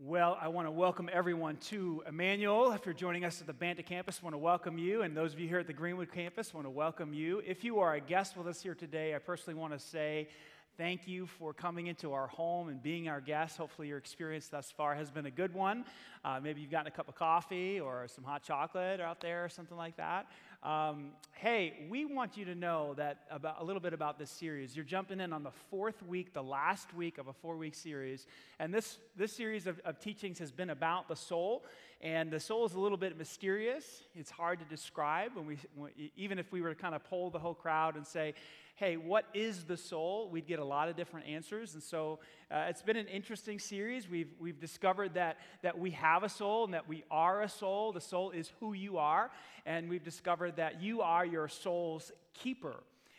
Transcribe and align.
Well, 0.00 0.38
I 0.40 0.46
want 0.46 0.68
to 0.68 0.70
welcome 0.70 1.10
everyone 1.12 1.56
to 1.70 2.04
Emmanuel. 2.06 2.70
If 2.70 2.86
you're 2.86 2.94
joining 2.94 3.24
us 3.24 3.40
at 3.40 3.48
the 3.48 3.52
Banta 3.52 3.82
campus, 3.82 4.20
I 4.22 4.24
want 4.24 4.34
to 4.34 4.38
welcome 4.38 4.78
you. 4.78 5.02
And 5.02 5.16
those 5.16 5.32
of 5.32 5.40
you 5.40 5.48
here 5.48 5.58
at 5.58 5.66
the 5.66 5.72
Greenwood 5.72 6.12
campus, 6.12 6.52
I 6.54 6.56
want 6.56 6.66
to 6.66 6.70
welcome 6.70 7.12
you. 7.12 7.42
If 7.44 7.64
you 7.64 7.80
are 7.80 7.94
a 7.94 8.00
guest 8.00 8.36
with 8.36 8.46
us 8.46 8.62
here 8.62 8.76
today, 8.76 9.16
I 9.16 9.18
personally 9.18 9.58
want 9.58 9.72
to 9.72 9.78
say 9.80 10.28
thank 10.76 11.08
you 11.08 11.26
for 11.26 11.52
coming 11.52 11.88
into 11.88 12.12
our 12.12 12.28
home 12.28 12.68
and 12.68 12.80
being 12.80 13.08
our 13.08 13.20
guest. 13.20 13.56
Hopefully, 13.56 13.88
your 13.88 13.98
experience 13.98 14.46
thus 14.46 14.70
far 14.70 14.94
has 14.94 15.10
been 15.10 15.26
a 15.26 15.32
good 15.32 15.52
one. 15.52 15.84
Uh, 16.24 16.38
maybe 16.40 16.60
you've 16.60 16.70
gotten 16.70 16.86
a 16.86 16.92
cup 16.92 17.08
of 17.08 17.16
coffee 17.16 17.80
or 17.80 18.06
some 18.06 18.22
hot 18.22 18.44
chocolate 18.44 19.00
out 19.00 19.20
there 19.20 19.44
or 19.44 19.48
something 19.48 19.76
like 19.76 19.96
that. 19.96 20.28
Um, 20.62 21.12
hey, 21.34 21.86
we 21.88 22.04
want 22.04 22.36
you 22.36 22.44
to 22.46 22.54
know 22.56 22.94
that 22.94 23.18
about 23.30 23.60
a 23.60 23.64
little 23.64 23.80
bit 23.80 23.92
about 23.92 24.18
this 24.18 24.28
series. 24.28 24.74
You're 24.74 24.84
jumping 24.84 25.20
in 25.20 25.32
on 25.32 25.44
the 25.44 25.52
fourth 25.70 26.02
week, 26.02 26.34
the 26.34 26.42
last 26.42 26.92
week 26.92 27.18
of 27.18 27.28
a 27.28 27.32
four-week 27.32 27.76
series, 27.76 28.26
and 28.58 28.74
this 28.74 28.98
this 29.16 29.32
series 29.32 29.68
of, 29.68 29.78
of 29.84 30.00
teachings 30.00 30.40
has 30.40 30.50
been 30.50 30.70
about 30.70 31.06
the 31.06 31.14
soul. 31.14 31.64
And 32.00 32.30
the 32.30 32.38
soul 32.38 32.64
is 32.64 32.74
a 32.74 32.80
little 32.80 32.98
bit 32.98 33.18
mysterious. 33.18 34.02
It's 34.14 34.30
hard 34.30 34.60
to 34.60 34.64
describe. 34.64 35.32
When 35.34 35.46
we, 35.46 36.12
even 36.16 36.38
if 36.38 36.52
we 36.52 36.60
were 36.60 36.74
to 36.74 36.80
kind 36.80 36.94
of 36.94 37.02
poll 37.02 37.30
the 37.30 37.40
whole 37.40 37.54
crowd 37.54 37.96
and 37.96 38.06
say, 38.06 38.34
hey, 38.78 38.96
what 38.96 39.24
is 39.34 39.64
the 39.64 39.76
soul? 39.76 40.28
We'd 40.30 40.46
get 40.46 40.60
a 40.60 40.64
lot 40.64 40.88
of 40.88 40.94
different 40.94 41.26
answers. 41.26 41.74
And 41.74 41.82
so 41.82 42.20
uh, 42.48 42.66
it's 42.68 42.80
been 42.80 42.96
an 42.96 43.08
interesting 43.08 43.58
series. 43.58 44.08
We've, 44.08 44.30
we've 44.38 44.60
discovered 44.60 45.14
that, 45.14 45.38
that 45.62 45.76
we 45.76 45.90
have 45.90 46.22
a 46.22 46.28
soul 46.28 46.64
and 46.64 46.72
that 46.74 46.88
we 46.88 47.02
are 47.10 47.42
a 47.42 47.48
soul. 47.48 47.90
The 47.90 48.00
soul 48.00 48.30
is 48.30 48.52
who 48.60 48.74
you 48.74 48.96
are. 48.98 49.32
And 49.66 49.88
we've 49.88 50.04
discovered 50.04 50.54
that 50.56 50.80
you 50.80 51.00
are 51.00 51.26
your 51.26 51.48
soul's 51.48 52.12
keeper. 52.34 52.76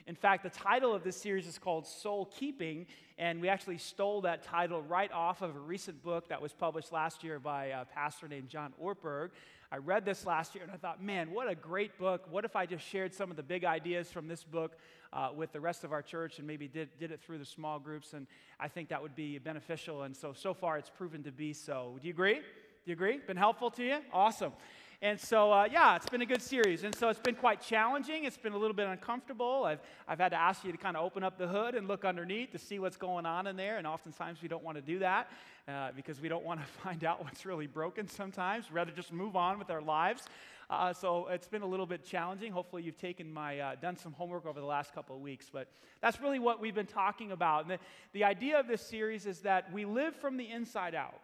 In 0.08 0.16
fact, 0.16 0.44
the 0.44 0.50
title 0.50 0.96
of 0.96 1.04
this 1.04 1.18
series 1.18 1.46
is 1.46 1.60
called 1.60 1.86
Soul 1.86 2.32
Keeping, 2.36 2.88
and 3.20 3.40
we 3.40 3.48
actually 3.48 3.78
stole 3.78 4.22
that 4.22 4.42
title 4.42 4.82
right 4.82 5.12
off 5.12 5.44
of 5.44 5.56
a 5.56 5.60
recent 5.60 6.02
book 6.02 6.30
that 6.30 6.42
was 6.42 6.52
published 6.52 6.92
last 6.92 7.24
year 7.24 7.38
by 7.38 7.66
a 7.66 7.86
pastor 7.86 8.28
named 8.28 8.50
John 8.50 8.74
Ortberg. 8.82 9.30
I 9.72 9.78
read 9.78 10.04
this 10.04 10.26
last 10.26 10.56
year 10.56 10.64
and 10.64 10.74
I 10.74 10.78
thought, 10.78 11.04
man, 11.04 11.32
what 11.32 11.48
a 11.48 11.54
great 11.54 12.00
book. 12.00 12.26
What 12.32 12.44
if 12.44 12.56
I 12.56 12.66
just 12.66 12.84
shared 12.84 13.14
some 13.14 13.30
of 13.30 13.38
the 13.38 13.44
big 13.44 13.64
ideas 13.64 14.10
from 14.10 14.28
this 14.28 14.44
book 14.44 14.76
uh, 15.14 15.30
with 15.36 15.52
the 15.52 15.60
rest 15.60 15.84
of 15.84 15.92
our 15.92 16.02
church 16.02 16.40
and 16.40 16.48
maybe 16.48 16.68
did, 16.68 16.90
did 17.00 17.12
it 17.12 17.22
through 17.22 17.38
the 17.38 17.46
small 17.46 17.78
groups? 17.78 18.14
And 18.14 18.26
I 18.60 18.68
think 18.68 18.90
that 18.90 19.00
would 19.00 19.16
be 19.16 19.38
beneficial. 19.38 20.04
And 20.04 20.18
so, 20.18 20.34
so 20.34 20.56
far, 20.56 20.80
it's 20.80 20.90
proven 20.90 21.22
to 21.24 21.32
be 21.32 21.54
so. 21.54 22.00
Do 22.02 22.08
you 22.08 22.14
agree? 22.14 22.36
Do 22.36 22.42
you 22.86 22.94
agree? 22.94 23.20
Been 23.20 23.38
helpful 23.38 23.70
to 23.72 23.84
you? 23.84 23.98
Awesome. 24.12 24.54
And 25.02 25.18
so, 25.18 25.54
uh, 25.54 25.66
yeah, 25.72 25.96
it's 25.96 26.10
been 26.10 26.22
a 26.22 26.26
good 26.26 26.42
series. 26.42 26.84
And 26.84 26.94
so 26.94 27.08
it's 27.08 27.22
been 27.22 27.36
quite 27.36 27.62
challenging. 27.62 28.26
It's 28.26 28.38
been 28.38 28.52
a 28.52 28.58
little 28.58 28.76
bit 28.76 28.86
uncomfortable. 28.86 29.64
I've, 29.64 29.80
I've 30.10 30.20
had 30.20 30.30
to 30.30 30.36
ask 30.36 30.66
you 30.66 30.74
to 30.74 30.78
kind 30.78 30.98
of 30.98 31.06
open 31.06 31.24
up 31.24 31.38
the 31.38 31.48
hood 31.48 31.74
and 31.74 31.88
look 31.88 32.04
underneath 32.04 32.52
to 32.52 32.58
see 32.58 32.80
what's 32.80 32.98
going 32.98 33.26
on 33.26 33.48
in 33.48 33.56
there. 33.56 33.78
And 33.78 33.88
oftentimes 33.88 34.42
we 34.42 34.50
don't 34.50 34.64
want 34.64 34.76
to 34.76 34.82
do 34.82 35.00
that 35.00 35.32
uh, 35.70 35.92
because 35.96 36.20
we 36.20 36.28
don't 36.28 36.44
want 36.44 36.60
to 36.60 36.66
find 36.84 37.06
out 37.06 37.24
what's 37.24 37.46
really 37.46 37.66
broken 37.66 38.10
sometimes. 38.10 38.70
We'd 38.70 38.76
rather 38.76 38.92
just 38.92 39.14
move 39.14 39.38
on 39.38 39.58
with 39.58 39.70
our 39.70 39.82
lives. 39.82 40.26
Uh, 40.70 40.92
so 40.92 41.28
it's 41.28 41.48
been 41.48 41.62
a 41.62 41.68
little 41.68 41.86
bit 41.86 42.04
challenging. 42.04 42.52
Hopefully, 42.52 42.84
you've 42.84 43.00
taken 43.00 43.32
my, 43.32 43.58
uh, 43.58 43.76
done 43.82 43.96
some 43.96 44.12
homework 44.12 44.46
over 44.46 44.60
the 44.60 44.66
last 44.66 44.94
couple 44.94 45.16
of 45.16 45.22
weeks. 45.22 45.46
But 45.52 45.70
that's 46.02 46.20
really 46.20 46.40
what 46.40 46.60
we've 46.60 46.76
been 46.76 46.86
talking 46.86 47.32
about. 47.32 47.62
And 47.62 47.72
the, 47.72 47.80
the 48.12 48.26
idea 48.26 48.60
of 48.60 48.68
this 48.68 48.82
series 48.82 49.26
is 49.26 49.40
that 49.40 49.72
we 49.72 49.86
live 49.86 50.14
from 50.18 50.36
the 50.36 50.52
inside 50.52 50.94
out 50.94 51.22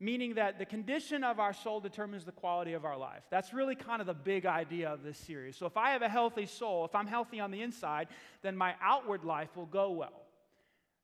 meaning 0.00 0.34
that 0.34 0.58
the 0.58 0.64
condition 0.64 1.22
of 1.22 1.38
our 1.38 1.52
soul 1.52 1.78
determines 1.78 2.24
the 2.24 2.32
quality 2.32 2.72
of 2.72 2.86
our 2.86 2.96
life. 2.96 3.22
That's 3.30 3.52
really 3.52 3.74
kind 3.74 4.00
of 4.00 4.06
the 4.06 4.14
big 4.14 4.46
idea 4.46 4.88
of 4.88 5.02
this 5.02 5.18
series. 5.18 5.56
So, 5.56 5.66
if 5.66 5.76
I 5.76 5.90
have 5.90 6.02
a 6.02 6.08
healthy 6.08 6.46
soul, 6.46 6.86
if 6.86 6.94
I'm 6.94 7.06
healthy 7.06 7.38
on 7.38 7.50
the 7.50 7.60
inside, 7.60 8.08
then 8.42 8.56
my 8.56 8.74
outward 8.82 9.24
life 9.24 9.54
will 9.56 9.66
go 9.66 9.90
well. 9.90 10.22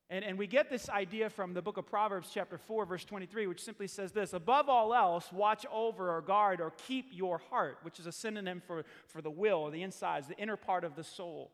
And, 0.09 0.25
and 0.25 0.39
we 0.39 0.47
get 0.47 0.71
this 0.71 0.89
idea 0.89 1.29
from 1.29 1.53
the 1.53 1.61
book 1.61 1.79
of 1.79 1.87
Proverbs, 1.87 2.31
chapter 2.33 2.59
4, 2.59 2.87
verse 2.87 3.05
23, 3.05 3.49
which 3.49 3.63
simply 3.63 3.89
says 3.89 4.13
this 4.13 4.33
Above 4.33 4.69
all 4.69 4.95
else, 4.95 5.33
watch 5.33 5.67
over 5.71 6.17
or 6.17 6.23
guard 6.23 6.61
or 6.61 6.73
keep 6.87 7.07
your 7.13 7.39
heart, 7.39 7.79
which 7.83 7.99
is 7.99 8.07
a 8.07 8.13
synonym 8.13 8.63
for, 8.67 8.85
for 9.09 9.21
the 9.21 9.31
will 9.31 9.59
or 9.59 9.71
the 9.71 9.83
insides, 9.83 10.29
the 10.29 10.39
inner 10.39 10.57
part 10.57 10.85
of 10.85 10.95
the 10.95 11.05
soul. 11.05 11.51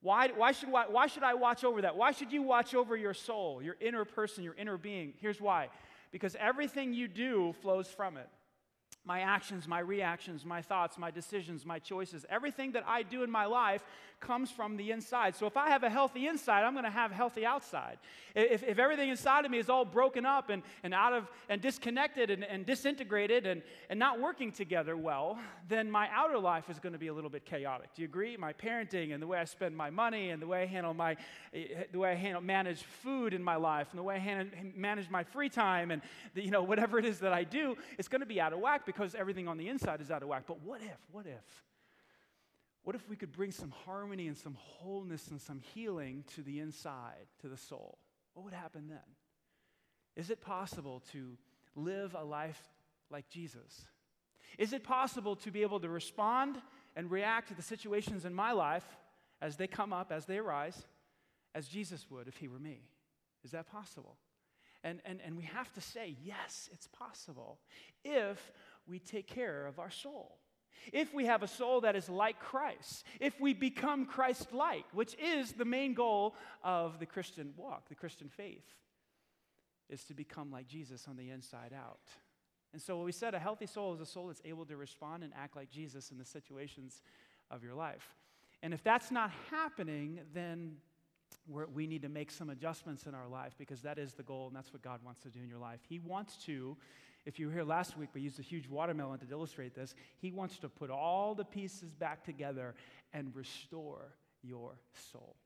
Why, 0.00 0.28
why, 0.28 0.52
should, 0.52 0.70
why, 0.70 0.84
why 0.88 1.08
should 1.08 1.24
I 1.24 1.34
watch 1.34 1.64
over 1.64 1.82
that? 1.82 1.96
Why 1.96 2.12
should 2.12 2.32
you 2.32 2.42
watch 2.42 2.74
over 2.74 2.96
your 2.96 3.14
soul, 3.14 3.60
your 3.62 3.76
inner 3.80 4.04
person, 4.04 4.44
your 4.44 4.54
inner 4.54 4.76
being? 4.76 5.14
Here's 5.20 5.40
why 5.40 5.68
because 6.10 6.36
everything 6.38 6.92
you 6.92 7.08
do 7.08 7.54
flows 7.60 7.88
from 7.88 8.16
it 8.16 8.28
my 9.04 9.20
actions, 9.20 9.66
my 9.66 9.78
reactions, 9.78 10.44
my 10.44 10.60
thoughts, 10.60 10.98
my 10.98 11.10
decisions, 11.10 11.64
my 11.64 11.78
choices, 11.78 12.26
everything 12.28 12.72
that 12.72 12.84
I 12.86 13.02
do 13.02 13.22
in 13.22 13.30
my 13.30 13.46
life 13.46 13.82
comes 14.20 14.50
from 14.50 14.76
the 14.76 14.90
inside. 14.90 15.36
So 15.36 15.46
if 15.46 15.56
I 15.56 15.70
have 15.70 15.82
a 15.82 15.90
healthy 15.90 16.26
inside, 16.26 16.64
I'm 16.64 16.72
going 16.72 16.84
to 16.84 16.90
have 16.90 17.12
a 17.12 17.14
healthy 17.14 17.46
outside. 17.46 17.98
If, 18.34 18.62
if 18.62 18.78
everything 18.78 19.08
inside 19.08 19.44
of 19.44 19.50
me 19.50 19.58
is 19.58 19.68
all 19.68 19.84
broken 19.84 20.26
up 20.26 20.50
and, 20.50 20.62
and 20.82 20.92
out 20.92 21.12
of 21.12 21.28
and 21.48 21.60
disconnected 21.60 22.30
and, 22.30 22.44
and 22.44 22.66
disintegrated 22.66 23.46
and, 23.46 23.62
and 23.88 23.98
not 23.98 24.20
working 24.20 24.52
together 24.52 24.96
well, 24.96 25.38
then 25.68 25.90
my 25.90 26.08
outer 26.12 26.38
life 26.38 26.68
is 26.68 26.78
going 26.78 26.92
to 26.92 26.98
be 26.98 27.08
a 27.08 27.14
little 27.14 27.30
bit 27.30 27.44
chaotic. 27.44 27.94
Do 27.94 28.02
you 28.02 28.08
agree? 28.08 28.36
My 28.36 28.52
parenting 28.52 29.12
and 29.12 29.22
the 29.22 29.26
way 29.26 29.38
I 29.38 29.44
spend 29.44 29.76
my 29.76 29.90
money 29.90 30.30
and 30.30 30.42
the 30.42 30.46
way 30.46 30.62
I 30.62 30.66
handle 30.66 30.94
my 30.94 31.16
eh, 31.54 31.84
the 31.92 31.98
way 31.98 32.12
I 32.12 32.14
handle 32.14 32.42
manage 32.42 32.82
food 32.82 33.34
in 33.34 33.42
my 33.42 33.56
life 33.56 33.88
and 33.90 33.98
the 33.98 34.02
way 34.02 34.16
I 34.16 34.18
handle, 34.18 34.46
manage 34.74 35.08
my 35.10 35.22
free 35.22 35.48
time 35.48 35.90
and 35.90 36.02
the, 36.34 36.42
you 36.42 36.50
know 36.50 36.62
whatever 36.62 36.98
it 36.98 37.04
is 37.04 37.20
that 37.20 37.32
I 37.32 37.44
do, 37.44 37.76
it's 37.98 38.08
going 38.08 38.20
to 38.20 38.26
be 38.26 38.40
out 38.40 38.52
of 38.52 38.58
whack 38.58 38.84
because 38.88 39.14
everything 39.14 39.48
on 39.48 39.58
the 39.58 39.68
inside 39.68 40.00
is 40.00 40.10
out 40.10 40.22
of 40.22 40.30
whack. 40.30 40.44
But 40.46 40.62
what 40.62 40.80
if? 40.80 40.98
What 41.12 41.26
if? 41.26 41.64
What 42.84 42.96
if 42.96 43.06
we 43.06 43.16
could 43.16 43.32
bring 43.32 43.52
some 43.52 43.70
harmony 43.84 44.28
and 44.28 44.36
some 44.36 44.56
wholeness 44.58 45.28
and 45.28 45.38
some 45.38 45.60
healing 45.74 46.24
to 46.36 46.40
the 46.40 46.58
inside, 46.58 47.26
to 47.42 47.48
the 47.48 47.56
soul? 47.58 47.98
What 48.32 48.44
would 48.44 48.54
happen 48.54 48.88
then? 48.88 48.98
Is 50.16 50.30
it 50.30 50.40
possible 50.40 51.02
to 51.12 51.36
live 51.76 52.16
a 52.18 52.24
life 52.24 52.58
like 53.10 53.28
Jesus? 53.28 53.84
Is 54.56 54.72
it 54.72 54.84
possible 54.84 55.36
to 55.36 55.50
be 55.50 55.60
able 55.60 55.80
to 55.80 55.90
respond 55.90 56.56
and 56.96 57.10
react 57.10 57.48
to 57.48 57.54
the 57.54 57.60
situations 57.60 58.24
in 58.24 58.32
my 58.32 58.52
life 58.52 58.86
as 59.42 59.56
they 59.56 59.66
come 59.66 59.92
up, 59.92 60.10
as 60.10 60.24
they 60.24 60.38
arise, 60.38 60.82
as 61.54 61.68
Jesus 61.68 62.06
would 62.10 62.26
if 62.26 62.38
he 62.38 62.48
were 62.48 62.58
me? 62.58 62.80
Is 63.44 63.50
that 63.50 63.70
possible? 63.70 64.16
And, 64.82 65.00
and, 65.04 65.20
and 65.24 65.36
we 65.36 65.44
have 65.44 65.70
to 65.74 65.80
say, 65.82 66.16
yes, 66.24 66.70
it's 66.72 66.86
possible 66.86 67.58
if 68.04 68.52
we 68.88 68.98
take 68.98 69.26
care 69.26 69.66
of 69.66 69.78
our 69.78 69.90
soul. 69.90 70.38
If 70.92 71.12
we 71.12 71.26
have 71.26 71.42
a 71.42 71.48
soul 71.48 71.82
that 71.82 71.96
is 71.96 72.08
like 72.08 72.38
Christ, 72.38 73.04
if 73.20 73.38
we 73.40 73.52
become 73.52 74.06
Christ 74.06 74.52
like, 74.52 74.84
which 74.92 75.14
is 75.18 75.52
the 75.52 75.64
main 75.64 75.94
goal 75.94 76.34
of 76.62 76.98
the 76.98 77.06
Christian 77.06 77.52
walk, 77.56 77.88
the 77.88 77.94
Christian 77.94 78.28
faith, 78.28 78.64
is 79.88 80.04
to 80.04 80.14
become 80.14 80.50
like 80.50 80.66
Jesus 80.66 81.06
on 81.08 81.16
the 81.16 81.30
inside 81.30 81.72
out. 81.74 82.00
And 82.72 82.80
so, 82.80 82.96
what 82.96 83.06
we 83.06 83.12
said 83.12 83.34
a 83.34 83.38
healthy 83.38 83.66
soul 83.66 83.94
is 83.94 84.00
a 84.00 84.06
soul 84.06 84.28
that's 84.28 84.42
able 84.44 84.66
to 84.66 84.76
respond 84.76 85.24
and 85.24 85.32
act 85.34 85.56
like 85.56 85.70
Jesus 85.70 86.10
in 86.10 86.18
the 86.18 86.24
situations 86.24 87.02
of 87.50 87.62
your 87.62 87.74
life. 87.74 88.14
And 88.62 88.74
if 88.74 88.82
that's 88.82 89.10
not 89.10 89.30
happening, 89.50 90.20
then 90.34 90.76
we 91.46 91.86
need 91.86 92.02
to 92.02 92.08
make 92.08 92.30
some 92.30 92.50
adjustments 92.50 93.06
in 93.06 93.14
our 93.14 93.28
life 93.28 93.54
because 93.58 93.80
that 93.82 93.98
is 93.98 94.12
the 94.12 94.22
goal 94.22 94.48
and 94.48 94.56
that's 94.56 94.72
what 94.72 94.82
God 94.82 95.00
wants 95.04 95.22
to 95.22 95.28
do 95.28 95.40
in 95.42 95.48
your 95.48 95.58
life. 95.58 95.80
He 95.88 95.98
wants 95.98 96.36
to 96.44 96.76
if 97.28 97.38
you 97.38 97.48
were 97.48 97.52
here 97.52 97.62
last 97.62 97.98
week, 97.98 98.08
we 98.14 98.22
used 98.22 98.38
a 98.38 98.42
huge 98.42 98.68
watermelon 98.68 99.18
to 99.18 99.26
illustrate 99.30 99.74
this. 99.74 99.94
He 100.16 100.30
wants 100.30 100.58
to 100.60 100.68
put 100.70 100.88
all 100.88 101.34
the 101.34 101.44
pieces 101.44 101.92
back 101.92 102.24
together 102.24 102.74
and 103.12 103.36
restore 103.36 104.14
your 104.42 104.78
soul. 105.12 105.36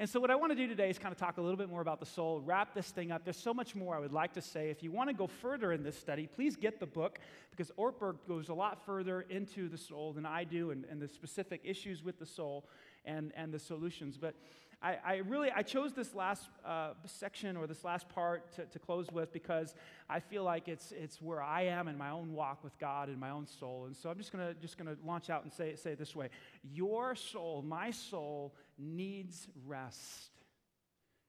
And 0.00 0.10
so, 0.10 0.18
what 0.18 0.32
I 0.32 0.34
want 0.34 0.50
to 0.50 0.56
do 0.56 0.66
today 0.66 0.90
is 0.90 0.98
kind 0.98 1.12
of 1.12 1.18
talk 1.18 1.36
a 1.36 1.40
little 1.40 1.56
bit 1.56 1.68
more 1.68 1.80
about 1.80 2.00
the 2.00 2.06
soul, 2.06 2.40
wrap 2.40 2.74
this 2.74 2.90
thing 2.90 3.12
up. 3.12 3.22
There's 3.22 3.36
so 3.36 3.54
much 3.54 3.76
more 3.76 3.94
I 3.94 4.00
would 4.00 4.12
like 4.12 4.32
to 4.32 4.40
say. 4.40 4.70
If 4.70 4.82
you 4.82 4.90
want 4.90 5.10
to 5.10 5.14
go 5.14 5.28
further 5.28 5.70
in 5.70 5.84
this 5.84 5.96
study, 5.96 6.26
please 6.26 6.56
get 6.56 6.80
the 6.80 6.86
book 6.86 7.20
because 7.50 7.70
Ortberg 7.78 8.16
goes 8.26 8.48
a 8.48 8.54
lot 8.54 8.84
further 8.84 9.20
into 9.20 9.68
the 9.68 9.78
soul 9.78 10.12
than 10.12 10.26
I 10.26 10.42
do 10.42 10.72
and, 10.72 10.84
and 10.90 11.00
the 11.00 11.06
specific 11.06 11.60
issues 11.62 12.02
with 12.02 12.18
the 12.18 12.26
soul 12.26 12.64
and, 13.04 13.32
and 13.36 13.52
the 13.52 13.60
solutions. 13.60 14.16
But 14.16 14.34
I, 14.82 14.98
I 15.04 15.16
really 15.18 15.50
I 15.54 15.62
chose 15.62 15.92
this 15.92 16.12
last 16.12 16.48
uh, 16.64 16.90
section 17.06 17.56
or 17.56 17.68
this 17.68 17.84
last 17.84 18.08
part 18.08 18.52
to, 18.56 18.64
to 18.64 18.78
close 18.80 19.06
with 19.12 19.32
because 19.32 19.74
I 20.10 20.18
feel 20.18 20.42
like 20.42 20.66
it's 20.66 20.92
it's 20.92 21.22
where 21.22 21.40
I 21.40 21.62
am 21.62 21.86
in 21.86 21.96
my 21.96 22.10
own 22.10 22.32
walk 22.32 22.64
with 22.64 22.76
God 22.78 23.08
and 23.08 23.18
my 23.18 23.30
own 23.30 23.46
soul. 23.46 23.84
And 23.86 23.96
so 23.96 24.10
I'm 24.10 24.18
just 24.18 24.32
gonna 24.32 24.54
just 24.54 24.78
gonna 24.78 24.96
launch 25.04 25.30
out 25.30 25.44
and 25.44 25.52
say 25.52 25.76
say 25.76 25.92
it 25.92 25.98
this 25.98 26.16
way: 26.16 26.30
Your 26.64 27.14
soul, 27.14 27.62
my 27.62 27.92
soul, 27.92 28.54
needs 28.76 29.46
rest. 29.66 30.30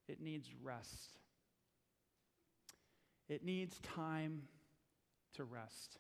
It 0.08 0.20
needs 0.20 0.50
rest. 0.64 1.20
It 3.30 3.46
needs 3.46 3.80
time 3.80 4.44
to 5.36 5.44
rest. 5.44 6.00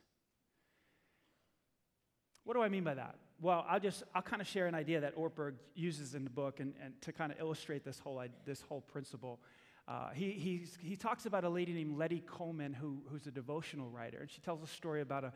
What 2.45 2.55
do 2.55 2.63
I 2.63 2.69
mean 2.69 2.83
by 2.83 2.95
that? 2.95 3.15
Well, 3.41 3.65
I'll 3.67 3.79
just, 3.79 4.03
I'll 4.15 4.21
kind 4.21 4.41
of 4.41 4.47
share 4.47 4.67
an 4.67 4.75
idea 4.75 5.01
that 5.01 5.15
Ortberg 5.17 5.55
uses 5.75 6.15
in 6.15 6.23
the 6.23 6.29
book 6.29 6.59
and, 6.59 6.73
and 6.81 6.93
to 7.01 7.11
kind 7.11 7.31
of 7.31 7.39
illustrate 7.39 7.83
this 7.83 7.99
whole, 7.99 8.23
this 8.45 8.61
whole 8.61 8.81
principle. 8.81 9.39
Uh, 9.85 10.11
he, 10.11 10.65
he 10.79 10.95
talks 10.95 11.25
about 11.25 11.43
a 11.43 11.49
lady 11.49 11.73
named 11.73 11.97
Letty 11.97 12.23
Cowman 12.25 12.73
who, 12.73 13.01
who's 13.09 13.27
a 13.27 13.31
devotional 13.31 13.89
writer, 13.89 14.19
and 14.21 14.31
she 14.31 14.39
tells 14.39 14.63
a 14.63 14.67
story 14.67 15.01
about 15.01 15.25
a, 15.25 15.33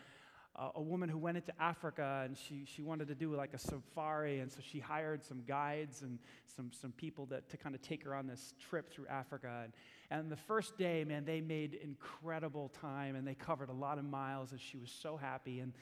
a 0.75 0.81
woman 0.81 1.09
who 1.09 1.17
went 1.17 1.35
into 1.35 1.51
Africa 1.61 2.21
and 2.23 2.37
she, 2.37 2.63
she 2.65 2.81
wanted 2.81 3.09
to 3.09 3.15
do 3.15 3.35
like 3.35 3.53
a 3.53 3.59
safari, 3.59 4.39
and 4.39 4.49
so 4.49 4.59
she 4.61 4.79
hired 4.79 5.25
some 5.25 5.43
guides 5.45 6.01
and 6.01 6.17
some, 6.55 6.71
some 6.71 6.93
people 6.93 7.25
that, 7.25 7.49
to 7.49 7.57
kind 7.57 7.75
of 7.75 7.81
take 7.81 8.05
her 8.05 8.15
on 8.15 8.25
this 8.25 8.53
trip 8.69 8.89
through 8.89 9.07
Africa. 9.07 9.63
And, 9.65 9.73
and 10.09 10.31
the 10.31 10.37
first 10.37 10.77
day, 10.77 11.03
man, 11.03 11.25
they 11.25 11.41
made 11.41 11.73
incredible 11.83 12.69
time 12.69 13.17
and 13.17 13.27
they 13.27 13.35
covered 13.35 13.67
a 13.67 13.73
lot 13.73 13.97
of 13.97 14.05
miles, 14.05 14.53
and 14.53 14.61
she 14.61 14.77
was 14.77 14.91
so 14.91 15.17
happy. 15.17 15.59
And, 15.59 15.73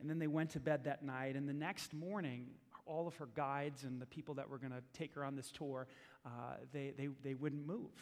and 0.00 0.08
then 0.10 0.18
they 0.18 0.26
went 0.26 0.50
to 0.50 0.60
bed 0.60 0.84
that 0.84 1.02
night, 1.02 1.36
and 1.36 1.48
the 1.48 1.54
next 1.54 1.94
morning, 1.94 2.46
all 2.86 3.08
of 3.08 3.16
her 3.16 3.28
guides 3.34 3.84
and 3.84 4.00
the 4.00 4.06
people 4.06 4.34
that 4.34 4.48
were 4.48 4.58
going 4.58 4.72
to 4.72 4.82
take 4.92 5.14
her 5.14 5.24
on 5.24 5.36
this 5.36 5.50
tour, 5.50 5.86
uh, 6.24 6.28
they, 6.72 6.92
they, 6.96 7.08
they 7.22 7.34
wouldn't 7.34 7.66
move. 7.66 7.90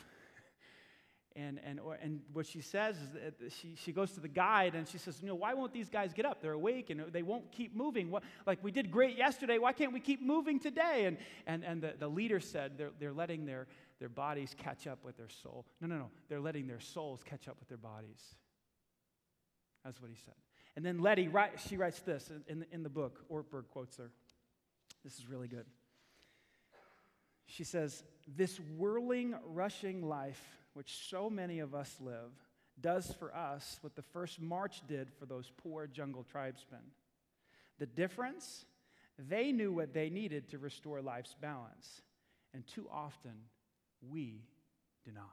And, 1.36 1.58
and, 1.64 1.80
or, 1.80 1.98
and 2.00 2.20
what 2.32 2.46
she 2.46 2.60
says 2.60 2.94
is 2.96 3.10
that 3.10 3.52
she, 3.52 3.74
she 3.74 3.90
goes 3.90 4.12
to 4.12 4.20
the 4.20 4.28
guide 4.28 4.76
and 4.76 4.86
she 4.86 4.98
says, 4.98 5.18
you 5.20 5.26
know, 5.26 5.34
why 5.34 5.52
won't 5.52 5.72
these 5.72 5.88
guys 5.88 6.12
get 6.12 6.24
up? 6.24 6.40
They're 6.40 6.52
awake 6.52 6.90
and 6.90 7.02
they 7.10 7.24
won't 7.24 7.50
keep 7.50 7.74
moving. 7.74 8.08
What, 8.08 8.22
like, 8.46 8.62
we 8.62 8.70
did 8.70 8.88
great 8.88 9.18
yesterday. 9.18 9.58
Why 9.58 9.72
can't 9.72 9.92
we 9.92 9.98
keep 9.98 10.22
moving 10.22 10.60
today? 10.60 11.06
And, 11.06 11.16
and, 11.48 11.64
and 11.64 11.82
the, 11.82 11.94
the 11.98 12.06
leader 12.06 12.38
said 12.38 12.78
they're, 12.78 12.92
they're 13.00 13.12
letting 13.12 13.46
their, 13.46 13.66
their 13.98 14.08
bodies 14.08 14.54
catch 14.56 14.86
up 14.86 15.04
with 15.04 15.16
their 15.16 15.28
soul. 15.28 15.66
No, 15.80 15.88
no, 15.88 15.96
no. 15.96 16.10
They're 16.28 16.40
letting 16.40 16.68
their 16.68 16.78
souls 16.78 17.20
catch 17.24 17.48
up 17.48 17.56
with 17.58 17.68
their 17.68 17.78
bodies. 17.78 18.22
That's 19.84 20.00
what 20.00 20.10
he 20.10 20.16
said. 20.24 20.34
And 20.76 20.84
then 20.84 20.98
Letty, 20.98 21.28
write, 21.28 21.60
she 21.68 21.76
writes 21.76 22.00
this 22.00 22.30
in, 22.30 22.42
in, 22.48 22.66
in 22.72 22.82
the 22.82 22.88
book. 22.88 23.24
Ortberg 23.30 23.68
quotes 23.70 23.96
her. 23.96 24.10
This 25.04 25.18
is 25.18 25.28
really 25.28 25.48
good. 25.48 25.66
She 27.46 27.64
says, 27.64 28.02
This 28.26 28.58
whirling, 28.76 29.34
rushing 29.46 30.08
life 30.08 30.42
which 30.72 31.08
so 31.08 31.30
many 31.30 31.60
of 31.60 31.74
us 31.74 31.96
live, 32.00 32.32
does 32.80 33.12
for 33.18 33.34
us 33.34 33.78
what 33.82 33.94
the 33.94 34.02
first 34.02 34.40
march 34.40 34.82
did 34.88 35.08
for 35.18 35.26
those 35.26 35.50
poor 35.62 35.86
jungle 35.86 36.24
tribesmen. 36.24 36.80
The 37.78 37.86
difference? 37.86 38.64
They 39.16 39.52
knew 39.52 39.72
what 39.72 39.94
they 39.94 40.10
needed 40.10 40.50
to 40.50 40.58
restore 40.58 41.00
life's 41.00 41.36
balance, 41.40 42.02
and 42.52 42.66
too 42.66 42.88
often 42.92 43.34
we 44.02 44.42
do 45.04 45.12
not. 45.12 45.24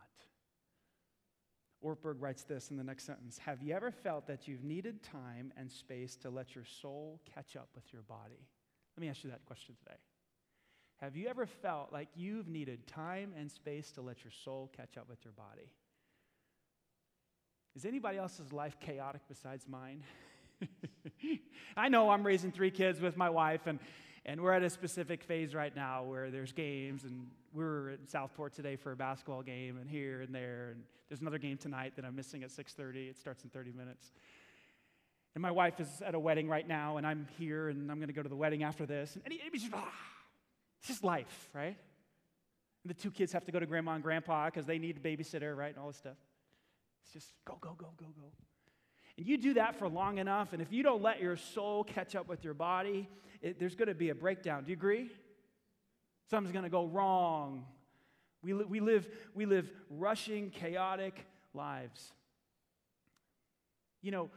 Ortberg 1.83 2.16
writes 2.19 2.44
this 2.44 2.69
in 2.69 2.78
the 2.78 2.83
next 2.83 3.06
sentence 3.06 3.38
Have 3.39 3.62
you 3.62 3.74
ever 3.74 3.92
felt 3.92 4.28
that 4.28 4.48
you've 4.48 4.63
needed 4.63 5.01
time 5.04 5.51
and 5.57 5.72
space 5.72 6.16
to 6.18 6.30
let 6.30 6.56
your 6.56 6.66
soul 6.66 7.19
catch 7.33 7.56
up 7.56 7.69
with 7.75 7.92
your 7.92 8.04
body? 8.04 8.48
Let 8.95 9.01
me 9.01 9.10
ask 9.10 9.24
you 9.24 9.30
that 9.31 9.45
question 9.45 9.75
today. 9.83 9.98
Have 10.98 11.16
you 11.16 11.28
ever 11.28 11.48
felt 11.48 11.92
like 11.92 12.10
you've 12.16 12.48
needed 12.48 12.86
time 12.86 13.33
and 13.38 13.51
space 13.51 13.92
to 13.94 14.01
let 14.01 14.24
your 14.24 14.31
soul 14.31 14.72
catch 14.75 14.98
up 14.98 15.10
with 15.10 15.24
your 15.24 15.33
body? 15.33 15.72
Is 17.75 17.86
anybody 17.86 18.18
else's 18.18 18.54
life 18.54 18.80
chaotic 18.80 19.22
besides 19.27 19.66
mine? 19.68 20.04
I 21.77 21.89
know 21.89 22.10
I'm 22.10 22.24
raising 22.24 22.51
three 22.51 22.69
kids 22.69 23.01
with 23.01 23.18
my 23.18 23.30
wife, 23.30 23.62
and, 23.66 23.80
and 24.26 24.42
we're 24.42 24.54
at 24.54 24.64
a 24.64 24.70
specific 24.70 25.24
phase 25.24 25.56
right 25.56 25.76
now 25.76 26.04
where 26.04 26.30
there's 26.30 26.52
games, 26.52 27.04
and 27.04 27.28
we're 27.54 27.92
in 27.92 28.08
Southport 28.08 28.54
today 28.54 28.76
for 28.76 28.92
a 28.92 28.96
basketball 28.96 29.42
game, 29.42 29.78
and 29.78 29.90
here 29.90 30.22
and 30.22 30.34
there, 30.34 30.70
and 30.72 30.84
there's 31.10 31.22
another 31.22 31.40
game 31.40 31.58
tonight 31.58 31.94
that 31.96 32.06
I'm 32.06 32.16
missing 32.16 32.44
at 32.44 32.52
6:30. 32.52 33.10
It 33.10 33.18
starts 33.18 33.44
in 33.44 33.50
30 33.50 33.72
minutes. 33.72 34.12
And 35.34 35.42
my 35.42 35.52
wife 35.52 35.80
is 35.80 36.02
at 36.06 36.14
a 36.14 36.20
wedding 36.20 36.50
right 36.50 36.68
now, 36.68 36.98
and 36.98 37.08
I'm 37.08 37.28
here, 37.40 37.70
and 37.70 37.90
I'm 37.90 37.98
going 37.98 38.10
to 38.10 38.14
go 38.14 38.22
to 38.22 38.30
the 38.30 38.36
wedding 38.36 38.64
after 38.64 38.86
this. 38.86 39.18
And 39.24 39.34
it's 39.34 39.64
just, 39.64 39.74
ah, 39.74 39.92
it's 40.80 40.88
just 40.90 41.04
life, 41.04 41.50
right? 41.54 41.78
And 42.84 42.90
the 42.90 42.94
two 42.94 43.12
kids 43.12 43.32
have 43.32 43.46
to 43.46 43.52
go 43.52 43.60
to 43.60 43.66
grandma 43.66 43.94
and 43.94 44.04
grandpa 44.04 44.46
because 44.46 44.66
they 44.66 44.78
need 44.78 44.98
a 44.98 45.00
babysitter, 45.00 45.56
right? 45.56 45.70
And 45.70 45.78
all 45.78 45.88
this 45.88 45.98
stuff. 45.98 46.18
It's 47.04 47.14
just 47.14 47.34
go, 47.46 47.58
go, 47.62 47.76
go, 47.78 47.94
go, 47.98 48.08
go. 48.08 48.28
And 49.22 49.30
you 49.30 49.38
do 49.38 49.54
that 49.54 49.76
for 49.76 49.88
long 49.88 50.18
enough, 50.18 50.52
and 50.52 50.64
if 50.64 50.74
you 50.74 50.82
don't 50.82 51.04
let 51.04 51.22
your 51.22 51.38
soul 51.38 51.84
catch 51.84 52.16
up 52.16 52.28
with 52.28 52.44
your 52.44 52.56
body, 52.56 53.08
it, 53.40 53.60
there's 53.60 53.76
going 53.76 53.88
to 53.88 53.94
be 53.94 54.10
a 54.10 54.16
breakdown. 54.16 54.64
Do 54.64 54.72
you 54.72 54.76
agree? 54.76 55.12
Something's 56.32 56.52
going 56.52 56.64
to 56.64 56.72
go 56.72 56.88
wrong. 56.88 57.66
We, 58.42 58.56
li- 58.56 58.66
we, 58.68 58.80
live, 58.80 59.08
we 59.36 59.46
live 59.46 59.70
rushing, 59.92 60.50
chaotic 60.50 61.24
lives. 61.54 62.14
You 64.02 64.10
know, 64.10 64.32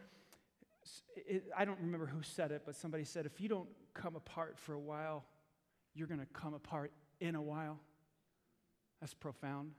it, 1.16 1.44
I 1.56 1.64
don't 1.64 1.80
remember 1.80 2.04
who 2.04 2.20
said 2.22 2.50
it, 2.50 2.64
but 2.66 2.76
somebody 2.76 3.04
said 3.04 3.24
if 3.24 3.40
you 3.40 3.48
don't 3.48 3.70
come 3.94 4.16
apart 4.16 4.58
for 4.58 4.74
a 4.74 4.78
while, 4.78 5.24
you're 5.94 6.08
going 6.08 6.20
to 6.20 6.26
come 6.26 6.52
apart 6.52 6.92
in 7.20 7.36
a 7.36 7.42
while. 7.42 7.78
That's 9.00 9.14
profound. 9.14 9.70
Do 9.70 9.74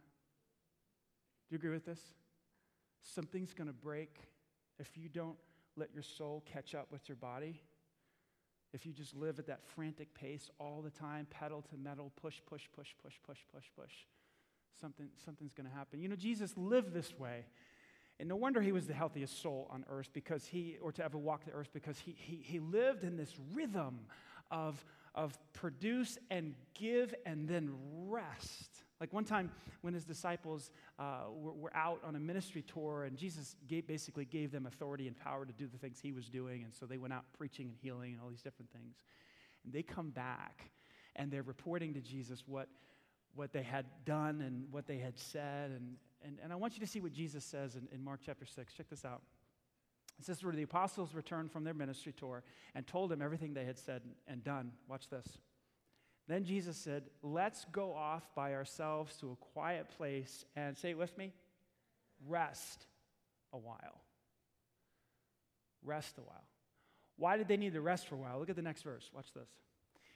you 1.52 1.58
agree 1.58 1.70
with 1.70 1.86
this? 1.86 2.02
Something's 3.04 3.54
going 3.54 3.68
to 3.68 3.74
break 3.74 4.18
if 4.80 4.98
you 4.98 5.10
don't 5.10 5.38
let 5.78 5.94
your 5.94 6.04
soul 6.04 6.44
catch 6.52 6.74
up 6.76 6.88
with 6.92 7.08
your 7.08 7.18
body. 7.18 7.62
If 8.74 8.86
you 8.86 8.94
just 8.94 9.16
live 9.16 9.40
at 9.40 9.48
that 9.48 9.62
frantic 9.76 10.14
pace 10.14 10.50
all 10.60 10.82
the 10.82 10.90
time, 10.90 11.28
pedal 11.30 11.62
to 11.70 11.78
metal, 11.78 12.12
push, 12.22 12.42
push, 12.46 12.64
push, 12.76 12.90
push, 13.02 13.14
push, 13.26 13.40
push, 13.54 13.66
push, 13.78 13.94
something, 14.82 15.08
something's 15.24 15.54
going 15.54 15.70
to 15.70 15.76
happen. 15.76 16.02
You 16.02 16.10
know, 16.10 16.16
Jesus 16.16 16.54
lived 16.58 16.94
this 16.94 17.18
way. 17.18 17.46
And 18.20 18.30
no 18.30 18.36
wonder 18.38 18.62
he 18.62 18.72
was 18.72 18.88
the 18.88 18.94
healthiest 18.94 19.42
soul 19.42 19.68
on 19.70 19.86
earth 19.90 20.10
because 20.14 20.46
he, 20.46 20.78
or 20.82 20.92
to 20.94 21.04
ever 21.04 21.18
walk 21.18 21.46
the 21.46 21.52
earth, 21.52 21.70
because 21.74 22.00
he, 22.00 22.16
he, 22.18 22.38
he 22.42 22.60
lived 22.60 23.04
in 23.04 23.18
this 23.18 23.34
rhythm 23.54 24.00
of, 24.52 24.84
of 25.14 25.38
produce 25.54 26.18
and 26.30 26.54
give 26.74 27.14
and 27.26 27.48
then 27.48 27.72
rest. 28.08 28.75
Like 29.02 29.12
one 29.12 29.26
time 29.26 29.52
when 29.82 29.94
his 29.94 30.06
disciples 30.06 30.72
uh, 30.98 31.24
were, 31.30 31.52
were, 31.52 31.76
out 31.76 32.00
on 32.06 32.16
a 32.16 32.20
ministry 32.20 32.62
tour, 32.62 33.04
and 33.04 33.18
Jesus 33.18 33.56
gave, 33.68 33.88
basically 33.88 34.24
gave 34.26 34.52
them 34.52 34.66
authority 34.66 35.08
and 35.08 35.18
power 35.18 35.46
to 35.46 35.52
do 35.52 35.68
the 35.68 35.78
things 35.78 36.00
he 36.02 36.14
was 36.14 36.30
doing. 36.30 36.64
And 36.64 36.74
so 36.74 36.86
they 36.86 36.98
went 36.98 37.14
out 37.14 37.26
preaching 37.38 37.68
and 37.68 37.76
healing 37.82 38.14
and 38.14 38.22
all 38.22 38.30
these 38.30 38.42
different 38.42 38.72
things. 38.72 38.96
And 39.66 39.74
they 39.74 39.84
come 39.84 40.12
back 40.12 40.72
and 41.16 41.30
they're 41.30 41.44
reporting 41.44 41.94
to 41.96 42.02
Jesus 42.02 42.44
what, 42.48 42.70
what 43.36 43.52
they 43.52 43.64
had 43.64 43.86
done 44.06 44.42
and 44.42 44.66
what 44.72 44.88
they 44.88 44.98
had 44.98 45.20
said. 45.20 45.72
And, 45.72 45.96
and, 46.24 46.38
and 46.42 46.54
I 46.54 46.56
want 46.56 46.76
you 46.76 46.80
to 46.80 46.88
see 46.88 47.02
what 47.02 47.12
Jesus 47.12 47.44
says 47.44 47.76
in, 47.76 47.88
in 47.94 48.02
Mark 48.02 48.22
chapter 48.26 48.46
6. 48.46 48.74
Check 48.74 48.90
this 48.90 49.04
out. 49.04 49.22
It 50.18 50.26
says 50.26 50.42
where 50.42 50.54
the 50.54 50.64
apostles 50.64 51.14
returned 51.14 51.52
from 51.52 51.66
their 51.66 51.74
ministry 51.74 52.14
tour 52.14 52.44
and 52.74 52.88
told 52.88 53.12
him 53.12 53.22
everything 53.22 53.54
they 53.54 53.66
had 53.66 53.78
said 53.78 54.04
and 54.28 54.42
done. 54.42 54.72
Watch 54.88 55.10
this. 55.10 55.28
Then 56.28 56.44
Jesus 56.44 56.78
said, 56.78 57.04
Let's 57.22 57.66
go 57.72 57.94
off 57.94 58.24
by 58.36 58.54
ourselves 58.54 59.16
to 59.18 59.32
a 59.32 59.36
quiet 59.54 59.90
place 59.98 60.46
and 60.56 60.78
say 60.78 60.92
it 60.92 60.98
with 60.98 61.18
me 61.18 61.34
rest 62.28 62.86
a 63.54 63.58
while. 63.58 64.02
Rest 65.84 66.18
a 66.18 66.22
while. 66.22 66.48
Why 67.18 67.38
did 67.38 67.48
they 67.48 67.58
need 67.58 67.74
to 67.74 67.82
rest 67.82 68.08
for 68.08 68.16
a 68.16 68.18
while? 68.18 68.40
Look 68.40 68.50
at 68.50 68.56
the 68.56 68.62
next 68.62 68.82
verse. 68.82 69.10
Watch 69.14 69.34
this. 69.34 69.50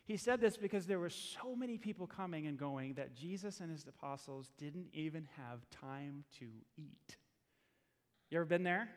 He 0.05 0.17
said 0.17 0.41
this 0.41 0.57
because 0.57 0.87
there 0.87 0.99
were 0.99 1.11
so 1.11 1.55
many 1.55 1.77
people 1.77 2.07
coming 2.07 2.47
and 2.47 2.57
going 2.57 2.95
that 2.95 3.15
Jesus 3.15 3.59
and 3.59 3.69
his 3.69 3.85
apostles 3.87 4.49
didn't 4.57 4.87
even 4.91 5.27
have 5.37 5.59
time 5.69 6.23
to 6.39 6.45
eat. 6.77 7.15
You 8.31 8.39
ever 8.39 8.45
been 8.45 8.63
there? 8.63 8.89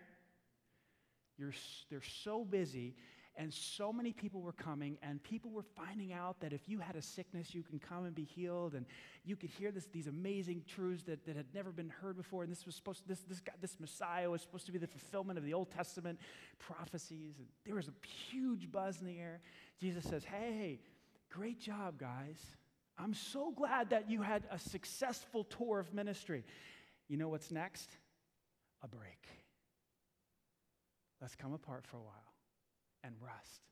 You're, 1.36 1.52
they're 1.90 2.00
so 2.02 2.44
busy, 2.44 2.94
and 3.36 3.52
so 3.52 3.92
many 3.92 4.12
people 4.12 4.42
were 4.42 4.52
coming, 4.52 4.98
and 5.02 5.22
people 5.22 5.50
were 5.50 5.62
finding 5.62 6.12
out 6.12 6.38
that 6.40 6.52
if 6.52 6.68
you 6.68 6.78
had 6.78 6.96
a 6.96 7.02
sickness, 7.02 7.54
you 7.54 7.62
can 7.62 7.78
come 7.78 8.04
and 8.04 8.14
be 8.14 8.24
healed, 8.24 8.74
and 8.74 8.84
you 9.24 9.36
could 9.36 9.48
hear 9.48 9.70
this, 9.70 9.86
these 9.86 10.06
amazing 10.06 10.64
truths 10.68 11.04
that, 11.04 11.24
that 11.24 11.36
had 11.36 11.46
never 11.54 11.72
been 11.72 11.88
heard 11.88 12.16
before. 12.16 12.42
And 12.42 12.52
this 12.52 12.66
was 12.66 12.74
supposed 12.74 13.02
to, 13.02 13.08
this, 13.08 13.20
this, 13.20 13.40
guy, 13.40 13.52
this 13.60 13.80
Messiah 13.80 14.28
was 14.28 14.42
supposed 14.42 14.66
to 14.66 14.72
be 14.72 14.78
the 14.78 14.86
fulfillment 14.86 15.38
of 15.38 15.44
the 15.46 15.54
Old 15.54 15.70
Testament 15.70 16.18
prophecies. 16.58 17.36
And 17.38 17.46
there 17.64 17.74
was 17.74 17.88
a 17.88 18.06
huge 18.30 18.70
buzz 18.70 19.00
in 19.00 19.06
the 19.06 19.18
air. 19.18 19.40
Jesus 19.80 20.04
says, 20.04 20.24
Hey, 20.24 20.80
great 21.30 21.58
job, 21.58 21.98
guys. 21.98 22.38
I'm 22.98 23.14
so 23.14 23.50
glad 23.50 23.90
that 23.90 24.10
you 24.10 24.20
had 24.20 24.42
a 24.50 24.58
successful 24.58 25.44
tour 25.44 25.78
of 25.78 25.94
ministry. 25.94 26.44
You 27.08 27.16
know 27.16 27.30
what's 27.30 27.50
next? 27.50 27.90
A 28.82 28.88
break. 28.88 29.26
Let's 31.22 31.34
come 31.34 31.54
apart 31.54 31.86
for 31.86 31.96
a 31.96 32.02
while 32.02 32.31
and 33.04 33.14
rest. 33.20 33.62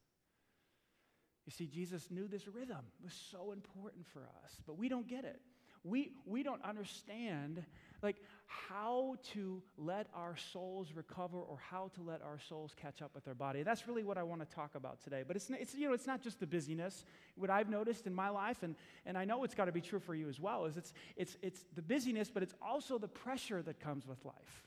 You 1.47 1.53
see, 1.53 1.67
Jesus 1.67 2.11
knew 2.11 2.29
this 2.29 2.47
rhythm 2.47 2.85
was 3.03 3.13
so 3.31 3.53
important 3.53 4.07
for 4.07 4.21
us, 4.45 4.61
but 4.67 4.79
we 4.79 4.89
don't 4.89 5.09
get 5.09 5.25
it. 5.25 5.41
We, 5.83 6.13
we 6.27 6.43
don't 6.43 6.63
understand 6.63 7.65
like 8.03 8.17
how 8.47 9.17
to 9.33 9.63
let 9.79 10.09
our 10.15 10.37
souls 10.37 10.93
recover 10.95 11.39
or 11.39 11.59
how 11.71 11.91
to 11.95 12.03
let 12.03 12.21
our 12.23 12.39
souls 12.39 12.75
catch 12.81 13.01
up 13.01 13.13
with 13.15 13.27
our 13.27 13.35
body. 13.35 13.63
That's 13.63 13.89
really 13.89 14.03
what 14.03 14.19
I 14.19 14.23
want 14.23 14.49
to 14.49 14.55
talk 14.55 14.75
about 14.75 15.03
today. 15.03 15.25
But 15.27 15.37
it's, 15.37 15.49
it's, 15.51 15.75
you 15.75 15.89
know, 15.89 15.95
it's 15.95 16.07
not 16.07 16.23
just 16.23 16.39
the 16.39 16.47
busyness. 16.47 17.05
What 17.35 17.51
I've 17.51 17.71
noticed 17.71 18.07
in 18.07 18.15
my 18.15 18.29
life, 18.29 18.63
and, 18.63 18.77
and 19.07 19.17
I 19.17 19.25
know 19.25 19.43
it's 19.43 19.55
got 19.55 19.65
to 19.65 19.73
be 19.73 19.81
true 19.81 20.01
for 20.01 20.15
you 20.15 20.29
as 20.29 20.39
well, 20.39 20.67
is 20.67 20.77
it's, 20.77 20.93
it's, 21.17 21.37
it's 21.43 21.65
the 21.75 21.83
busyness, 21.83 22.31
but 22.33 22.43
it's 22.43 22.55
also 22.61 22.99
the 22.99 23.09
pressure 23.09 23.63
that 23.63 23.81
comes 23.81 24.07
with 24.07 24.25
life 24.25 24.67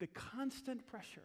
the 0.00 0.06
constant 0.08 0.86
pressure. 0.86 1.22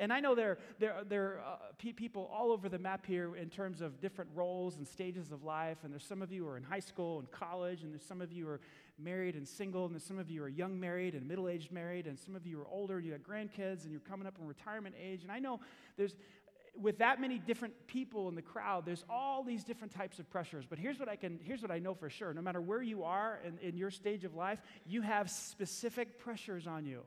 And 0.00 0.14
I 0.14 0.20
know 0.20 0.34
there, 0.34 0.56
there, 0.78 0.96
there 1.06 1.24
are 1.24 1.38
uh, 1.40 1.56
pe- 1.76 1.92
people 1.92 2.30
all 2.32 2.52
over 2.52 2.70
the 2.70 2.78
map 2.78 3.04
here 3.04 3.36
in 3.36 3.50
terms 3.50 3.82
of 3.82 4.00
different 4.00 4.30
roles 4.34 4.78
and 4.78 4.88
stages 4.88 5.30
of 5.30 5.44
life. 5.44 5.76
And 5.84 5.92
there's 5.92 6.06
some 6.06 6.22
of 6.22 6.32
you 6.32 6.44
who 6.44 6.48
are 6.48 6.56
in 6.56 6.62
high 6.62 6.80
school 6.80 7.18
and 7.18 7.30
college, 7.30 7.82
and 7.82 7.92
there's 7.92 8.02
some 8.02 8.22
of 8.22 8.32
you 8.32 8.46
who 8.46 8.50
are 8.52 8.60
married 8.98 9.34
and 9.34 9.46
single, 9.46 9.84
and 9.84 9.94
there's 9.94 10.02
some 10.02 10.18
of 10.18 10.30
you 10.30 10.40
who 10.40 10.46
are 10.46 10.48
young 10.48 10.80
married 10.80 11.14
and 11.14 11.28
middle 11.28 11.50
aged 11.50 11.70
married, 11.70 12.06
and 12.06 12.18
some 12.18 12.34
of 12.34 12.46
you 12.46 12.58
are 12.58 12.66
older 12.68 12.96
and 12.96 13.04
you 13.04 13.12
have 13.12 13.22
grandkids 13.22 13.82
and 13.82 13.92
you're 13.92 14.00
coming 14.00 14.26
up 14.26 14.38
in 14.40 14.46
retirement 14.46 14.94
age. 14.98 15.22
And 15.22 15.30
I 15.30 15.38
know 15.38 15.60
there's, 15.98 16.16
with 16.74 16.96
that 16.98 17.20
many 17.20 17.38
different 17.38 17.74
people 17.86 18.30
in 18.30 18.34
the 18.34 18.42
crowd, 18.42 18.86
there's 18.86 19.04
all 19.10 19.44
these 19.44 19.64
different 19.64 19.92
types 19.92 20.18
of 20.18 20.30
pressures. 20.30 20.64
But 20.64 20.78
here's 20.78 20.98
what 20.98 21.10
I 21.10 21.16
can, 21.16 21.38
here's 21.44 21.60
what 21.60 21.70
I 21.70 21.78
know 21.78 21.92
for 21.92 22.08
sure. 22.08 22.32
No 22.32 22.40
matter 22.40 22.62
where 22.62 22.82
you 22.82 23.04
are 23.04 23.38
in, 23.46 23.58
in 23.58 23.76
your 23.76 23.90
stage 23.90 24.24
of 24.24 24.34
life, 24.34 24.62
you 24.86 25.02
have 25.02 25.28
specific 25.28 26.18
pressures 26.18 26.66
on 26.66 26.86
you. 26.86 27.02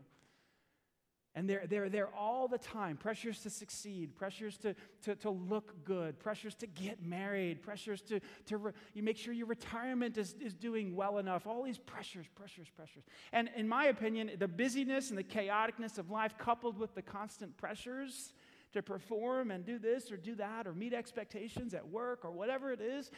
And 1.35 1.49
they're, 1.49 1.65
they're 1.67 1.89
there 1.89 2.09
all 2.15 2.47
the 2.47 2.59
time 2.59 2.95
pressures 2.95 3.39
to 3.39 3.49
succeed, 3.49 4.15
pressures 4.15 4.55
to, 4.57 4.75
to, 5.01 5.15
to 5.15 5.31
look 5.31 5.83
good, 5.83 6.19
pressures 6.19 6.53
to 6.55 6.67
get 6.67 7.03
married, 7.03 7.63
pressures 7.63 8.01
to, 8.03 8.19
to 8.45 8.57
re, 8.57 8.71
you 8.93 9.01
make 9.01 9.17
sure 9.17 9.33
your 9.33 9.47
retirement 9.47 10.17
is, 10.17 10.35
is 10.39 10.53
doing 10.53 10.95
well 10.95 11.17
enough. 11.17 11.47
All 11.47 11.63
these 11.63 11.79
pressures, 11.79 12.27
pressures, 12.35 12.67
pressures. 12.69 13.03
And 13.31 13.49
in 13.55 13.67
my 13.67 13.85
opinion, 13.85 14.29
the 14.37 14.47
busyness 14.47 15.09
and 15.09 15.17
the 15.17 15.23
chaoticness 15.23 15.97
of 15.97 16.11
life, 16.11 16.37
coupled 16.37 16.77
with 16.77 16.93
the 16.93 17.01
constant 17.01 17.57
pressures 17.57 18.33
to 18.73 18.83
perform 18.83 19.49
and 19.49 19.65
do 19.65 19.79
this 19.79 20.11
or 20.11 20.17
do 20.17 20.35
that 20.35 20.67
or 20.67 20.73
meet 20.73 20.93
expectations 20.93 21.73
at 21.73 21.87
work 21.87 22.25
or 22.25 22.31
whatever 22.31 22.71
it 22.71 22.81
is, 22.81 23.09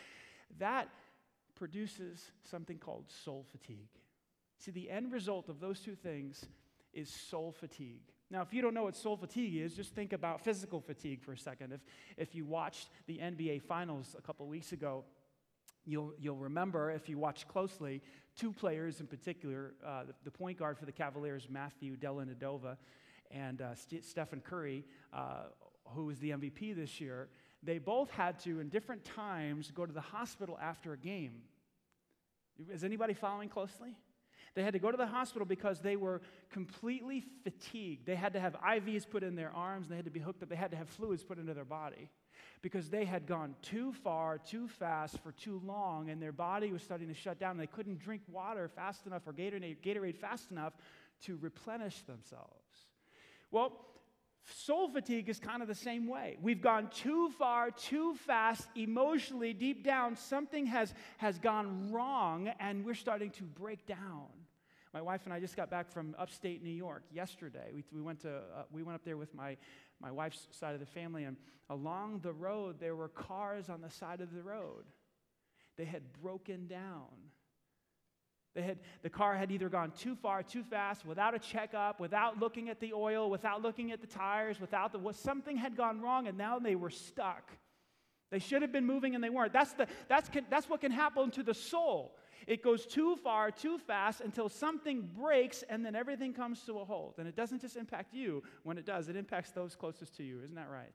that 0.58 0.88
produces 1.56 2.32
something 2.50 2.78
called 2.78 3.06
soul 3.10 3.46
fatigue. 3.52 3.90
See, 4.58 4.72
the 4.72 4.90
end 4.90 5.12
result 5.12 5.50
of 5.50 5.60
those 5.60 5.82
two 5.82 5.96
things 5.96 6.46
is 6.96 7.10
soul 7.10 7.52
fatigue. 7.52 8.02
Now, 8.32 8.42
if 8.42 8.54
you 8.54 8.62
don't 8.62 8.74
know 8.74 8.84
what 8.84 8.96
soul 8.96 9.18
fatigue 9.18 9.56
is, 9.56 9.76
just 9.76 9.94
think 9.94 10.12
about 10.12 10.42
physical 10.42 10.82
fatigue 10.82 11.22
for 11.22 11.34
a 11.34 11.38
second. 11.38 11.74
If, 11.74 11.82
if 12.18 12.34
you 12.34 12.46
watched 12.46 12.90
the 13.06 13.20
NBA 13.20 13.62
Finals 13.62 14.16
a 14.18 14.22
couple 14.22 14.48
weeks 14.48 14.72
ago, 14.72 15.04
you'll, 15.86 16.14
you'll 16.20 16.38
remember, 16.38 16.90
if 16.90 17.08
you 17.08 17.20
watch 17.20 17.48
closely, 17.48 18.02
two 18.36 18.52
players 18.52 19.00
in 19.00 19.08
particular 19.08 19.76
uh, 19.86 20.06
the, 20.06 20.14
the, 20.24 20.32
point 20.32 20.58
guard 20.58 20.78
for 20.78 20.86
the 20.86 20.92
Cavaliers, 20.92 21.48
Matthew 21.50 21.96
Dellavedova, 21.96 22.78
and 23.30 23.62
uh, 23.62 23.76
St- 23.76 24.04
Stephen 24.04 24.42
Curry, 24.42 24.84
uh, 25.14 25.44
who 25.90 26.06
was 26.06 26.18
the 26.20 26.32
MVP 26.32 26.76
this 26.76 27.00
year, 27.00 27.30
they 27.62 27.78
both 27.78 28.10
had 28.10 28.40
to, 28.40 28.60
in 28.60 28.70
different 28.70 29.04
times, 29.06 29.72
go 29.72 29.86
to 29.86 29.94
the 29.94 30.02
hospital 30.02 30.58
after 30.62 30.94
a 30.94 30.98
game. 30.98 31.42
Is 32.72 32.84
anybody 32.84 33.14
following 33.14 33.50
closely? 33.50 33.96
They 34.56 34.64
had 34.64 34.74
to 34.74 34.80
go 34.80 34.90
to 34.90 34.98
the 34.98 35.06
hospital 35.06 35.46
because 35.46 35.82
they 35.82 35.98
were 35.98 36.22
completely 36.50 37.24
fatigued. 37.44 38.06
They 38.06 38.16
had 38.16 38.34
to 38.34 38.40
have 38.40 38.56
IVs 38.62 39.08
put 39.08 39.22
in 39.22 39.36
their 39.36 39.52
arms, 39.54 39.90
they 39.90 39.98
had 39.98 40.06
to 40.06 40.12
be 40.12 40.22
hooked 40.22 40.42
up, 40.42 40.50
they 40.50 40.56
had 40.56 40.72
to 40.72 40.78
have 40.78 40.90
fluids 40.90 41.24
put 41.24 41.38
into 41.38 41.54
their 41.54 41.66
body 41.66 42.10
because 42.62 42.90
they 42.90 43.06
had 43.06 43.28
gone 43.28 43.54
too 43.62 43.92
far, 43.92 44.38
too 44.38 44.68
fast 44.68 45.20
for 45.20 45.32
too 45.34 45.62
long, 45.66 46.10
and 46.10 46.22
their 46.22 46.32
body 46.32 46.72
was 46.72 46.82
starting 46.82 47.08
to 47.08 47.14
shut 47.14 47.40
down. 47.40 47.58
They 47.58 47.68
couldn't 47.68 48.00
drink 48.00 48.22
water 48.28 48.68
fast 48.68 49.06
enough 49.06 49.28
or 49.28 49.34
Gatorade, 49.34 49.78
Gatorade 49.84 50.16
fast 50.16 50.52
enough 50.52 50.74
to 51.26 51.38
replenish 51.42 52.02
themselves. 52.04 52.50
Well, 53.52 53.86
soul 54.52 54.90
fatigue 54.90 55.30
is 55.30 55.40
kind 55.40 55.62
of 55.62 55.68
the 55.68 55.76
same 55.76 56.08
way. 56.08 56.38
We've 56.42 56.62
gone 56.62 56.90
too 56.90 57.30
far, 57.38 57.72
too 57.72 58.16
fast, 58.26 58.68
emotionally, 58.76 59.54
deep 59.54 59.84
down, 59.84 60.16
something 60.16 60.66
has, 60.68 60.94
has 61.18 61.38
gone 61.40 61.92
wrong, 61.92 62.50
and 62.60 62.86
we're 62.86 62.96
starting 62.96 63.32
to 63.32 63.44
break 63.44 63.86
down. 63.86 64.28
My 64.96 65.02
wife 65.02 65.24
and 65.26 65.34
I 65.34 65.42
just 65.42 65.58
got 65.58 65.70
back 65.70 65.92
from 65.92 66.16
upstate 66.18 66.64
New 66.64 66.70
York 66.70 67.04
yesterday. 67.12 67.70
We, 67.74 67.84
we, 67.92 68.02
went, 68.02 68.22
to, 68.22 68.30
uh, 68.30 68.64
we 68.72 68.82
went 68.82 68.96
up 68.96 69.04
there 69.04 69.18
with 69.18 69.36
my, 69.36 69.58
my 70.00 70.10
wife's 70.10 70.48
side 70.52 70.74
of 70.74 70.80
the 70.80 70.86
family, 70.86 71.26
and 71.26 71.36
along 71.70 72.22
the 72.24 72.32
road, 72.32 72.78
there 72.80 72.96
were 72.96 73.10
cars 73.10 73.68
on 73.68 73.82
the 73.82 73.90
side 73.90 74.22
of 74.22 74.34
the 74.34 74.42
road. 74.42 74.86
They 75.78 75.84
had 75.84 76.02
broken 76.24 76.68
down. 76.68 77.10
They 78.56 78.62
had, 78.62 78.80
the 79.04 79.10
car 79.10 79.36
had 79.36 79.52
either 79.52 79.68
gone 79.68 79.92
too 79.92 80.16
far, 80.16 80.42
too 80.44 80.64
fast, 80.64 81.06
without 81.06 81.36
a 81.36 81.40
checkup, 81.40 82.00
without 82.00 82.40
looking 82.40 82.70
at 82.70 82.80
the 82.80 82.94
oil, 82.94 83.30
without 83.30 83.62
looking 83.62 83.92
at 83.92 84.00
the 84.00 84.08
tires, 84.08 84.62
without 84.62 84.94
the, 84.94 85.12
something 85.12 85.58
had 85.58 85.76
gone 85.76 86.00
wrong, 86.00 86.26
and 86.26 86.38
now 86.38 86.58
they 86.58 86.76
were 86.76 86.90
stuck. 86.90 87.52
They 88.32 88.40
should 88.40 88.62
have 88.62 88.72
been 88.72 88.86
moving 88.86 89.14
and 89.14 89.24
they 89.24 89.30
weren't. 89.30 89.54
That's, 89.54 89.74
the, 89.74 89.88
that's, 90.08 90.30
that's 90.50 90.68
what 90.68 90.82
can 90.82 90.92
happen 90.92 91.32
to 91.32 91.44
the 91.44 91.54
soul. 91.54 92.16
It 92.48 92.64
goes 92.64 92.86
too 92.86 93.16
far, 93.18 93.52
too 93.52 93.78
fast 93.78 94.22
until 94.22 94.50
something 94.50 95.10
breaks 95.18 95.64
and 95.70 95.86
then 95.86 95.96
everything 95.96 96.34
comes 96.34 96.62
to 96.64 96.80
a 96.80 96.86
halt. 96.86 97.16
And 97.18 97.28
it 97.28 97.36
doesn't 97.36 97.62
just 97.62 97.76
impact 97.76 98.14
you 98.14 98.44
when 98.64 98.78
it 98.78 98.86
does, 98.86 99.10
it 99.10 99.16
impacts 99.16 99.52
those 99.52 99.76
closest 99.76 100.16
to 100.18 100.24
you. 100.24 100.42
Isn't 100.44 100.56
that 100.56 100.70
right? 100.70 100.94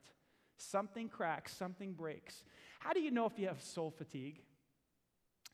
Something 0.57 1.09
cracks, 1.09 1.53
something 1.53 1.93
breaks. 1.93 2.43
How 2.79 2.93
do 2.93 2.99
you 2.99 3.11
know 3.11 3.25
if 3.25 3.37
you 3.37 3.47
have 3.47 3.61
soul 3.61 3.91
fatigue? 3.91 4.41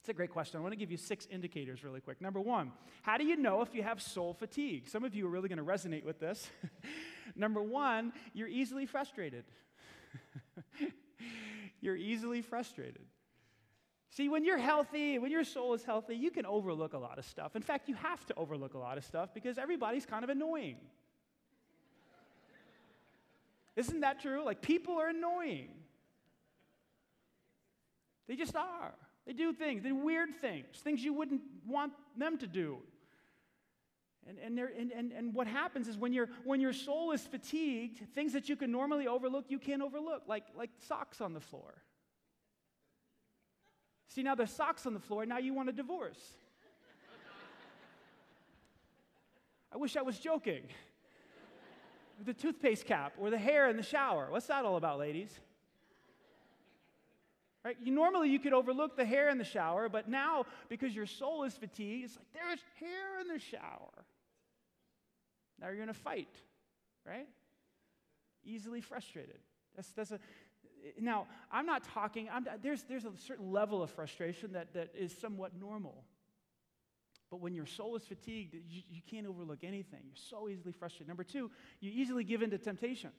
It's 0.08 0.10
a 0.10 0.14
great 0.14 0.32
question. 0.32 0.58
I 0.58 0.62
want 0.62 0.72
to 0.72 0.78
give 0.78 0.90
you 0.90 0.96
six 0.96 1.28
indicators 1.30 1.84
really 1.84 2.00
quick. 2.00 2.22
Number 2.22 2.40
one, 2.40 2.72
how 3.02 3.18
do 3.18 3.26
you 3.26 3.36
know 3.36 3.62
if 3.62 3.76
you 3.76 3.84
have 3.84 4.02
soul 4.02 4.34
fatigue? 4.34 4.88
Some 4.88 5.04
of 5.04 5.14
you 5.14 5.28
are 5.28 5.30
really 5.30 5.50
going 5.50 5.58
to 5.58 5.66
resonate 5.66 6.06
with 6.06 6.20
this. 6.20 6.50
Number 7.36 7.62
one, 7.62 8.14
you're 8.34 8.48
easily 8.48 8.86
frustrated. 8.86 9.44
you're 11.82 11.98
easily 11.98 12.42
frustrated. 12.42 13.06
See, 14.10 14.30
when 14.30 14.44
you're 14.44 14.58
healthy, 14.58 15.20
when 15.20 15.32
your 15.32 15.44
soul 15.44 15.74
is 15.74 15.84
healthy, 15.84 16.16
you 16.16 16.32
can 16.32 16.46
overlook 16.46 16.94
a 16.94 16.98
lot 16.98 17.20
of 17.20 17.26
stuff. 17.26 17.56
In 17.56 17.62
fact, 17.62 17.90
you 17.90 17.96
have 17.96 18.26
to 18.28 18.36
overlook 18.36 18.74
a 18.74 18.78
lot 18.78 18.98
of 18.98 19.04
stuff 19.04 19.34
because 19.34 19.58
everybody's 19.58 20.06
kind 20.06 20.24
of 20.24 20.30
annoying. 20.30 20.78
Isn't 23.76 24.00
that 24.00 24.22
true? 24.22 24.44
Like, 24.44 24.62
people 24.62 24.96
are 24.96 25.10
annoying. 25.10 25.70
They 28.28 28.36
just 28.36 28.56
are. 28.56 28.94
They 29.28 29.34
do 29.34 29.52
things, 29.52 29.84
they 29.84 29.90
do 29.90 29.96
weird 29.96 30.36
things, 30.40 30.66
things 30.78 31.04
you 31.04 31.14
wouldn't 31.14 31.42
want 31.66 31.92
them 32.18 32.38
to 32.38 32.48
do. 32.48 32.78
And, 34.26 34.38
and, 34.40 34.60
and, 34.60 34.92
and, 34.92 35.12
and 35.12 35.34
what 35.34 35.48
happens 35.48 35.88
is 35.90 35.98
when, 35.98 36.14
you 36.14 36.28
when 36.46 36.62
your 36.62 36.74
soul 36.74 37.12
is 37.12 37.22
fatigued, 37.22 38.14
things 38.16 38.34
that 38.34 38.48
you 38.48 38.56
can 38.56 38.72
normally 38.72 39.08
overlook, 39.08 39.46
you 39.50 39.60
can't 39.60 39.82
overlook, 39.82 40.24
like, 40.28 40.46
like 40.56 40.70
socks 40.88 41.20
on 41.22 41.34
the 41.34 41.40
floor. 41.42 41.74
See, 44.08 44.24
now 44.24 44.36
there's 44.36 44.52
socks 44.52 44.86
on 44.86 44.94
the 44.94 45.00
floor, 45.00 45.26
now 45.26 45.38
you 45.38 45.54
want 45.54 45.70
a 45.70 45.74
divorce. 45.74 46.34
I 49.74 49.78
wish 49.78 49.98
I 49.98 50.02
was 50.02 50.18
joking. 50.18 50.64
the 52.26 52.34
toothpaste 52.34 52.86
cap 52.86 53.14
or 53.20 53.30
the 53.30 53.38
hair 53.38 53.70
in 53.70 53.78
the 53.78 53.84
shower. 53.84 54.28
What's 54.30 54.48
that 54.48 54.66
all 54.66 54.78
about, 54.78 55.00
ladies? 55.00 55.32
Right? 57.64 57.78
You, 57.84 57.92
normally 57.92 58.30
you 58.30 58.40
could 58.40 58.54
overlook 58.54 58.96
the 58.96 59.06
hair 59.06 59.30
in 59.30 59.38
the 59.38 59.44
shower, 59.44 59.90
but 59.90 60.08
now 60.08 60.46
because 60.70 60.96
your 60.96 61.06
soul 61.06 61.44
is 61.44 61.54
fatigued, 61.54 62.06
it's 62.06 62.16
like 62.16 62.26
there's 62.34 62.60
hair 62.80 63.20
in 63.22 63.28
the 63.28 63.40
shower. 63.40 64.06
Now 65.60 65.70
you're 65.70 65.84
in 65.84 65.90
a 65.90 65.94
fight, 65.94 66.34
right? 67.06 67.28
Easily 68.46 68.80
frustrated. 68.80 69.40
That's, 69.76 69.90
that's 69.90 70.12
a, 70.12 70.20
now, 71.00 71.28
I'm 71.52 71.66
not 71.66 71.84
talking, 71.84 72.30
I'm, 72.32 72.46
there's, 72.62 72.84
there's 72.84 73.06
a 73.06 73.12
certain 73.18 73.52
level 73.52 73.84
of 73.84 73.90
frustration 73.92 74.54
that, 74.54 74.74
that 74.74 74.90
is 74.98 75.16
somewhat 75.18 75.52
normal. 75.60 76.04
But 77.30 77.42
when 77.42 77.54
your 77.54 77.66
soul 77.66 77.96
is 77.96 78.04
fatigued, 78.04 78.54
you, 78.54 78.84
you 78.90 79.02
can't 79.10 79.28
overlook 79.28 79.64
anything. 79.64 80.00
You're 80.06 80.16
so 80.16 80.48
easily 80.48 80.72
frustrated. 80.72 81.08
Number 81.08 81.24
two, 81.24 81.52
you 81.82 81.92
easily 81.94 82.24
give 82.24 82.42
in 82.42 82.50
to 82.52 82.58
temptation. 82.58 83.12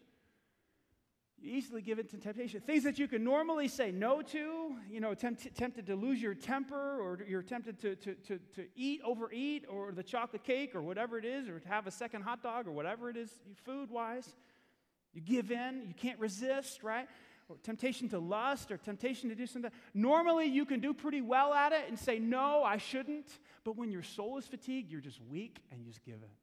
You 1.41 1.53
easily 1.57 1.83
give 1.83 1.99
in 1.99 2.07
to 2.09 2.17
temptation. 2.17 2.61
Things 2.61 2.83
that 2.85 2.99
you 2.99 3.07
can 3.07 3.23
normally 3.23 3.69
say 3.69 3.93
no 3.93 4.23
to, 4.23 4.77
you 4.91 5.01
know, 5.01 5.15
tempt, 5.15 5.55
tempted 5.55 5.87
to 5.87 5.95
lose 5.95 6.21
your 6.21 6.35
temper, 6.35 6.99
or 7.01 7.21
you're 7.29 7.43
tempted 7.43 7.79
to, 7.81 7.95
to, 7.97 8.15
to, 8.15 8.39
to 8.57 8.67
eat, 8.75 9.01
overeat, 9.05 9.65
or 9.69 9.93
the 9.93 10.03
chocolate 10.03 10.43
cake, 10.43 10.75
or 10.75 10.83
whatever 10.83 11.17
it 11.19 11.25
is, 11.25 11.49
or 11.49 11.61
to 11.61 11.69
have 11.69 11.87
a 11.87 11.93
second 11.93 12.23
hot 12.23 12.43
dog, 12.43 12.67
or 12.67 12.73
whatever 12.73 13.09
it 13.09 13.17
is 13.17 13.31
food 13.65 13.91
wise. 13.91 14.35
You 15.13 15.21
give 15.21 15.53
in, 15.53 15.85
you 15.87 15.95
can't 15.95 16.19
resist, 16.19 16.83
right? 16.83 17.09
Or 17.49 17.57
temptation 17.63 18.09
to 18.11 18.19
lust 18.19 18.71
or 18.71 18.77
temptation 18.77 19.31
to 19.31 19.35
do 19.35 19.47
something. 19.47 19.71
Normally, 19.95 20.47
you 20.47 20.65
can 20.65 20.81
do 20.81 20.93
pretty 20.93 21.23
well 21.23 21.55
at 21.55 21.73
it 21.73 21.85
and 21.89 21.99
say, 21.99 22.19
No, 22.19 22.63
I 22.63 22.77
shouldn't. 22.77 23.27
But 23.65 23.77
when 23.77 23.91
your 23.91 24.03
soul 24.03 24.39
is 24.39 24.47
fatigued, 24.47 24.91
you're 24.91 25.01
just 25.01 25.21
weak 25.31 25.59
and 25.71 25.81
you 25.81 25.87
just 25.87 26.05
give 26.05 26.17
in. 26.17 26.37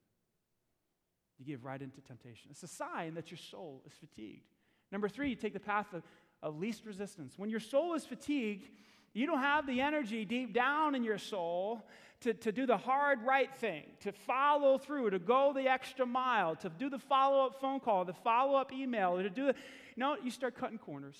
You 1.38 1.44
give 1.44 1.64
right 1.64 1.80
into 1.80 2.00
temptation. 2.00 2.48
It's 2.50 2.62
a 2.62 2.68
sign 2.68 3.14
that 3.14 3.30
your 3.30 3.38
soul 3.38 3.82
is 3.86 3.92
fatigued. 3.92 4.46
Number 4.90 5.08
three, 5.08 5.30
you 5.30 5.36
take 5.36 5.52
the 5.52 5.60
path 5.60 5.92
of, 5.92 6.02
of 6.42 6.58
least 6.58 6.84
resistance. 6.86 7.34
When 7.36 7.50
your 7.50 7.60
soul 7.60 7.94
is 7.94 8.04
fatigued, 8.04 8.68
you 9.12 9.26
don't 9.26 9.40
have 9.40 9.66
the 9.66 9.80
energy 9.80 10.24
deep 10.24 10.52
down 10.52 10.94
in 10.94 11.02
your 11.02 11.18
soul 11.18 11.86
to, 12.20 12.32
to 12.34 12.52
do 12.52 12.66
the 12.66 12.76
hard 12.76 13.22
right 13.22 13.54
thing, 13.56 13.84
to 14.00 14.12
follow 14.12 14.78
through, 14.78 15.10
to 15.10 15.18
go 15.18 15.52
the 15.54 15.68
extra 15.68 16.06
mile, 16.06 16.56
to 16.56 16.68
do 16.68 16.88
the 16.88 16.98
follow 16.98 17.46
up 17.46 17.60
phone 17.60 17.80
call, 17.80 18.04
the 18.04 18.14
follow 18.14 18.58
up 18.58 18.72
email, 18.72 19.16
or 19.16 19.22
to 19.22 19.30
do 19.30 19.46
the. 19.46 19.54
No, 19.96 20.16
you 20.22 20.30
start 20.30 20.56
cutting 20.56 20.78
corners. 20.78 21.18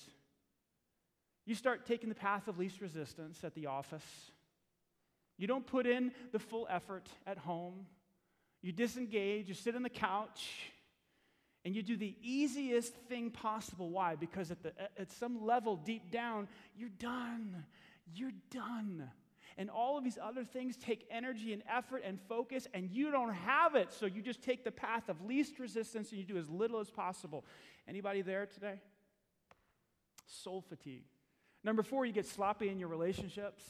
You 1.45 1.55
start 1.55 1.85
taking 1.85 2.09
the 2.09 2.15
path 2.15 2.47
of 2.47 2.59
least 2.59 2.81
resistance 2.81 3.43
at 3.43 3.55
the 3.55 3.67
office. 3.67 4.05
You 5.37 5.47
don't 5.47 5.65
put 5.65 5.85
in 5.87 6.11
the 6.31 6.39
full 6.39 6.67
effort 6.69 7.07
at 7.25 7.37
home. 7.37 7.85
You 8.61 8.71
disengage, 8.71 9.47
you 9.47 9.53
sit 9.53 9.75
on 9.75 9.83
the 9.83 9.89
couch, 9.89 10.71
and 11.63 11.75
you 11.75 11.83
do 11.83 11.95
the 11.95 12.15
easiest 12.21 12.93
thing 13.07 13.29
possible. 13.29 13.89
Why? 13.89 14.15
Because 14.15 14.51
at, 14.51 14.63
the, 14.63 14.73
at 14.97 15.11
some 15.11 15.45
level 15.45 15.75
deep 15.75 16.11
down, 16.11 16.47
you're 16.75 16.89
done. 16.89 17.65
You're 18.13 18.31
done. 18.51 19.09
And 19.57 19.71
all 19.71 19.97
of 19.97 20.03
these 20.03 20.19
other 20.21 20.43
things 20.43 20.77
take 20.77 21.07
energy 21.09 21.51
and 21.51 21.63
effort 21.67 22.03
and 22.05 22.19
focus, 22.29 22.67
and 22.73 22.91
you 22.91 23.11
don't 23.11 23.33
have 23.33 23.73
it. 23.75 23.91
So 23.91 24.05
you 24.05 24.21
just 24.21 24.43
take 24.43 24.63
the 24.63 24.71
path 24.71 25.09
of 25.09 25.21
least 25.25 25.57
resistance 25.57 26.11
and 26.11 26.19
you 26.19 26.25
do 26.25 26.37
as 26.37 26.47
little 26.49 26.79
as 26.79 26.91
possible. 26.91 27.43
Anybody 27.87 28.21
there 28.21 28.45
today? 28.45 28.79
Soul 30.27 30.61
fatigue. 30.61 31.05
Number 31.63 31.81
four, 31.81 32.05
you 32.05 32.13
get 32.13 32.27
sloppy 32.27 32.69
in 32.69 32.79
your 32.79 32.89
relationships. 32.89 33.63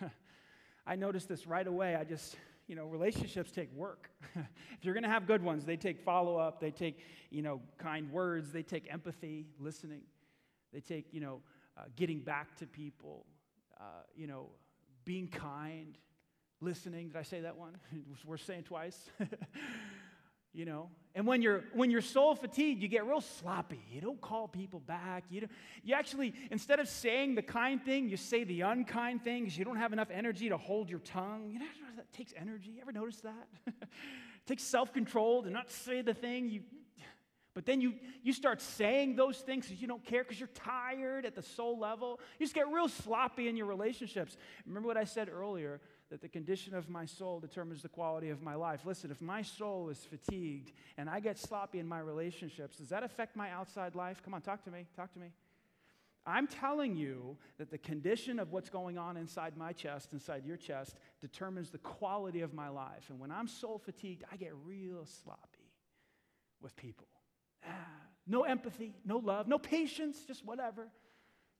I 0.86 0.96
noticed 0.96 1.28
this 1.28 1.46
right 1.46 1.66
away. 1.66 1.94
I 1.94 2.04
just, 2.04 2.36
you 2.66 2.74
know, 2.74 2.86
relationships 2.86 3.52
take 3.52 3.72
work. 3.74 4.10
if 4.34 4.82
you're 4.82 4.94
going 4.94 5.04
to 5.04 5.10
have 5.10 5.26
good 5.26 5.42
ones, 5.42 5.66
they 5.66 5.76
take 5.76 6.00
follow 6.00 6.38
up, 6.38 6.58
they 6.58 6.70
take, 6.70 7.00
you 7.30 7.42
know, 7.42 7.60
kind 7.76 8.10
words, 8.10 8.50
they 8.50 8.62
take 8.62 8.90
empathy, 8.90 9.46
listening, 9.60 10.00
they 10.72 10.80
take, 10.80 11.06
you 11.12 11.20
know, 11.20 11.42
uh, 11.76 11.82
getting 11.96 12.20
back 12.20 12.56
to 12.56 12.66
people, 12.66 13.26
uh, 13.78 14.02
you 14.16 14.26
know, 14.26 14.48
being 15.04 15.28
kind, 15.28 15.96
listening. 16.60 17.08
Did 17.08 17.16
I 17.16 17.22
say 17.22 17.40
that 17.40 17.56
one? 17.56 17.76
We're 18.24 18.36
saying 18.36 18.64
twice. 18.64 18.98
you 20.52 20.64
know? 20.64 20.88
And 21.14 21.26
when 21.26 21.42
you're 21.42 21.64
when 21.74 21.90
you're 21.90 22.00
soul 22.00 22.34
fatigued 22.34 22.82
you 22.82 22.88
get 22.88 23.06
real 23.06 23.20
sloppy. 23.20 23.80
You 23.90 24.00
don't 24.00 24.20
call 24.20 24.48
people 24.48 24.80
back. 24.80 25.24
You, 25.28 25.42
don't, 25.42 25.52
you 25.82 25.94
actually 25.94 26.34
instead 26.50 26.80
of 26.80 26.88
saying 26.88 27.34
the 27.34 27.42
kind 27.42 27.82
thing 27.82 28.08
you 28.08 28.16
say 28.16 28.44
the 28.44 28.62
unkind 28.62 29.22
things. 29.22 29.56
You 29.56 29.64
don't 29.64 29.76
have 29.76 29.92
enough 29.92 30.10
energy 30.10 30.48
to 30.48 30.56
hold 30.56 30.88
your 30.88 31.00
tongue. 31.00 31.50
You 31.52 31.58
know 31.58 31.66
that 31.96 32.12
takes 32.12 32.32
energy. 32.40 32.72
You 32.76 32.82
ever 32.82 32.92
notice 32.92 33.20
that? 33.20 33.48
It 34.44 34.48
takes 34.48 34.64
self-control 34.64 35.44
to 35.44 35.50
not 35.50 35.70
say 35.70 36.02
the 36.02 36.12
thing 36.12 36.50
you 36.50 36.60
but 37.54 37.64
then 37.64 37.80
you 37.80 37.94
you 38.22 38.32
start 38.32 38.60
saying 38.60 39.16
those 39.16 39.38
things 39.38 39.66
because 39.66 39.80
you 39.80 39.88
don't 39.88 40.04
care 40.04 40.22
because 40.22 40.38
you're 40.38 40.48
tired 40.48 41.24
at 41.24 41.34
the 41.34 41.42
soul 41.42 41.78
level 41.78 42.20
you 42.38 42.46
just 42.46 42.54
get 42.54 42.68
real 42.68 42.88
sloppy 42.88 43.48
in 43.48 43.56
your 43.56 43.66
relationships 43.66 44.36
remember 44.66 44.86
what 44.86 44.96
i 44.96 45.04
said 45.04 45.28
earlier 45.28 45.80
that 46.10 46.20
the 46.20 46.28
condition 46.28 46.74
of 46.74 46.88
my 46.88 47.04
soul 47.04 47.40
determines 47.40 47.82
the 47.82 47.88
quality 47.88 48.30
of 48.30 48.42
my 48.42 48.54
life. 48.54 48.82
Listen, 48.84 49.10
if 49.10 49.20
my 49.20 49.42
soul 49.42 49.88
is 49.88 50.04
fatigued 50.04 50.70
and 50.96 51.08
I 51.08 51.18
get 51.18 51.38
sloppy 51.38 51.80
in 51.80 51.88
my 51.88 51.98
relationships, 51.98 52.76
does 52.76 52.88
that 52.90 53.02
affect 53.02 53.34
my 53.34 53.50
outside 53.50 53.94
life? 53.94 54.22
Come 54.22 54.34
on, 54.34 54.40
talk 54.40 54.62
to 54.64 54.70
me. 54.70 54.86
Talk 54.94 55.12
to 55.14 55.18
me. 55.18 55.32
I'm 56.26 56.46
telling 56.46 56.96
you 56.96 57.36
that 57.58 57.70
the 57.70 57.78
condition 57.78 58.38
of 58.38 58.52
what's 58.52 58.70
going 58.70 58.96
on 58.96 59.16
inside 59.16 59.56
my 59.56 59.72
chest, 59.72 60.12
inside 60.12 60.44
your 60.46 60.56
chest, 60.56 60.96
determines 61.20 61.70
the 61.70 61.78
quality 61.78 62.40
of 62.40 62.54
my 62.54 62.68
life. 62.68 63.10
And 63.10 63.18
when 63.18 63.30
I'm 63.30 63.48
soul 63.48 63.78
fatigued, 63.78 64.24
I 64.32 64.36
get 64.36 64.52
real 64.64 65.04
sloppy 65.04 65.72
with 66.62 66.76
people. 66.76 67.08
No 68.26 68.44
empathy, 68.44 68.94
no 69.04 69.18
love, 69.18 69.48
no 69.48 69.58
patience, 69.58 70.16
just 70.26 70.46
whatever. 70.46 70.88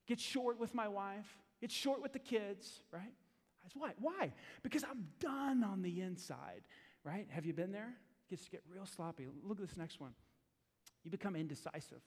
Get 0.06 0.18
short 0.18 0.58
with 0.58 0.74
my 0.74 0.88
wife, 0.88 1.26
get 1.60 1.70
short 1.70 2.00
with 2.00 2.14
the 2.14 2.18
kids, 2.18 2.80
right? 2.90 3.12
Why? 3.74 3.92
Why? 3.98 4.32
Because 4.62 4.84
I'm 4.84 5.08
done 5.20 5.64
on 5.64 5.82
the 5.82 6.00
inside, 6.00 6.62
right? 7.02 7.26
Have 7.30 7.44
you 7.44 7.52
been 7.52 7.72
there? 7.72 7.92
Gets 8.30 8.44
to 8.44 8.50
get 8.50 8.62
real 8.66 8.86
sloppy. 8.86 9.26
Look 9.42 9.60
at 9.60 9.68
this 9.68 9.76
next 9.76 10.00
one. 10.00 10.12
You 11.02 11.10
become 11.10 11.36
indecisive. 11.36 12.00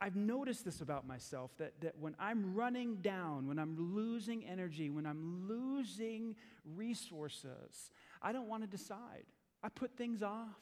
I've 0.00 0.16
noticed 0.16 0.64
this 0.64 0.80
about 0.80 1.06
myself 1.06 1.52
that, 1.58 1.80
that 1.80 1.96
when 1.98 2.16
I'm 2.18 2.54
running 2.54 2.96
down, 2.96 3.46
when 3.46 3.58
I'm 3.58 3.76
losing 3.94 4.44
energy, 4.44 4.90
when 4.90 5.06
I'm 5.06 5.46
losing 5.48 6.34
resources, 6.64 7.90
I 8.20 8.32
don't 8.32 8.48
want 8.48 8.64
to 8.64 8.68
decide. 8.68 9.24
I 9.62 9.68
put 9.68 9.96
things 9.96 10.22
off. 10.22 10.58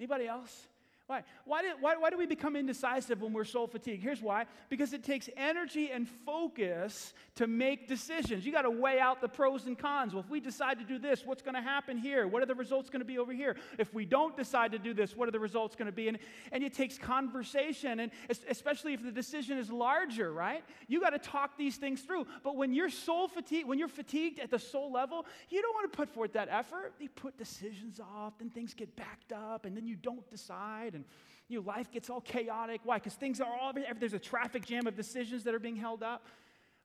Anybody 0.00 0.26
else? 0.26 0.68
Why? 1.06 1.22
Why, 1.44 1.62
did, 1.62 1.74
why, 1.78 1.96
why 1.96 2.10
do 2.10 2.18
we 2.18 2.26
become 2.26 2.56
indecisive 2.56 3.22
when 3.22 3.32
we're 3.32 3.44
soul 3.44 3.68
fatigued? 3.68 4.02
Here's 4.02 4.20
why 4.20 4.46
because 4.68 4.92
it 4.92 5.04
takes 5.04 5.28
energy 5.36 5.90
and 5.92 6.08
focus 6.08 7.14
to 7.36 7.46
make 7.46 7.86
decisions. 7.86 8.44
You 8.44 8.50
got 8.50 8.62
to 8.62 8.70
weigh 8.70 8.98
out 8.98 9.20
the 9.20 9.28
pros 9.28 9.66
and 9.66 9.78
cons. 9.78 10.14
Well, 10.14 10.24
if 10.24 10.30
we 10.30 10.40
decide 10.40 10.80
to 10.80 10.84
do 10.84 10.98
this, 10.98 11.24
what's 11.24 11.42
going 11.42 11.54
to 11.54 11.60
happen 11.60 11.96
here? 11.96 12.26
What 12.26 12.42
are 12.42 12.46
the 12.46 12.56
results 12.56 12.90
going 12.90 13.02
to 13.02 13.06
be 13.06 13.18
over 13.18 13.32
here? 13.32 13.54
If 13.78 13.94
we 13.94 14.04
don't 14.04 14.36
decide 14.36 14.72
to 14.72 14.80
do 14.80 14.94
this, 14.94 15.16
what 15.16 15.28
are 15.28 15.30
the 15.30 15.38
results 15.38 15.76
going 15.76 15.86
to 15.86 15.92
be? 15.92 16.08
And, 16.08 16.18
and 16.50 16.64
it 16.64 16.74
takes 16.74 16.98
conversation, 16.98 18.00
and 18.00 18.10
especially 18.48 18.92
if 18.92 19.02
the 19.04 19.12
decision 19.12 19.58
is 19.58 19.70
larger, 19.70 20.32
right? 20.32 20.64
You 20.88 21.00
got 21.00 21.10
to 21.10 21.20
talk 21.20 21.56
these 21.56 21.76
things 21.76 22.00
through. 22.00 22.26
But 22.42 22.56
when 22.56 22.74
you're 22.74 22.90
soul 22.90 23.28
fatigued, 23.28 23.68
when 23.68 23.78
you're 23.78 23.86
fatigued 23.86 24.40
at 24.40 24.50
the 24.50 24.58
soul 24.58 24.90
level, 24.90 25.24
you 25.50 25.62
don't 25.62 25.74
want 25.74 25.92
to 25.92 25.96
put 25.96 26.08
forth 26.08 26.32
that 26.32 26.48
effort. 26.50 26.94
You 26.98 27.10
put 27.10 27.38
decisions 27.38 28.00
off, 28.00 28.38
then 28.38 28.50
things 28.50 28.74
get 28.74 28.96
backed 28.96 29.32
up, 29.32 29.66
and 29.66 29.76
then 29.76 29.86
you 29.86 29.94
don't 29.94 30.28
decide 30.28 30.95
and 30.96 31.04
you 31.48 31.60
know, 31.60 31.66
life 31.66 31.92
gets 31.92 32.10
all 32.10 32.20
chaotic. 32.20 32.80
Why? 32.84 32.96
Because 32.98 33.14
things 33.14 33.40
are 33.40 33.46
all, 33.60 33.72
there's 34.00 34.14
a 34.14 34.18
traffic 34.18 34.66
jam 34.66 34.86
of 34.86 34.96
decisions 34.96 35.44
that 35.44 35.54
are 35.54 35.60
being 35.60 35.76
held 35.76 36.02
up. 36.02 36.26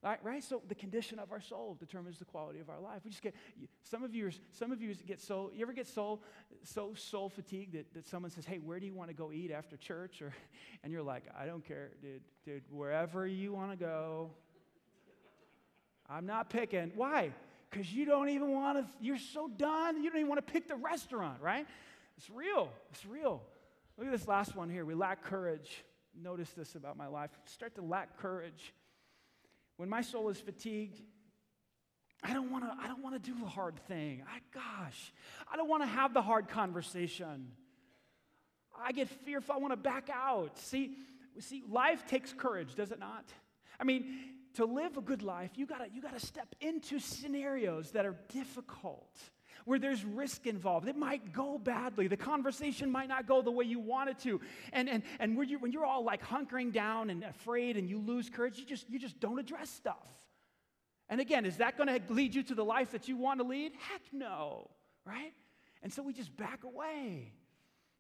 Right, 0.04 0.18
right? 0.24 0.44
So 0.44 0.64
the 0.68 0.74
condition 0.74 1.20
of 1.20 1.32
our 1.32 1.42
soul 1.42 1.78
determines 1.80 2.18
the 2.18 2.26
quality 2.26 2.60
of 2.60 2.72
our 2.72 2.80
life. 2.80 3.02
We 3.06 3.12
just 3.12 3.22
get 3.22 3.36
some 3.84 4.04
of 4.04 4.16
you. 4.16 4.32
Some 4.52 4.72
of 4.72 4.82
you 4.82 4.96
get 4.96 5.22
so. 5.22 5.52
You 5.54 5.62
ever 5.62 5.74
get 5.74 5.88
so 5.88 6.22
so 6.64 6.96
soul 6.96 7.30
fatigued 7.30 7.74
that, 7.74 7.94
that 7.94 8.08
someone 8.08 8.32
says, 8.32 8.44
"Hey, 8.44 8.58
where 8.58 8.80
do 8.80 8.88
you 8.88 8.96
want 8.96 9.12
to 9.12 9.14
go 9.14 9.32
eat 9.32 9.52
after 9.52 9.78
church?" 9.78 10.24
Or, 10.24 10.34
and 10.84 10.92
you're 10.92 11.04
like, 11.04 11.26
"I 11.40 11.46
don't 11.46 11.64
care, 11.64 11.92
dude. 12.02 12.24
Dude, 12.44 12.64
wherever 12.72 13.28
you 13.28 13.54
want 13.54 13.70
to 13.70 13.78
go. 13.78 14.32
I'm 16.10 16.26
not 16.26 16.50
picking. 16.50 16.92
Why? 16.96 17.32
Because 17.70 17.94
you 17.94 18.06
don't 18.06 18.30
even 18.30 18.52
want 18.52 18.80
to. 18.80 18.86
You're 19.02 19.20
so 19.20 19.48
done. 19.48 20.02
You 20.02 20.10
don't 20.10 20.18
even 20.18 20.30
want 20.30 20.46
to 20.46 20.52
pick 20.52 20.68
the 20.68 20.78
restaurant. 20.78 21.40
Right? 21.42 21.68
It's 22.18 22.30
real. 22.32 22.72
It's 22.90 23.06
real. 23.06 23.44
Look 23.98 24.08
at 24.08 24.12
this 24.12 24.28
last 24.28 24.56
one 24.56 24.70
here. 24.70 24.86
We 24.86 24.94
lack 24.94 25.24
courage. 25.24 25.84
Notice 26.20 26.50
this 26.52 26.76
about 26.76 26.98
my 26.98 27.08
life. 27.08 27.32
Start 27.46 27.76
to 27.76 27.82
lack 27.82 28.18
courage. 28.18 28.74
When 29.78 29.90
my 29.90 30.02
soul 30.02 30.30
is 30.30 30.40
fatigued, 30.40 31.02
I 32.24 32.34
don't 32.34 32.52
want 32.52 32.64
to 32.66 32.72
I 32.80 32.88
don't 32.88 33.02
want 33.02 33.22
to 33.22 33.32
do 33.32 33.38
the 33.40 33.48
hard 33.48 33.78
thing. 33.88 34.24
I 34.28 34.40
gosh, 34.54 35.14
I 35.52 35.58
don't 35.58 35.70
want 35.70 35.84
to 35.84 35.88
have 35.88 36.14
the 36.14 36.22
hard 36.22 36.50
conversation. 36.50 37.52
I 38.80 38.92
get 38.92 39.10
fearful. 39.10 39.56
I 39.56 39.58
want 39.58 39.74
to 39.74 39.78
back 39.78 40.10
out. 40.14 40.58
See, 40.58 40.92
see 41.40 41.64
life 41.70 42.06
takes 42.08 42.34
courage, 42.34 42.76
does 42.76 42.92
it 42.92 43.00
not? 43.00 43.26
I 43.80 43.84
mean, 43.84 44.06
to 44.56 44.66
live 44.66 44.98
a 44.98 45.02
good 45.02 45.24
life, 45.24 45.52
you 45.56 45.66
got 45.66 45.80
to 45.80 45.92
you 45.92 46.02
got 46.02 46.18
to 46.18 46.26
step 46.26 46.56
into 46.60 47.00
scenarios 47.00 47.92
that 47.92 48.06
are 48.06 48.16
difficult 48.30 49.18
where 49.66 49.80
there's 49.80 50.04
risk 50.04 50.48
involved. 50.48 50.88
It 50.88 50.96
might 50.96 51.34
go 51.34 51.58
badly. 51.58 52.08
The 52.08 52.18
conversation 52.18 52.92
might 52.92 53.10
not 53.10 53.28
go 53.28 53.42
the 53.42 53.52
way 53.52 53.66
you 53.66 53.80
want 53.80 54.10
it 54.10 54.20
to. 54.20 54.42
And, 54.74 54.90
and, 54.90 55.04
and 55.20 55.38
when, 55.38 55.50
you're, 55.50 55.60
when 55.60 55.72
you're 55.72 55.86
all 55.86 56.04
like 56.04 56.24
hunkering 56.24 56.72
down 56.72 57.10
and 57.10 57.24
afraid 57.24 57.78
and 57.78 57.90
you 57.90 58.00
lose 58.00 58.30
courage, 58.30 58.58
you 58.58 58.66
just, 58.66 58.90
you 58.90 59.00
just 59.00 59.20
don't 59.20 59.40
address 59.40 59.70
stuff. 59.70 60.08
And 61.10 61.20
again, 61.20 61.46
is 61.46 61.58
that 61.58 61.78
going 61.78 61.90
to 61.90 62.02
lead 62.14 62.34
you 62.34 62.44
to 62.44 62.56
the 62.56 62.64
life 62.64 62.92
that 62.92 63.08
you 63.08 63.18
want 63.18 63.40
to 63.40 63.46
lead? 63.46 63.74
Heck 63.92 64.02
no, 64.14 64.70
right? 65.06 65.34
And 65.84 65.92
so 65.92 66.02
we 66.02 66.14
just 66.14 66.36
back 66.38 66.64
away. 66.64 67.34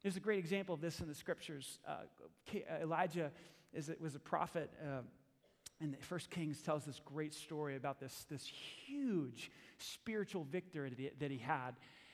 There's 0.02 0.18
a 0.18 0.22
great 0.22 0.40
example 0.40 0.74
of 0.74 0.82
this 0.82 1.00
in 1.00 1.08
the 1.08 1.16
scriptures. 1.16 1.80
Uh, 1.88 2.56
Elijah 2.82 3.32
is, 3.74 3.92
was 4.00 4.16
a 4.16 4.20
prophet. 4.20 4.72
Uh, 4.82 5.02
and 5.82 5.98
First 6.04 6.30
Kings 6.30 6.62
tells 6.62 6.86
this 6.86 7.02
great 7.04 7.34
story 7.34 7.76
about 7.76 8.00
this, 8.00 8.26
this 8.30 8.46
huge 8.86 9.52
spiritual 9.78 10.44
victory 10.44 11.12
that 11.20 11.32
he, 11.32 11.38
had. 11.38 11.72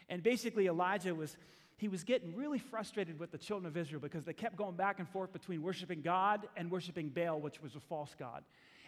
And 0.10 0.24
basically, 0.24 0.68
Elijah 0.68 1.14
was, 1.14 1.36
he 1.78 1.88
was 1.88 2.04
getting 2.04 2.36
really 2.36 2.60
frustrated 2.60 3.20
with 3.20 3.32
the 3.32 3.38
children 3.38 3.68
of 3.68 3.76
Israel 3.76 4.00
because 4.02 4.24
they 4.24 4.34
kept 4.34 4.56
going 4.56 4.76
back 4.76 5.00
and 5.00 5.10
forth 5.10 5.34
between 5.34 5.62
worshiping 5.62 6.02
God 6.02 6.48
and 6.56 6.72
worshiping 6.72 7.10
Baal, 7.10 7.40
which 7.40 7.62
was 7.62 7.76
a 7.76 7.80
false 7.82 8.16
God. 8.18 8.44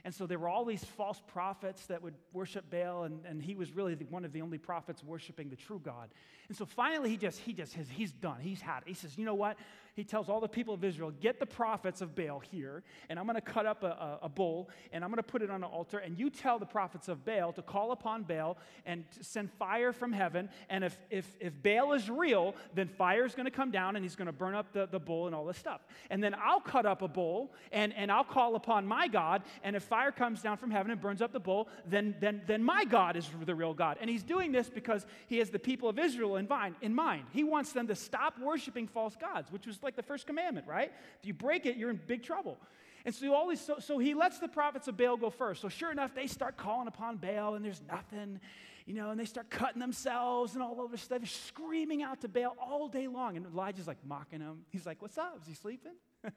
And 0.06 0.16
so 0.16 0.26
there 0.26 0.40
were 0.40 0.48
all 0.48 0.64
these 0.64 0.84
false 0.84 1.22
prophets 1.28 1.86
that 1.88 2.02
would 2.02 2.14
worship 2.32 2.70
Baal, 2.70 3.04
and, 3.04 3.26
and 3.26 3.42
he 3.42 3.56
was 3.56 3.72
really 3.72 3.96
the, 3.96 4.06
one 4.06 4.24
of 4.24 4.32
the 4.32 4.42
only 4.42 4.58
prophets 4.58 5.04
worshiping 5.04 5.50
the 5.50 5.58
true 5.58 5.82
God. 5.84 6.10
And 6.48 6.58
so 6.58 6.66
finally, 6.66 7.10
he 7.10 7.18
just, 7.18 7.40
he 7.40 7.52
just, 7.52 7.74
has, 7.74 7.88
he's 7.90 8.12
done. 8.12 8.40
He's 8.40 8.62
had 8.62 8.80
it. 8.80 8.88
He 8.88 8.94
says, 8.94 9.18
you 9.18 9.26
know 9.26 9.34
what? 9.34 9.58
He 10.00 10.06
tells 10.06 10.30
all 10.30 10.40
the 10.40 10.48
people 10.48 10.74
of 10.74 10.84
Israel, 10.84 11.12
Get 11.20 11.40
the 11.40 11.46
prophets 11.46 12.02
of 12.02 12.16
Baal 12.16 12.40
here, 12.40 12.84
and 13.10 13.20
I'm 13.20 13.26
going 13.26 13.36
to 13.36 13.42
cut 13.42 13.66
up 13.66 13.84
a, 13.84 13.88
a, 13.88 14.20
a 14.24 14.30
bull, 14.30 14.70
and 14.94 15.04
I'm 15.04 15.10
going 15.10 15.18
to 15.18 15.24
put 15.24 15.42
it 15.42 15.50
on 15.50 15.58
an 15.58 15.70
altar, 15.70 15.98
and 15.98 16.18
you 16.18 16.30
tell 16.30 16.58
the 16.58 16.66
prophets 16.66 17.10
of 17.10 17.26
Baal 17.26 17.52
to 17.54 17.62
call 17.62 17.92
upon 17.92 18.24
Baal 18.24 18.58
and 18.86 19.04
send 19.20 19.52
fire 19.52 19.92
from 19.92 20.14
heaven. 20.14 20.50
And 20.70 20.86
if, 20.86 20.98
if, 21.10 21.36
if 21.40 21.62
Baal 21.62 21.94
is 21.94 22.10
real, 22.10 22.56
then 22.74 22.88
fire 22.88 23.26
is 23.26 23.36
going 23.36 23.46
to 23.46 23.52
come 23.52 23.72
down, 23.72 23.98
and 23.98 24.06
he's 24.06 24.16
going 24.16 24.28
to 24.28 24.32
burn 24.32 24.56
up 24.56 24.72
the, 24.72 24.88
the 24.88 25.00
bull 25.00 25.28
and 25.28 25.36
all 25.36 25.46
this 25.46 25.58
stuff. 25.58 25.82
And 26.10 26.24
then 26.24 26.34
I'll 26.42 26.62
cut 26.62 26.86
up 26.86 27.02
a 27.02 27.08
bull, 27.10 27.52
and, 27.74 27.94
and 27.94 28.10
I'll 28.10 28.24
call 28.24 28.56
upon 28.56 28.88
my 28.88 29.10
God, 29.10 29.44
and 29.64 29.76
if 29.76 29.84
fire 29.84 30.12
comes 30.12 30.42
down 30.42 30.56
from 30.56 30.72
heaven 30.72 30.92
and 30.92 31.02
burns 31.02 31.22
up 31.22 31.34
the 31.34 31.40
bull, 31.42 31.68
then, 31.86 32.16
then, 32.22 32.42
then 32.48 32.64
my 32.64 32.86
God 32.86 33.18
is 33.18 33.30
the 33.46 33.54
real 33.54 33.74
God. 33.74 33.98
And 34.00 34.10
he's 34.10 34.24
doing 34.24 34.54
this 34.54 34.70
because 34.70 35.06
he 35.28 35.40
has 35.40 35.50
the 35.50 35.60
people 35.60 35.90
of 35.90 36.00
Israel 36.00 36.38
in 36.38 36.48
mind. 36.48 36.76
In 36.82 36.96
mind. 36.96 37.26
He 37.34 37.44
wants 37.44 37.74
them 37.74 37.88
to 37.88 37.96
stop 37.96 38.40
worshiping 38.40 38.88
false 38.88 39.16
gods, 39.16 39.52
which 39.52 39.66
was 39.66 39.82
like 39.84 39.89
like 39.90 39.96
the 39.96 40.04
first 40.04 40.28
commandment, 40.28 40.68
right? 40.68 40.92
If 41.20 41.26
you 41.26 41.34
break 41.34 41.66
it, 41.66 41.76
you're 41.76 41.90
in 41.90 42.00
big 42.06 42.22
trouble. 42.22 42.60
And 43.06 43.16
so, 43.16 43.34
all 43.34 43.50
these, 43.50 43.60
so, 43.60 43.80
so 43.80 43.98
he 43.98 44.14
lets 44.14 44.38
the 44.38 44.48
prophets 44.48 44.88
of 44.88 44.96
Baal 44.96 45.18
go 45.18 45.32
first. 45.32 45.62
So, 45.62 45.70
sure 45.70 45.92
enough, 45.92 46.14
they 46.14 46.28
start 46.28 46.58
calling 46.58 46.88
upon 46.88 47.18
Baal, 47.18 47.56
and 47.56 47.66
there's 47.66 47.82
nothing. 47.90 48.40
you 48.86 48.94
know, 48.94 49.10
and 49.10 49.20
they 49.20 49.26
start 49.26 49.50
cutting 49.50 49.80
themselves 49.80 50.54
and 50.54 50.62
all 50.62 50.80
over 50.80 50.96
stuff, 50.96 51.28
screaming 51.28 52.04
out 52.04 52.22
to 52.22 52.28
Baal 52.28 52.56
all 52.62 52.88
day 52.88 53.08
long. 53.08 53.36
And 53.36 53.48
Elijah's 53.48 53.88
like 53.88 53.98
mocking 54.06 54.42
him. 54.42 54.60
He's 54.70 54.86
like, 54.86 55.02
What's 55.02 55.18
up? 55.18 55.40
Is 55.42 55.48
he 55.48 55.56
sleeping? 55.56 55.94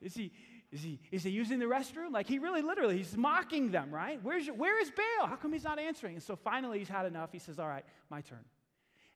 is 0.00 0.14
he 0.14 0.32
is 0.72 0.82
he 0.82 0.98
is 1.10 1.24
he 1.24 1.30
using 1.30 1.58
the 1.58 1.66
restroom? 1.66 2.10
Like 2.10 2.26
he 2.26 2.38
really 2.38 2.62
literally 2.62 2.96
he's 2.96 3.16
mocking 3.16 3.70
them, 3.70 3.90
right? 3.90 4.18
Where's 4.22 4.46
your, 4.46 4.54
where 4.54 4.80
is 4.80 4.90
Baal? 4.90 5.26
How 5.26 5.36
come 5.36 5.52
he's 5.52 5.64
not 5.64 5.78
answering? 5.78 6.14
And 6.14 6.22
so 6.22 6.36
finally 6.36 6.78
he's 6.78 6.88
had 6.88 7.04
enough. 7.04 7.32
He 7.32 7.38
says, 7.38 7.58
All 7.58 7.68
right, 7.68 7.84
my 8.08 8.22
turn. 8.22 8.44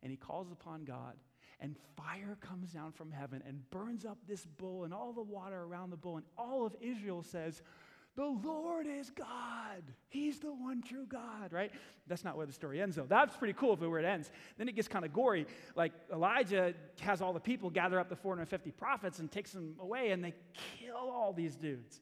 And 0.02 0.10
he 0.10 0.16
calls 0.16 0.50
upon 0.50 0.84
God 0.84 1.14
and 1.60 1.76
fire 1.96 2.36
comes 2.40 2.72
down 2.72 2.92
from 2.92 3.10
heaven 3.10 3.42
and 3.46 3.68
burns 3.70 4.04
up 4.04 4.18
this 4.26 4.46
bull 4.58 4.84
and 4.84 4.94
all 4.94 5.12
the 5.12 5.22
water 5.22 5.62
around 5.62 5.90
the 5.90 5.96
bull. 5.96 6.16
And 6.16 6.26
all 6.38 6.64
of 6.64 6.74
Israel 6.80 7.22
says, 7.22 7.62
The 8.16 8.24
Lord 8.24 8.86
is 8.86 9.10
God. 9.10 9.82
He's 10.08 10.40
the 10.40 10.52
one 10.52 10.82
true 10.82 11.06
God, 11.06 11.52
right? 11.52 11.70
That's 12.06 12.24
not 12.24 12.36
where 12.36 12.46
the 12.46 12.52
story 12.52 12.80
ends, 12.80 12.96
though. 12.96 13.06
That's 13.08 13.36
pretty 13.36 13.54
cool 13.54 13.74
if 13.74 13.82
it 13.82 13.88
where 13.88 14.00
it 14.00 14.06
ends. 14.06 14.30
Then 14.58 14.68
it 14.68 14.74
gets 14.74 14.88
kind 14.88 15.04
of 15.04 15.12
gory. 15.12 15.46
Like 15.76 15.92
Elijah 16.12 16.74
has 17.00 17.20
all 17.20 17.32
the 17.32 17.40
people 17.40 17.70
gather 17.70 18.00
up 18.00 18.08
the 18.08 18.16
450 18.16 18.70
prophets 18.72 19.18
and 19.18 19.30
takes 19.30 19.52
them 19.52 19.76
away, 19.80 20.10
and 20.10 20.24
they 20.24 20.34
kill 20.80 20.96
all 20.96 21.32
these 21.32 21.56
dudes. 21.56 22.00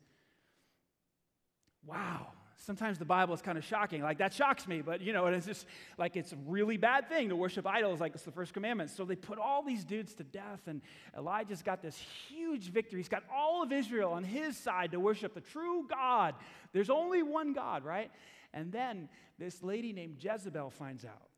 Wow 1.85 2.29
sometimes 2.59 2.99
the 2.99 3.05
Bible 3.05 3.35
is 3.35 3.43
kind 3.43 3.57
of 3.57 3.65
shocking. 3.65 4.03
Like, 4.03 4.19
that 4.19 4.33
shocks 4.33 4.67
me, 4.67 4.83
but 4.83 5.01
you 5.01 5.13
know, 5.13 5.27
it's 5.27 5.47
just 5.47 5.67
like 5.97 6.17
it's 6.17 6.33
a 6.33 6.37
really 6.47 6.77
bad 6.77 7.09
thing 7.09 7.29
to 7.29 7.37
worship 7.37 7.67
idols, 7.67 8.01
like 8.01 8.15
it's 8.15 8.25
the 8.25 8.33
first 8.33 8.53
commandment. 8.53 8.91
So 8.91 9.05
they 9.05 9.17
put 9.17 9.39
all 9.39 9.63
these 9.63 9.85
dudes 9.85 10.15
to 10.15 10.25
death, 10.25 10.61
and 10.67 10.83
Elijah's 11.17 11.63
got 11.63 11.83
this 11.83 11.97
huge 12.29 12.71
victory. 12.71 13.01
He's 13.01 13.09
got 13.09 13.23
all 13.35 13.63
of 13.63 13.73
Israel 13.73 14.13
on 14.13 14.25
his 14.25 14.57
side 14.57 14.93
to 14.93 15.01
worship 15.01 15.35
the 15.35 15.41
true 15.41 15.87
God. 15.89 16.35
There's 16.73 16.91
only 16.91 17.23
one 17.23 17.53
God, 17.53 17.85
right? 17.85 18.11
And 18.53 18.73
then 18.73 19.09
this 19.39 19.63
lady 19.63 19.93
named 19.93 20.17
Jezebel 20.19 20.71
finds 20.71 21.05
out 21.05 21.31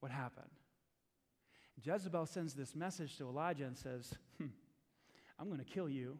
what 0.00 0.10
happened. 0.10 0.46
Jezebel 1.82 2.26
sends 2.26 2.54
this 2.54 2.74
message 2.74 3.18
to 3.18 3.28
Elijah 3.28 3.64
and 3.64 3.76
says, 3.76 4.14
hmm, 4.38 4.46
I'm 5.38 5.48
going 5.48 5.58
to 5.58 5.64
kill 5.64 5.88
you 5.88 6.18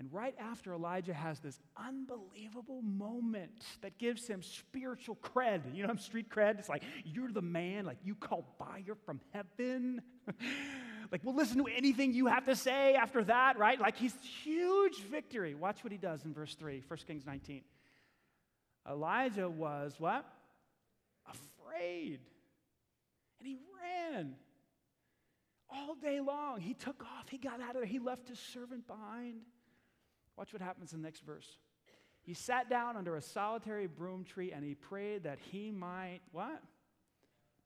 and 0.00 0.10
right 0.14 0.34
after 0.40 0.72
Elijah 0.72 1.12
has 1.12 1.40
this 1.40 1.60
unbelievable 1.76 2.80
moment 2.80 3.62
that 3.82 3.98
gives 3.98 4.26
him 4.26 4.42
spiritual 4.42 5.14
cred, 5.16 5.76
you 5.76 5.86
know, 5.86 5.94
street 5.96 6.30
cred. 6.30 6.58
It's 6.58 6.70
like, 6.70 6.82
you're 7.04 7.30
the 7.30 7.42
man, 7.42 7.84
like, 7.84 7.98
you 8.02 8.14
call 8.14 8.46
fire 8.58 8.96
from 9.04 9.20
heaven. 9.34 10.00
like, 11.12 11.20
we'll 11.22 11.34
listen 11.34 11.58
to 11.58 11.66
anything 11.66 12.14
you 12.14 12.28
have 12.28 12.46
to 12.46 12.56
say 12.56 12.94
after 12.94 13.22
that, 13.24 13.58
right? 13.58 13.78
Like, 13.78 13.98
he's 13.98 14.14
huge 14.42 15.02
victory. 15.02 15.54
Watch 15.54 15.84
what 15.84 15.92
he 15.92 15.98
does 15.98 16.24
in 16.24 16.32
verse 16.32 16.54
3, 16.54 16.82
1 16.88 16.98
Kings 17.06 17.26
19. 17.26 17.60
Elijah 18.90 19.50
was 19.50 19.96
what? 19.98 20.24
Afraid. 21.28 22.20
And 23.38 23.46
he 23.46 23.58
ran 24.14 24.34
all 25.68 25.94
day 25.94 26.20
long. 26.20 26.58
He 26.62 26.72
took 26.72 27.02
off. 27.02 27.28
He 27.28 27.36
got 27.36 27.60
out 27.60 27.70
of 27.70 27.74
there. 27.74 27.84
He 27.84 27.98
left 27.98 28.30
his 28.30 28.38
servant 28.38 28.86
behind. 28.86 29.42
Watch 30.40 30.54
what 30.54 30.62
happens 30.62 30.94
in 30.94 31.02
the 31.02 31.06
next 31.06 31.20
verse. 31.20 31.58
He 32.22 32.32
sat 32.32 32.70
down 32.70 32.96
under 32.96 33.16
a 33.16 33.20
solitary 33.20 33.86
broom 33.86 34.24
tree 34.24 34.52
and 34.52 34.64
he 34.64 34.74
prayed 34.74 35.24
that 35.24 35.38
he 35.38 35.70
might 35.70 36.20
what? 36.32 36.62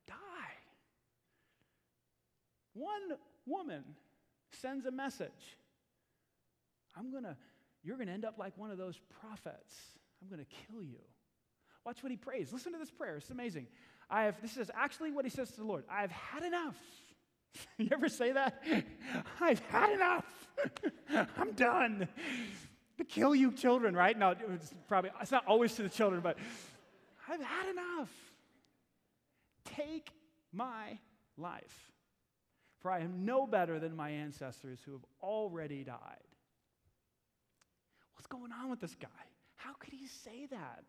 Die. 0.08 0.14
One 2.72 3.16
woman 3.46 3.84
sends 4.60 4.86
a 4.86 4.90
message. 4.90 5.30
I'm 6.96 7.12
going 7.12 7.22
to 7.22 7.36
you're 7.84 7.96
going 7.96 8.08
to 8.08 8.12
end 8.12 8.24
up 8.24 8.38
like 8.38 8.58
one 8.58 8.72
of 8.72 8.76
those 8.76 8.98
prophets. 9.20 9.76
I'm 10.20 10.28
going 10.28 10.44
to 10.44 10.50
kill 10.66 10.82
you. 10.82 10.98
Watch 11.86 12.02
what 12.02 12.10
he 12.10 12.16
prays. 12.16 12.52
Listen 12.52 12.72
to 12.72 12.78
this 12.78 12.90
prayer. 12.90 13.18
It's 13.18 13.30
amazing. 13.30 13.68
I 14.10 14.24
have 14.24 14.42
this 14.42 14.56
is 14.56 14.68
actually 14.74 15.12
what 15.12 15.24
he 15.24 15.30
says 15.30 15.48
to 15.52 15.58
the 15.58 15.66
Lord. 15.66 15.84
I've 15.88 16.10
had 16.10 16.42
enough. 16.42 16.76
you 17.78 17.90
ever 17.92 18.08
say 18.08 18.32
that? 18.32 18.64
I've 19.40 19.60
had 19.60 19.92
enough. 19.92 20.24
I'm 21.36 21.52
done. 21.52 22.08
To 22.98 23.04
kill 23.04 23.34
you 23.34 23.52
children, 23.52 23.96
right? 23.96 24.16
Now, 24.16 24.30
it's 24.30 24.72
probably 24.88 25.10
it's 25.20 25.32
not 25.32 25.44
always 25.46 25.74
to 25.74 25.82
the 25.82 25.88
children, 25.88 26.20
but 26.20 26.38
I've 27.28 27.42
had 27.42 27.68
enough. 27.70 28.10
Take 29.64 30.10
my 30.52 30.98
life. 31.36 31.90
For 32.80 32.90
I 32.90 33.00
am 33.00 33.24
no 33.24 33.46
better 33.46 33.80
than 33.80 33.96
my 33.96 34.10
ancestors 34.10 34.78
who 34.84 34.92
have 34.92 35.04
already 35.22 35.84
died. 35.84 36.28
What's 38.14 38.26
going 38.26 38.52
on 38.52 38.70
with 38.70 38.80
this 38.80 38.94
guy? 38.94 39.08
How 39.56 39.72
could 39.78 39.94
he 39.94 40.06
say 40.06 40.46
that? 40.50 40.84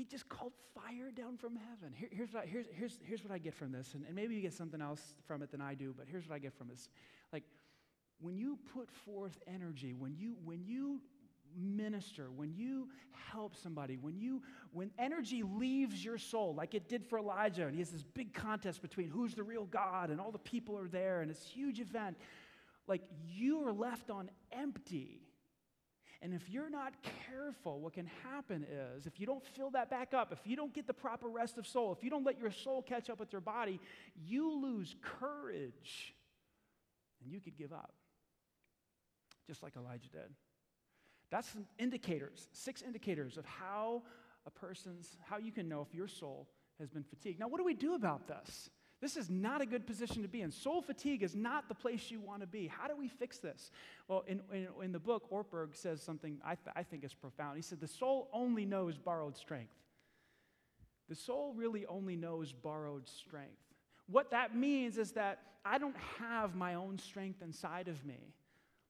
He 0.00 0.06
just 0.06 0.30
called 0.30 0.54
fire 0.74 1.10
down 1.14 1.36
from 1.36 1.56
heaven. 1.56 1.94
Here, 1.94 2.08
here's, 2.10 2.32
what 2.32 2.44
I, 2.44 2.46
here's, 2.46 2.64
here's, 2.72 2.98
here's 3.04 3.22
what 3.22 3.34
I 3.34 3.36
get 3.36 3.52
from 3.52 3.70
this, 3.70 3.92
and, 3.92 4.02
and 4.06 4.14
maybe 4.14 4.34
you 4.34 4.40
get 4.40 4.54
something 4.54 4.80
else 4.80 5.02
from 5.26 5.42
it 5.42 5.50
than 5.50 5.60
I 5.60 5.74
do, 5.74 5.94
but 5.94 6.06
here's 6.10 6.26
what 6.26 6.36
I 6.36 6.38
get 6.38 6.54
from 6.54 6.68
this. 6.68 6.88
Like, 7.34 7.44
when 8.18 8.38
you 8.38 8.58
put 8.72 8.90
forth 8.90 9.38
energy, 9.46 9.92
when 9.92 10.16
you, 10.16 10.38
when 10.42 10.64
you 10.64 11.02
minister, 11.54 12.30
when 12.34 12.54
you 12.54 12.88
help 13.30 13.54
somebody, 13.54 13.98
when 13.98 14.18
you 14.18 14.40
when 14.72 14.90
energy 14.98 15.42
leaves 15.42 16.02
your 16.02 16.16
soul, 16.16 16.54
like 16.54 16.72
it 16.72 16.88
did 16.88 17.04
for 17.04 17.18
Elijah, 17.18 17.66
and 17.66 17.74
he 17.74 17.80
has 17.80 17.90
this 17.90 18.02
big 18.02 18.32
contest 18.32 18.80
between 18.80 19.10
who's 19.10 19.34
the 19.34 19.42
real 19.42 19.66
God, 19.66 20.08
and 20.08 20.18
all 20.18 20.32
the 20.32 20.38
people 20.38 20.78
are 20.78 20.88
there, 20.88 21.20
and 21.20 21.30
this 21.30 21.44
huge 21.44 21.78
event, 21.78 22.16
like 22.86 23.02
you 23.28 23.68
are 23.68 23.72
left 23.72 24.08
on 24.08 24.30
empty. 24.50 25.20
And 26.22 26.34
if 26.34 26.50
you're 26.50 26.68
not 26.68 26.92
careful, 27.30 27.80
what 27.80 27.94
can 27.94 28.08
happen 28.22 28.66
is 28.70 29.06
if 29.06 29.18
you 29.18 29.26
don't 29.26 29.44
fill 29.56 29.70
that 29.70 29.88
back 29.88 30.12
up, 30.12 30.32
if 30.32 30.40
you 30.44 30.54
don't 30.54 30.74
get 30.74 30.86
the 30.86 30.92
proper 30.92 31.28
rest 31.28 31.56
of 31.56 31.66
soul, 31.66 31.92
if 31.92 32.04
you 32.04 32.10
don't 32.10 32.24
let 32.24 32.38
your 32.38 32.50
soul 32.50 32.82
catch 32.82 33.08
up 33.08 33.18
with 33.18 33.32
your 33.32 33.40
body, 33.40 33.80
you 34.14 34.60
lose 34.60 34.94
courage 35.02 36.14
and 37.22 37.32
you 37.32 37.40
could 37.40 37.56
give 37.56 37.72
up, 37.72 37.94
just 39.46 39.62
like 39.62 39.76
Elijah 39.76 40.10
did. 40.10 40.30
That's 41.30 41.48
some 41.48 41.64
indicators, 41.78 42.48
six 42.52 42.82
indicators 42.82 43.38
of 43.38 43.46
how 43.46 44.02
a 44.46 44.50
person's, 44.50 45.16
how 45.24 45.38
you 45.38 45.52
can 45.52 45.68
know 45.68 45.86
if 45.88 45.94
your 45.94 46.08
soul 46.08 46.48
has 46.78 46.90
been 46.90 47.04
fatigued. 47.04 47.40
Now, 47.40 47.48
what 47.48 47.58
do 47.58 47.64
we 47.64 47.74
do 47.74 47.94
about 47.94 48.26
this? 48.26 48.68
This 49.00 49.16
is 49.16 49.30
not 49.30 49.62
a 49.62 49.66
good 49.66 49.86
position 49.86 50.22
to 50.22 50.28
be 50.28 50.42
in. 50.42 50.50
Soul 50.50 50.82
fatigue 50.82 51.22
is 51.22 51.34
not 51.34 51.68
the 51.68 51.74
place 51.74 52.10
you 52.10 52.20
want 52.20 52.42
to 52.42 52.46
be. 52.46 52.66
How 52.66 52.86
do 52.86 52.94
we 52.94 53.08
fix 53.08 53.38
this? 53.38 53.70
Well, 54.08 54.24
in, 54.26 54.42
in, 54.52 54.68
in 54.82 54.92
the 54.92 54.98
book, 54.98 55.30
Ortberg 55.30 55.74
says 55.74 56.02
something 56.02 56.38
I, 56.44 56.54
th- 56.54 56.74
I 56.76 56.82
think 56.82 57.04
is 57.04 57.14
profound. 57.14 57.56
He 57.56 57.62
said, 57.62 57.80
The 57.80 57.88
soul 57.88 58.28
only 58.32 58.66
knows 58.66 58.98
borrowed 58.98 59.36
strength. 59.36 59.72
The 61.08 61.14
soul 61.14 61.54
really 61.56 61.86
only 61.86 62.14
knows 62.14 62.52
borrowed 62.52 63.08
strength. 63.08 63.56
What 64.06 64.30
that 64.32 64.54
means 64.54 64.98
is 64.98 65.12
that 65.12 65.38
I 65.64 65.78
don't 65.78 65.96
have 66.18 66.54
my 66.54 66.74
own 66.74 66.98
strength 66.98 67.42
inside 67.42 67.88
of 67.88 68.04
me. 68.04 68.34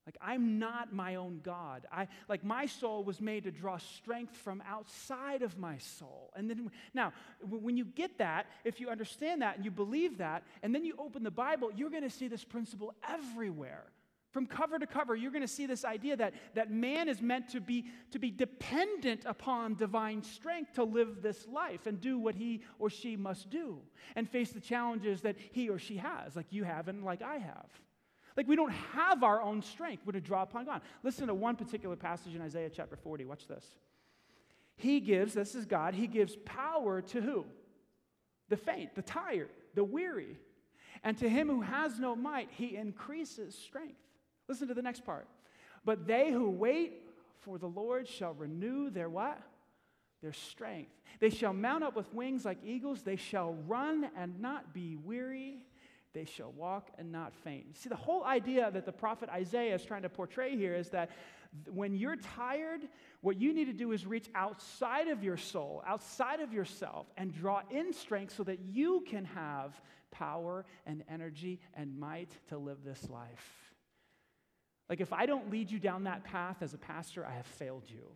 Like, 0.07 0.17
I'm 0.21 0.59
not 0.59 0.93
my 0.93 1.17
own 1.17 1.41
God. 1.43 1.87
I, 1.93 2.09
like, 2.29 2.43
my 2.43 2.67
soul 2.67 3.05
was 3.05 3.21
made 3.21 3.45
to 3.45 3.51
draw 3.51 3.77
strength 3.77 4.37
from 4.37 4.63
outside 4.67 5.43
of 5.43 5.59
my 5.59 5.79
soul. 5.79 6.33
And 6.35 6.49
then, 6.49 6.71
now, 6.95 7.13
when 7.49 7.77
you 7.77 7.85
get 7.85 8.19
that, 8.19 8.47
if 8.65 8.81
you 8.81 8.89
understand 8.89 9.43
that 9.43 9.57
and 9.57 9.65
you 9.65 9.71
believe 9.71 10.19
that, 10.19 10.43
and 10.63 10.75
then 10.75 10.85
you 10.85 10.95
open 10.99 11.23
the 11.23 11.31
Bible, 11.31 11.71
you're 11.75 11.91
going 11.91 12.03
to 12.03 12.11
see 12.11 12.29
this 12.29 12.45
principle 12.45 12.95
everywhere. 13.09 13.85
From 14.31 14.47
cover 14.47 14.79
to 14.79 14.87
cover, 14.87 15.17
you're 15.17 15.33
going 15.33 15.43
to 15.43 15.49
see 15.49 15.67
this 15.67 15.85
idea 15.85 16.17
that, 16.17 16.35
that 16.55 16.71
man 16.71 17.09
is 17.09 17.21
meant 17.21 17.49
to 17.51 17.61
be, 17.61 17.87
to 18.13 18.19
be 18.19 18.31
dependent 18.31 19.25
upon 19.27 19.75
divine 19.75 20.23
strength 20.23 20.75
to 20.75 20.85
live 20.85 21.21
this 21.21 21.49
life 21.49 21.87
and 21.87 22.01
do 22.01 22.19
what 22.19 22.37
he 22.37 22.63
or 22.79 22.91
she 22.91 23.17
must 23.17 23.51
do 23.51 23.81
and 24.15 24.29
face 24.29 24.53
the 24.53 24.61
challenges 24.61 25.23
that 25.23 25.37
he 25.53 25.69
or 25.69 25.79
she 25.79 25.97
has, 25.97 26.37
like 26.37 26.47
you 26.51 26.63
have 26.63 26.87
and 26.87 27.05
like 27.05 27.23
I 27.23 27.39
have. 27.39 27.71
Like 28.37 28.49
we 28.49 28.57
don't 28.57 28.73
have 28.73 29.23
our 29.23 29.41
own 29.41 29.63
strength. 29.63 30.03
We're 30.07 30.13
to 30.13 30.21
draw 30.21 30.43
upon 30.43 30.67
God. 30.67 30.83
Listen 31.03 31.27
to 31.27 31.35
one 31.35 31.57
particular 31.57 31.97
passage 31.97 32.35
in 32.35 32.43
Isaiah 32.43 32.71
chapter 32.71 32.97
40. 32.97 33.25
Watch 33.25 33.47
this. 33.47 33.65
He 34.77 35.01
gives, 35.01 35.35
this 35.35 35.55
is 35.55 35.67
God, 35.67 35.95
He 35.95 36.07
gives 36.07 36.37
power 36.45 37.03
to 37.03 37.21
who? 37.21 37.45
The 38.49 38.57
faint, 38.57 38.95
the 38.95 39.03
tired, 39.03 39.51
the 39.75 39.85
weary. 39.85 40.39
And 41.05 41.17
to 41.19 41.29
him 41.29 41.49
who 41.49 41.61
has 41.61 41.99
no 41.99 42.17
might, 42.17 42.49
He 42.51 42.77
increases 42.77 43.55
strength. 43.55 44.01
Listen 44.49 44.69
to 44.69 44.75
the 44.75 44.83
next 44.83 45.05
part. 45.05 45.29
But 45.85 46.07
they 46.07 46.31
who 46.31 46.51
wait 46.51 47.03
for 47.41 47.59
the 47.59 47.67
Lord 47.67 48.09
shall 48.09 48.35
renew 48.35 48.91
their 48.91 49.09
what? 49.09 49.41
Their 50.23 50.33
strength. 50.33 50.91
They 51.21 51.31
shall 51.31 51.53
mount 51.53 51.85
up 51.85 51.97
with 51.97 52.13
wings 52.13 52.45
like 52.45 52.59
eagles. 52.65 53.03
They 53.03 53.17
shall 53.17 53.55
run 53.67 54.11
and 54.17 54.41
not 54.41 54.75
be 54.75 54.97
weary 54.97 55.59
they 56.13 56.25
shall 56.25 56.53
walk 56.53 56.91
and 56.99 57.13
not 57.13 57.35
faint. 57.35 57.77
See, 57.77 57.89
the 57.89 57.97
whole 57.97 58.25
idea 58.25 58.71
that 58.71 58.85
the 58.85 58.93
prophet 58.93 59.29
Isaiah 59.29 59.75
is 59.75 59.85
trying 59.85 60.03
to 60.03 60.09
portray 60.09 60.57
here 60.57 60.75
is 60.75 60.91
that 60.91 61.11
when 61.73 61.95
you're 61.95 62.17
tired, 62.17 62.81
what 63.21 63.41
you 63.41 63.53
need 63.53 63.67
to 63.67 63.73
do 63.73 63.93
is 63.93 64.07
reach 64.07 64.29
outside 64.35 65.09
of 65.09 65.23
your 65.23 65.37
soul, 65.37 65.83
outside 65.87 66.41
of 66.41 66.53
yourself, 66.53 67.07
and 67.17 67.35
draw 67.35 67.63
in 67.71 67.93
strength 67.93 68.35
so 68.37 68.45
that 68.45 68.61
you 68.61 69.05
can 69.09 69.25
have 69.25 69.81
power 70.11 70.65
and 70.87 71.05
energy 71.09 71.61
and 71.75 71.99
might 71.99 72.31
to 72.49 72.59
live 72.59 72.79
this 72.85 73.09
life. 73.09 73.75
Like, 74.89 75.01
if 75.01 75.13
I 75.13 75.27
don't 75.27 75.51
lead 75.51 75.71
you 75.71 75.79
down 75.79 76.05
that 76.05 76.25
path 76.25 76.57
as 76.63 76.75
a 76.75 76.79
pastor, 76.79 77.25
I 77.25 77.33
have 77.33 77.47
failed 77.47 77.85
you. 77.87 78.11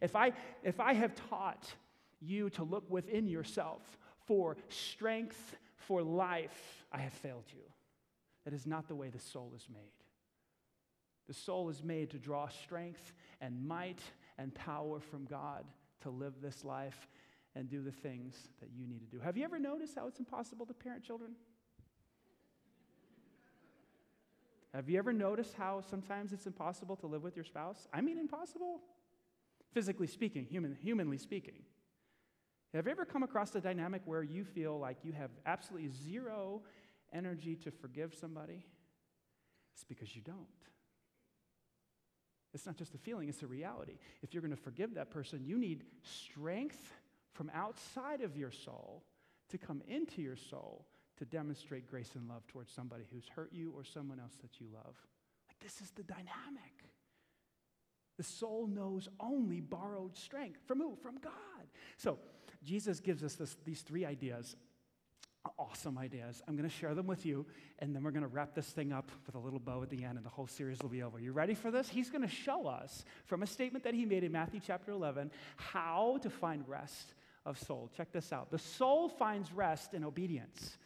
If 0.00 0.16
I, 0.16 0.32
if 0.64 0.80
I 0.80 0.94
have 0.94 1.14
taught 1.30 1.72
you 2.20 2.50
to 2.50 2.64
look 2.64 2.90
within 2.90 3.28
yourself 3.28 3.82
for 4.26 4.56
strength, 4.68 5.56
for 5.86 6.02
life, 6.02 6.84
I 6.92 6.98
have 6.98 7.12
failed 7.12 7.44
you. 7.48 7.62
That 8.44 8.54
is 8.54 8.66
not 8.66 8.88
the 8.88 8.94
way 8.94 9.08
the 9.08 9.18
soul 9.18 9.52
is 9.56 9.66
made. 9.72 9.90
The 11.26 11.34
soul 11.34 11.68
is 11.68 11.82
made 11.82 12.10
to 12.10 12.18
draw 12.18 12.48
strength 12.48 13.12
and 13.40 13.66
might 13.66 14.00
and 14.38 14.54
power 14.54 15.00
from 15.00 15.24
God 15.24 15.64
to 16.02 16.10
live 16.10 16.34
this 16.40 16.64
life 16.64 17.08
and 17.54 17.68
do 17.68 17.82
the 17.82 17.90
things 17.90 18.48
that 18.60 18.68
you 18.76 18.86
need 18.86 19.00
to 19.00 19.06
do. 19.06 19.18
Have 19.18 19.36
you 19.36 19.44
ever 19.44 19.58
noticed 19.58 19.94
how 19.96 20.06
it's 20.06 20.18
impossible 20.20 20.66
to 20.66 20.74
parent 20.74 21.02
children? 21.02 21.32
Have 24.74 24.90
you 24.90 24.98
ever 24.98 25.12
noticed 25.12 25.54
how 25.54 25.80
sometimes 25.80 26.32
it's 26.32 26.46
impossible 26.46 26.96
to 26.96 27.06
live 27.06 27.22
with 27.22 27.34
your 27.34 27.44
spouse? 27.44 27.88
I 27.94 28.02
mean, 28.02 28.18
impossible. 28.18 28.82
Physically 29.72 30.06
speaking, 30.06 30.44
human, 30.44 30.76
humanly 30.80 31.18
speaking. 31.18 31.62
Have 32.76 32.86
you 32.86 32.92
ever 32.92 33.06
come 33.06 33.22
across 33.22 33.54
a 33.54 33.60
dynamic 33.60 34.02
where 34.04 34.22
you 34.22 34.44
feel 34.44 34.78
like 34.78 34.98
you 35.02 35.12
have 35.12 35.30
absolutely 35.46 35.88
zero 35.88 36.62
energy 37.12 37.56
to 37.56 37.70
forgive 37.70 38.14
somebody? 38.14 38.66
It's 39.74 39.84
because 39.84 40.14
you 40.14 40.20
don't. 40.20 40.36
It's 42.52 42.66
not 42.66 42.76
just 42.76 42.94
a 42.94 42.98
feeling, 42.98 43.28
it's 43.28 43.42
a 43.42 43.46
reality. 43.46 43.98
If 44.22 44.34
you're 44.34 44.42
going 44.42 44.54
to 44.54 44.62
forgive 44.62 44.94
that 44.94 45.10
person, 45.10 45.42
you 45.44 45.58
need 45.58 45.84
strength 46.02 46.92
from 47.32 47.50
outside 47.54 48.20
of 48.20 48.36
your 48.36 48.50
soul 48.50 49.04
to 49.50 49.58
come 49.58 49.82
into 49.88 50.20
your 50.20 50.36
soul 50.36 50.86
to 51.18 51.24
demonstrate 51.24 51.86
grace 51.86 52.10
and 52.14 52.28
love 52.28 52.46
towards 52.46 52.72
somebody 52.72 53.04
who's 53.10 53.28
hurt 53.34 53.52
you 53.52 53.72
or 53.74 53.84
someone 53.84 54.20
else 54.20 54.34
that 54.42 54.60
you 54.60 54.66
love. 54.72 54.96
Like, 55.48 55.58
this 55.60 55.80
is 55.80 55.90
the 55.92 56.02
dynamic. 56.02 56.90
The 58.18 58.22
soul 58.22 58.66
knows 58.66 59.08
only 59.20 59.60
borrowed 59.60 60.16
strength. 60.16 60.60
From 60.66 60.78
who? 60.78 60.96
From 60.96 61.18
God. 61.18 61.32
So, 61.96 62.18
Jesus 62.64 63.00
gives 63.00 63.22
us 63.22 63.34
this, 63.34 63.56
these 63.64 63.82
three 63.82 64.04
ideas 64.04 64.56
awesome 65.58 65.98
ideas. 65.98 66.42
I'm 66.46 66.56
going 66.56 66.68
to 66.68 66.74
share 66.74 66.94
them 66.94 67.06
with 67.06 67.24
you, 67.24 67.46
and 67.78 67.94
then 67.94 68.02
we're 68.02 68.10
going 68.10 68.22
to 68.22 68.28
wrap 68.28 68.54
this 68.54 68.66
thing 68.66 68.92
up 68.92 69.10
with 69.26 69.34
a 69.34 69.38
little 69.38 69.58
bow 69.58 69.82
at 69.82 69.90
the 69.90 70.04
end, 70.04 70.16
and 70.16 70.24
the 70.24 70.30
whole 70.30 70.46
series 70.46 70.78
will 70.82 70.88
be 70.88 71.02
over. 71.02 71.18
You 71.18 71.32
ready 71.32 71.54
for 71.54 71.70
this? 71.70 71.88
He's 71.88 72.10
going 72.10 72.22
to 72.22 72.28
show 72.28 72.66
us 72.66 73.04
from 73.26 73.42
a 73.42 73.46
statement 73.46 73.84
that 73.84 73.94
he 73.94 74.04
made 74.04 74.24
in 74.24 74.32
Matthew 74.32 74.60
chapter 74.64 74.92
11 74.92 75.30
how 75.56 76.18
to 76.22 76.30
find 76.30 76.64
rest 76.68 77.14
of 77.44 77.58
soul. 77.58 77.90
Check 77.96 78.12
this 78.12 78.32
out. 78.32 78.50
The 78.50 78.58
soul 78.58 79.08
finds 79.08 79.52
rest 79.52 79.94
in 79.94 80.04
obedience. 80.04 80.78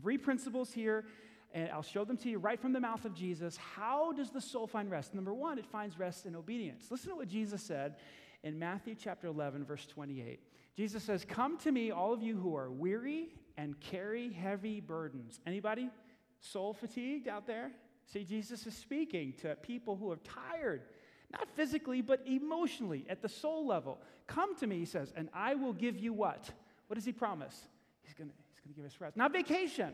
Three 0.00 0.18
principles 0.18 0.72
here, 0.72 1.04
and 1.52 1.70
I'll 1.70 1.82
show 1.82 2.04
them 2.04 2.16
to 2.18 2.30
you 2.30 2.38
right 2.38 2.60
from 2.60 2.72
the 2.72 2.80
mouth 2.80 3.04
of 3.04 3.14
Jesus. 3.14 3.56
How 3.56 4.12
does 4.12 4.30
the 4.30 4.40
soul 4.40 4.66
find 4.66 4.90
rest? 4.90 5.14
Number 5.14 5.34
one, 5.34 5.58
it 5.58 5.66
finds 5.66 5.98
rest 5.98 6.26
in 6.26 6.34
obedience. 6.34 6.86
Listen 6.90 7.10
to 7.10 7.16
what 7.16 7.28
Jesus 7.28 7.62
said 7.62 7.96
in 8.42 8.58
Matthew 8.58 8.94
chapter 8.98 9.26
11, 9.26 9.64
verse 9.64 9.86
28. 9.86 10.40
Jesus 10.80 11.04
says, 11.04 11.26
Come 11.28 11.58
to 11.58 11.70
me, 11.70 11.90
all 11.90 12.14
of 12.14 12.22
you 12.22 12.38
who 12.38 12.56
are 12.56 12.70
weary 12.70 13.28
and 13.58 13.78
carry 13.80 14.32
heavy 14.32 14.80
burdens. 14.80 15.38
Anybody 15.46 15.90
soul 16.40 16.72
fatigued 16.72 17.28
out 17.28 17.46
there? 17.46 17.70
See, 18.06 18.24
Jesus 18.24 18.66
is 18.66 18.74
speaking 18.74 19.34
to 19.42 19.56
people 19.56 19.94
who 19.94 20.10
are 20.10 20.16
tired, 20.16 20.80
not 21.30 21.46
physically, 21.54 22.00
but 22.00 22.26
emotionally, 22.26 23.04
at 23.10 23.20
the 23.20 23.28
soul 23.28 23.66
level. 23.66 23.98
Come 24.26 24.56
to 24.56 24.66
me, 24.66 24.78
he 24.78 24.86
says, 24.86 25.12
and 25.14 25.28
I 25.34 25.54
will 25.54 25.74
give 25.74 25.98
you 25.98 26.14
what? 26.14 26.50
What 26.86 26.94
does 26.94 27.04
he 27.04 27.12
promise? 27.12 27.68
He's 28.02 28.14
going 28.14 28.30
he's 28.30 28.60
going 28.64 28.72
to 28.72 28.80
give 28.80 28.86
us 28.86 28.98
rest. 29.02 29.18
Not 29.18 29.34
vacation. 29.34 29.92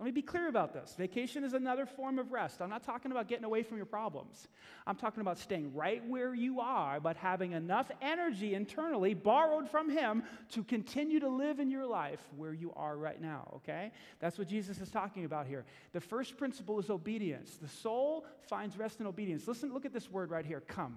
Let 0.00 0.06
me 0.06 0.10
be 0.10 0.22
clear 0.22 0.48
about 0.48 0.72
this. 0.72 0.94
Vacation 0.98 1.44
is 1.44 1.54
another 1.54 1.86
form 1.86 2.18
of 2.18 2.32
rest. 2.32 2.60
I'm 2.60 2.68
not 2.68 2.82
talking 2.82 3.12
about 3.12 3.28
getting 3.28 3.44
away 3.44 3.62
from 3.62 3.76
your 3.76 3.86
problems. 3.86 4.48
I'm 4.88 4.96
talking 4.96 5.20
about 5.20 5.38
staying 5.38 5.72
right 5.72 6.04
where 6.08 6.34
you 6.34 6.58
are, 6.60 6.98
but 6.98 7.16
having 7.16 7.52
enough 7.52 7.92
energy 8.02 8.54
internally 8.54 9.14
borrowed 9.14 9.68
from 9.68 9.88
Him 9.88 10.24
to 10.50 10.64
continue 10.64 11.20
to 11.20 11.28
live 11.28 11.60
in 11.60 11.70
your 11.70 11.86
life 11.86 12.18
where 12.36 12.52
you 12.52 12.72
are 12.74 12.96
right 12.96 13.20
now, 13.20 13.52
okay? 13.56 13.92
That's 14.18 14.36
what 14.36 14.48
Jesus 14.48 14.80
is 14.80 14.90
talking 14.90 15.26
about 15.26 15.46
here. 15.46 15.64
The 15.92 16.00
first 16.00 16.36
principle 16.36 16.80
is 16.80 16.90
obedience. 16.90 17.56
The 17.62 17.68
soul 17.68 18.26
finds 18.48 18.76
rest 18.76 18.98
in 18.98 19.06
obedience. 19.06 19.46
Listen, 19.46 19.72
look 19.72 19.84
at 19.84 19.92
this 19.92 20.10
word 20.10 20.30
right 20.30 20.44
here 20.44 20.60
come. 20.60 20.96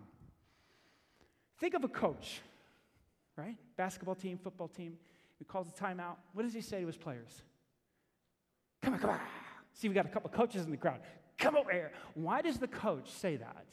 Think 1.60 1.76
of 1.76 1.84
a 1.84 1.88
coach, 1.88 2.42
right? 3.36 3.58
Basketball 3.78 4.16
team, 4.16 4.40
football 4.40 4.68
team. 4.68 4.98
He 5.38 5.46
calls 5.46 5.68
a 5.70 5.72
timeout. 5.72 6.16
What 6.34 6.44
does 6.44 6.54
he 6.54 6.62
say 6.62 6.82
to 6.82 6.88
his 6.88 6.98
players? 6.98 7.44
Come 8.82 8.94
on, 8.94 9.00
come 9.00 9.10
on. 9.12 9.20
See, 9.74 9.88
we 9.90 9.96
got 9.96 10.06
a 10.06 10.10
couple 10.10 10.30
coaches 10.30 10.66
in 10.66 10.72
the 10.72 10.78
crowd. 10.78 11.02
Come 11.38 11.56
over 11.56 11.72
here. 11.72 11.92
Why 12.16 12.42
does 12.42 12.58
the 12.58 12.68
coach 12.68 13.10
say 13.12 13.36
that? 13.36 13.66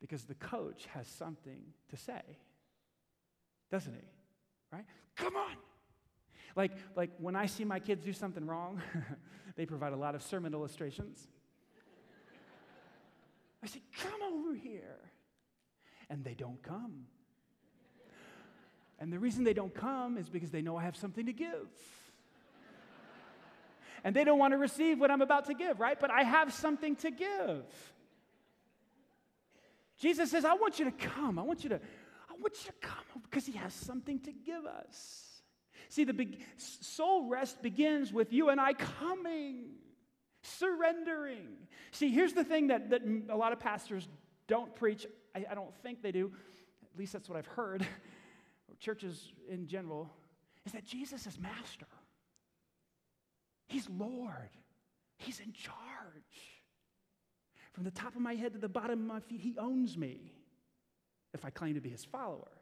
Because 0.00 0.24
the 0.24 0.34
coach 0.34 0.86
has 0.92 1.06
something 1.06 1.62
to 1.90 1.96
say, 1.96 2.20
doesn't 3.70 3.94
he? 3.94 4.08
Right? 4.70 4.84
Come 5.16 5.36
on. 5.36 5.56
Like, 6.56 6.72
like 6.96 7.10
when 7.18 7.36
I 7.36 7.46
see 7.46 7.64
my 7.64 7.78
kids 7.78 8.04
do 8.04 8.12
something 8.12 8.46
wrong, 8.46 8.82
they 9.56 9.64
provide 9.64 9.92
a 9.92 9.96
lot 9.96 10.14
of 10.14 10.22
sermon 10.22 10.52
illustrations. 10.52 11.26
I 13.62 13.66
say, 13.66 13.80
Come 13.98 14.20
over 14.22 14.54
here. 14.54 14.98
And 16.10 16.24
they 16.24 16.34
don't 16.34 16.62
come. 16.62 17.06
And 18.98 19.12
the 19.12 19.18
reason 19.18 19.44
they 19.44 19.54
don't 19.54 19.74
come 19.74 20.18
is 20.18 20.28
because 20.28 20.50
they 20.50 20.60
know 20.60 20.76
I 20.76 20.82
have 20.82 20.96
something 20.96 21.24
to 21.26 21.32
give 21.32 21.68
and 24.04 24.14
they 24.16 24.24
don't 24.24 24.38
want 24.38 24.52
to 24.52 24.58
receive 24.58 24.98
what 24.98 25.10
I'm 25.10 25.22
about 25.22 25.46
to 25.46 25.54
give, 25.54 25.80
right? 25.80 25.98
But 25.98 26.10
I 26.10 26.22
have 26.22 26.52
something 26.52 26.96
to 26.96 27.10
give. 27.10 27.64
Jesus 29.98 30.30
says, 30.30 30.44
I 30.44 30.54
want 30.54 30.78
you 30.78 30.86
to 30.86 30.90
come. 30.90 31.38
I 31.38 31.42
want 31.42 31.62
you 31.62 31.70
to, 31.70 31.76
I 31.76 32.34
want 32.40 32.54
you 32.64 32.72
to 32.72 32.86
come 32.86 33.22
because 33.22 33.46
he 33.46 33.52
has 33.52 33.72
something 33.72 34.18
to 34.20 34.32
give 34.32 34.66
us. 34.66 35.28
See, 35.88 36.04
the 36.04 36.14
big, 36.14 36.40
soul 36.56 37.28
rest 37.28 37.62
begins 37.62 38.12
with 38.12 38.32
you 38.32 38.48
and 38.48 38.60
I 38.60 38.72
coming, 38.72 39.66
surrendering. 40.42 41.48
See, 41.92 42.10
here's 42.10 42.32
the 42.32 42.44
thing 42.44 42.68
that, 42.68 42.90
that 42.90 43.02
a 43.28 43.36
lot 43.36 43.52
of 43.52 43.60
pastors 43.60 44.08
don't 44.48 44.74
preach. 44.74 45.06
I, 45.36 45.44
I 45.50 45.54
don't 45.54 45.74
think 45.82 46.02
they 46.02 46.12
do. 46.12 46.32
At 46.92 46.98
least 46.98 47.12
that's 47.12 47.28
what 47.28 47.38
I've 47.38 47.46
heard. 47.46 47.86
Churches 48.80 49.32
in 49.48 49.68
general, 49.68 50.10
is 50.66 50.72
that 50.72 50.84
Jesus 50.84 51.26
is 51.26 51.38
master. 51.38 51.86
He's 53.72 53.88
Lord, 53.88 54.50
He's 55.16 55.40
in 55.40 55.52
charge. 55.54 55.72
From 57.72 57.84
the 57.84 57.90
top 57.90 58.14
of 58.14 58.20
my 58.20 58.34
head 58.34 58.52
to 58.52 58.58
the 58.58 58.68
bottom 58.68 59.00
of 59.00 59.06
my 59.06 59.20
feet, 59.20 59.40
He 59.40 59.56
owns 59.58 59.96
me 59.96 60.34
if 61.32 61.42
I 61.42 61.48
claim 61.48 61.74
to 61.74 61.80
be 61.80 61.88
His 61.88 62.04
follower. 62.04 62.52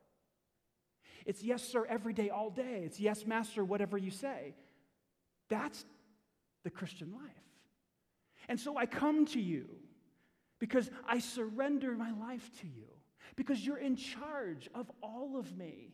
It's 1.27 1.43
yes, 1.43 1.65
sir, 1.65 1.85
every 1.89 2.13
day, 2.13 2.31
all 2.31 2.49
day. 2.49 2.83
It's 2.85 3.01
yes, 3.01 3.27
master, 3.27 3.65
whatever 3.65 3.99
you 3.99 4.13
say. 4.13 4.55
That's 5.49 5.85
the 6.63 6.71
Christian 6.71 7.13
life. 7.13 7.23
And 8.49 8.61
so 8.61 8.77
I 8.77 8.87
come 8.87 9.27
to 9.27 9.41
you 9.41 9.67
because 10.61 10.91
I 11.09 11.19
surrender 11.19 11.91
my 11.97 12.13
life 12.13 12.49
to 12.61 12.69
you, 12.69 12.87
because 13.35 13.67
you're 13.67 13.79
in 13.79 13.97
charge 13.97 14.69
of 14.77 14.89
all 15.03 15.37
of 15.37 15.59
me. 15.59 15.93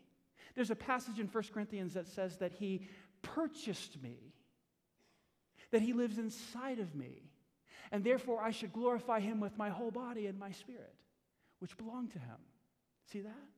There's 0.54 0.70
a 0.70 0.76
passage 0.76 1.20
in 1.20 1.26
1 1.28 1.44
Corinthians 1.54 1.94
that 1.94 2.06
says 2.06 2.36
that 2.36 2.52
He 2.52 2.86
purchased 3.22 4.02
me 4.02 4.34
that 5.76 5.82
He 5.82 5.92
lives 5.92 6.16
inside 6.16 6.78
of 6.78 6.94
me. 6.94 7.20
And 7.92 8.02
therefore, 8.02 8.40
I 8.40 8.50
should 8.50 8.72
glorify 8.72 9.20
Him 9.20 9.40
with 9.40 9.58
my 9.58 9.68
whole 9.68 9.90
body 9.90 10.26
and 10.26 10.38
my 10.38 10.50
spirit, 10.52 10.94
which 11.58 11.76
belong 11.76 12.08
to 12.08 12.18
Him. 12.18 12.38
See 13.12 13.20
that? 13.20 13.48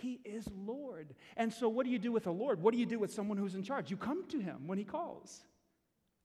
He 0.00 0.18
is 0.24 0.48
Lord. 0.50 1.14
And 1.36 1.52
so, 1.52 1.68
what 1.68 1.84
do 1.84 1.92
you 1.92 1.98
do 1.98 2.10
with 2.10 2.24
the 2.24 2.32
Lord? 2.32 2.62
What 2.62 2.72
do 2.72 2.80
you 2.80 2.86
do 2.86 2.98
with 2.98 3.12
someone 3.12 3.36
who's 3.36 3.54
in 3.54 3.62
charge? 3.62 3.90
You 3.90 3.98
come 3.98 4.26
to 4.28 4.40
Him 4.40 4.66
when 4.66 4.78
He 4.78 4.84
calls. 4.84 5.42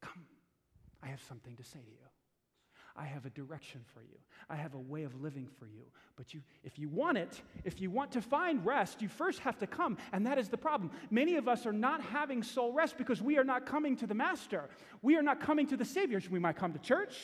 Come, 0.02 0.24
I 1.04 1.08
have 1.08 1.22
something 1.28 1.58
to 1.58 1.64
say 1.64 1.80
to 1.80 1.92
you. 1.92 1.98
I 2.96 3.06
have 3.06 3.26
a 3.26 3.30
direction 3.30 3.82
for 3.94 4.02
you. 4.02 4.18
I 4.50 4.56
have 4.56 4.74
a 4.74 4.80
way 4.80 5.04
of 5.04 5.22
living 5.22 5.48
for 5.60 5.66
you. 5.66 5.84
But 6.16 6.34
you, 6.34 6.42
if 6.64 6.78
you 6.78 6.90
want 6.90 7.18
it, 7.18 7.42
if 7.64 7.80
you 7.80 7.90
want 7.90 8.12
to 8.12 8.22
find 8.22 8.66
rest, 8.66 9.02
you 9.02 9.08
first 9.08 9.40
have 9.40 9.58
to 9.60 9.68
come. 9.68 9.98
And 10.12 10.26
that 10.26 10.38
is 10.38 10.50
the 10.50 10.58
problem. 10.58 10.92
Many 11.10 11.36
of 11.36 11.48
us 11.48 11.66
are 11.66 11.74
not 11.74 12.02
having 12.02 12.44
soul 12.44 12.74
rest 12.74 12.98
because 12.98 13.22
we 13.22 13.38
are 13.38 13.44
not 13.44 13.66
coming 13.66 13.96
to 13.98 14.08
the 14.08 14.14
Master. 14.14 14.70
We 15.02 15.16
are 15.16 15.24
not 15.24 15.40
coming 15.40 15.68
to 15.68 15.78
the 15.78 15.86
Savior. 15.86 16.22
We 16.30 16.40
might 16.40 16.58
come 16.58 16.74
to 16.74 16.80
church. 16.80 17.18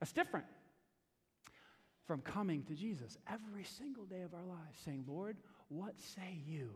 That's 0.00 0.12
different 0.12 0.46
from 2.06 2.22
coming 2.22 2.64
to 2.64 2.74
Jesus 2.74 3.18
every 3.30 3.62
single 3.62 4.04
day 4.04 4.22
of 4.22 4.34
our 4.34 4.44
lives, 4.44 4.80
saying, 4.84 5.04
Lord, 5.06 5.36
what 5.68 5.94
say 6.00 6.42
you 6.44 6.70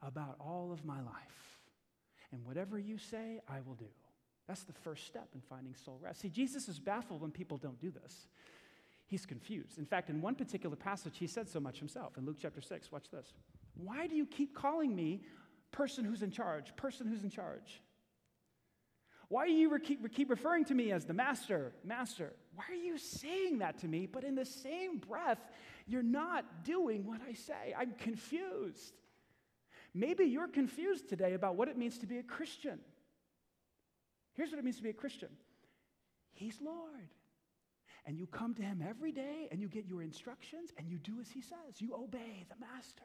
about 0.00 0.36
all 0.40 0.70
of 0.72 0.84
my 0.84 1.02
life? 1.02 1.58
And 2.32 2.44
whatever 2.44 2.78
you 2.78 2.96
say, 2.96 3.40
I 3.48 3.60
will 3.66 3.74
do. 3.74 3.88
That's 4.48 4.64
the 4.64 4.72
first 4.72 5.06
step 5.06 5.28
in 5.34 5.42
finding 5.42 5.74
soul 5.74 6.00
rest. 6.02 6.22
See, 6.22 6.30
Jesus 6.30 6.68
is 6.68 6.80
baffled 6.80 7.20
when 7.20 7.30
people 7.30 7.58
don't 7.58 7.78
do 7.78 7.90
this. 7.90 8.26
He's 9.06 9.26
confused. 9.26 9.78
In 9.78 9.84
fact, 9.84 10.10
in 10.10 10.20
one 10.20 10.34
particular 10.34 10.74
passage, 10.74 11.18
he 11.18 11.26
said 11.26 11.48
so 11.48 11.60
much 11.60 11.78
himself. 11.78 12.16
In 12.18 12.24
Luke 12.26 12.38
chapter 12.40 12.60
6, 12.60 12.90
watch 12.90 13.10
this. 13.10 13.34
Why 13.76 14.06
do 14.06 14.16
you 14.16 14.26
keep 14.26 14.54
calling 14.54 14.96
me 14.96 15.22
person 15.70 16.04
who's 16.04 16.22
in 16.22 16.30
charge, 16.30 16.74
person 16.76 17.06
who's 17.06 17.22
in 17.22 17.30
charge? 17.30 17.80
Why 19.28 19.46
do 19.46 19.52
you 19.52 19.78
keep, 19.78 20.10
keep 20.14 20.30
referring 20.30 20.64
to 20.66 20.74
me 20.74 20.92
as 20.92 21.04
the 21.04 21.12
master, 21.12 21.72
master? 21.84 22.32
Why 22.54 22.64
are 22.70 22.74
you 22.74 22.96
saying 22.96 23.58
that 23.58 23.78
to 23.80 23.86
me? 23.86 24.06
But 24.06 24.24
in 24.24 24.34
the 24.34 24.46
same 24.46 24.96
breath, 24.98 25.40
You're 25.88 26.02
not 26.02 26.64
doing 26.64 27.06
what 27.06 27.20
I 27.26 27.32
say. 27.32 27.74
I'm 27.76 27.92
confused. 27.92 28.92
Maybe 29.94 30.26
you're 30.26 30.48
confused 30.48 31.08
today 31.08 31.32
about 31.32 31.56
what 31.56 31.68
it 31.68 31.78
means 31.78 31.98
to 31.98 32.06
be 32.06 32.18
a 32.18 32.22
Christian. 32.22 32.78
Here's 34.38 34.50
what 34.50 34.60
it 34.60 34.64
means 34.64 34.76
to 34.76 34.82
be 34.84 34.90
a 34.90 34.94
Christian 34.94 35.28
He's 36.32 36.58
Lord. 36.62 37.10
And 38.06 38.18
you 38.18 38.26
come 38.26 38.54
to 38.54 38.62
Him 38.62 38.82
every 38.88 39.12
day 39.12 39.48
and 39.50 39.60
you 39.60 39.68
get 39.68 39.84
your 39.84 40.00
instructions 40.00 40.70
and 40.78 40.88
you 40.88 40.96
do 40.96 41.20
as 41.20 41.28
He 41.28 41.42
says. 41.42 41.78
You 41.78 41.94
obey 41.94 42.46
the 42.48 42.54
Master. 42.58 43.02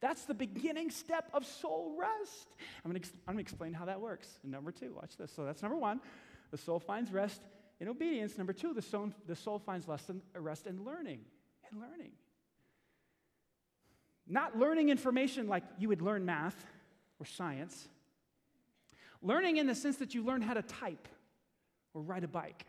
That's 0.00 0.26
the 0.26 0.34
beginning 0.34 0.90
step 0.90 1.28
of 1.34 1.44
soul 1.44 1.96
rest. 1.98 2.48
I'm 2.84 2.92
going 2.92 3.02
to 3.02 3.40
explain 3.40 3.72
how 3.72 3.86
that 3.86 4.00
works. 4.00 4.28
Number 4.44 4.70
two, 4.70 4.94
watch 4.94 5.16
this. 5.16 5.32
So 5.32 5.44
that's 5.44 5.60
number 5.60 5.76
one. 5.76 6.00
The 6.52 6.58
soul 6.58 6.78
finds 6.78 7.10
rest 7.10 7.40
in 7.80 7.88
obedience. 7.88 8.38
Number 8.38 8.52
two, 8.52 8.74
the 8.74 8.82
soul, 8.82 9.10
the 9.26 9.34
soul 9.34 9.58
finds 9.58 9.88
rest 9.88 10.08
in, 10.08 10.22
rest 10.36 10.68
in 10.68 10.84
learning. 10.84 11.20
In 11.72 11.80
learning. 11.80 12.12
Not 14.28 14.56
learning 14.56 14.90
information 14.90 15.48
like 15.48 15.64
you 15.78 15.88
would 15.88 16.02
learn 16.02 16.24
math 16.24 16.64
or 17.18 17.26
science. 17.26 17.88
Learning 19.22 19.56
in 19.56 19.66
the 19.66 19.74
sense 19.74 19.96
that 19.96 20.14
you 20.14 20.24
learn 20.24 20.42
how 20.42 20.54
to 20.54 20.62
type 20.62 21.08
or 21.94 22.02
ride 22.02 22.24
a 22.24 22.28
bike. 22.28 22.66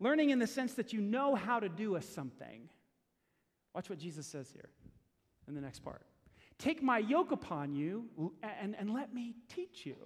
Learning 0.00 0.30
in 0.30 0.38
the 0.38 0.46
sense 0.46 0.74
that 0.74 0.92
you 0.92 1.00
know 1.00 1.34
how 1.34 1.60
to 1.60 1.68
do 1.68 1.96
a 1.96 2.02
something. 2.02 2.68
Watch 3.74 3.88
what 3.88 3.98
Jesus 3.98 4.26
says 4.26 4.50
here 4.52 4.70
in 5.48 5.54
the 5.54 5.60
next 5.60 5.80
part. 5.80 6.02
Take 6.58 6.82
my 6.82 6.98
yoke 6.98 7.32
upon 7.32 7.74
you 7.74 8.04
and, 8.42 8.76
and 8.78 8.92
let 8.92 9.12
me 9.12 9.34
teach 9.48 9.84
you. 9.84 9.96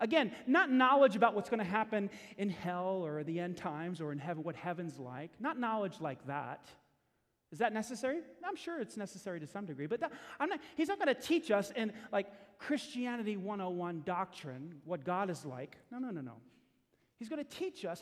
Again, 0.00 0.32
not 0.46 0.70
knowledge 0.70 1.16
about 1.16 1.34
what's 1.34 1.50
going 1.50 1.58
to 1.58 1.64
happen 1.64 2.10
in 2.36 2.50
hell 2.50 3.02
or 3.04 3.22
the 3.24 3.40
end 3.40 3.56
times 3.56 4.00
or 4.00 4.12
in 4.12 4.18
heaven, 4.18 4.42
what 4.42 4.56
heaven's 4.56 4.98
like. 4.98 5.30
Not 5.40 5.58
knowledge 5.58 5.94
like 6.00 6.26
that. 6.26 6.68
Is 7.50 7.58
that 7.58 7.72
necessary? 7.72 8.20
I'm 8.44 8.56
sure 8.56 8.80
it's 8.80 8.96
necessary 8.96 9.40
to 9.40 9.46
some 9.46 9.64
degree, 9.64 9.86
but 9.86 10.00
that, 10.00 10.12
not, 10.40 10.60
he's 10.76 10.88
not 10.88 10.98
going 10.98 11.14
to 11.14 11.20
teach 11.20 11.50
us 11.50 11.72
in 11.74 11.92
like 12.12 12.26
Christianity 12.58 13.36
101 13.36 14.02
doctrine 14.04 14.74
what 14.84 15.04
God 15.04 15.30
is 15.30 15.44
like. 15.44 15.76
No, 15.90 15.98
no, 15.98 16.10
no, 16.10 16.20
no. 16.20 16.34
He's 17.18 17.28
going 17.28 17.44
to 17.44 17.50
teach 17.50 17.84
us 17.84 18.00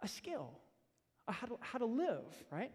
a 0.00 0.08
skill, 0.08 0.50
a 1.26 1.32
how, 1.32 1.46
to, 1.46 1.58
how 1.60 1.78
to 1.78 1.86
live, 1.86 2.24
right? 2.50 2.70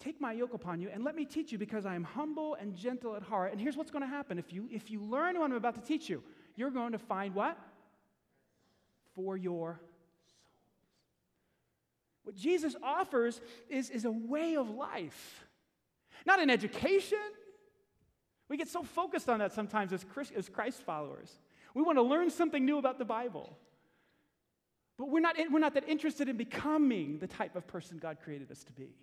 Take 0.00 0.20
my 0.20 0.32
yoke 0.32 0.54
upon 0.54 0.80
you 0.80 0.90
and 0.92 1.04
let 1.04 1.14
me 1.14 1.24
teach 1.24 1.52
you 1.52 1.58
because 1.58 1.86
I 1.86 1.94
am 1.94 2.04
humble 2.04 2.56
and 2.56 2.74
gentle 2.74 3.16
at 3.16 3.22
heart. 3.22 3.52
And 3.52 3.60
here's 3.60 3.76
what's 3.76 3.90
going 3.90 4.02
to 4.02 4.08
happen 4.08 4.38
if 4.38 4.52
you, 4.52 4.68
if 4.70 4.90
you 4.90 5.00
learn 5.00 5.38
what 5.38 5.46
I'm 5.46 5.56
about 5.56 5.74
to 5.76 5.80
teach 5.80 6.08
you, 6.08 6.22
you're 6.56 6.70
going 6.70 6.92
to 6.92 6.98
find 6.98 7.34
what? 7.34 7.58
For 9.14 9.36
your 9.36 9.80
what 12.24 12.34
Jesus 12.34 12.74
offers 12.82 13.40
is, 13.68 13.90
is 13.90 14.06
a 14.06 14.10
way 14.10 14.56
of 14.56 14.70
life, 14.70 15.44
not 16.26 16.40
an 16.40 16.50
education. 16.50 17.18
We 18.48 18.56
get 18.56 18.68
so 18.68 18.82
focused 18.82 19.28
on 19.28 19.38
that 19.38 19.52
sometimes 19.52 19.92
as, 19.92 20.04
Christ, 20.04 20.32
as 20.36 20.48
Christ 20.48 20.82
followers. 20.82 21.32
We 21.74 21.82
want 21.82 21.98
to 21.98 22.02
learn 22.02 22.30
something 22.30 22.64
new 22.64 22.78
about 22.78 22.98
the 22.98 23.04
Bible. 23.04 23.56
But 24.98 25.08
we're 25.08 25.20
not, 25.20 25.36
we're 25.50 25.58
not 25.58 25.74
that 25.74 25.88
interested 25.88 26.28
in 26.28 26.36
becoming 26.36 27.18
the 27.18 27.26
type 27.26 27.56
of 27.56 27.66
person 27.66 27.98
God 27.98 28.18
created 28.22 28.50
us 28.50 28.62
to 28.64 28.72
be. 28.72 28.94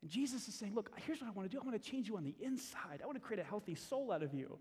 And 0.00 0.10
Jesus 0.10 0.48
is 0.48 0.54
saying, 0.54 0.74
Look, 0.74 0.90
here's 1.06 1.20
what 1.20 1.28
I 1.28 1.30
want 1.32 1.50
to 1.50 1.56
do. 1.56 1.60
I 1.62 1.66
want 1.66 1.80
to 1.80 1.90
change 1.90 2.08
you 2.08 2.16
on 2.16 2.24
the 2.24 2.34
inside. 2.40 3.00
I 3.02 3.06
want 3.06 3.16
to 3.16 3.24
create 3.24 3.40
a 3.40 3.46
healthy 3.46 3.74
soul 3.74 4.12
out 4.12 4.22
of 4.22 4.32
you 4.32 4.58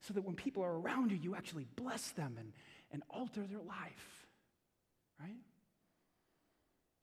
so 0.00 0.14
that 0.14 0.24
when 0.24 0.34
people 0.34 0.62
are 0.62 0.78
around 0.78 1.10
you, 1.10 1.18
you 1.20 1.34
actually 1.34 1.66
bless 1.76 2.10
them 2.10 2.36
and, 2.38 2.52
and 2.92 3.02
alter 3.10 3.46
their 3.46 3.60
life. 3.60 4.26
Right? 5.20 5.36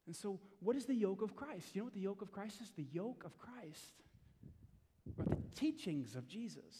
And 0.07 0.15
so, 0.15 0.39
what 0.59 0.75
is 0.75 0.85
the 0.85 0.93
yoke 0.93 1.21
of 1.21 1.35
Christ? 1.35 1.69
You 1.73 1.81
know 1.81 1.85
what 1.85 1.93
the 1.93 2.01
yoke 2.01 2.21
of 2.21 2.31
Christ 2.31 2.61
is? 2.61 2.69
The 2.71 2.85
yoke 2.91 3.23
of 3.25 3.37
Christ 3.37 4.03
are 5.19 5.25
the 5.25 5.37
teachings 5.55 6.15
of 6.15 6.27
Jesus. 6.27 6.75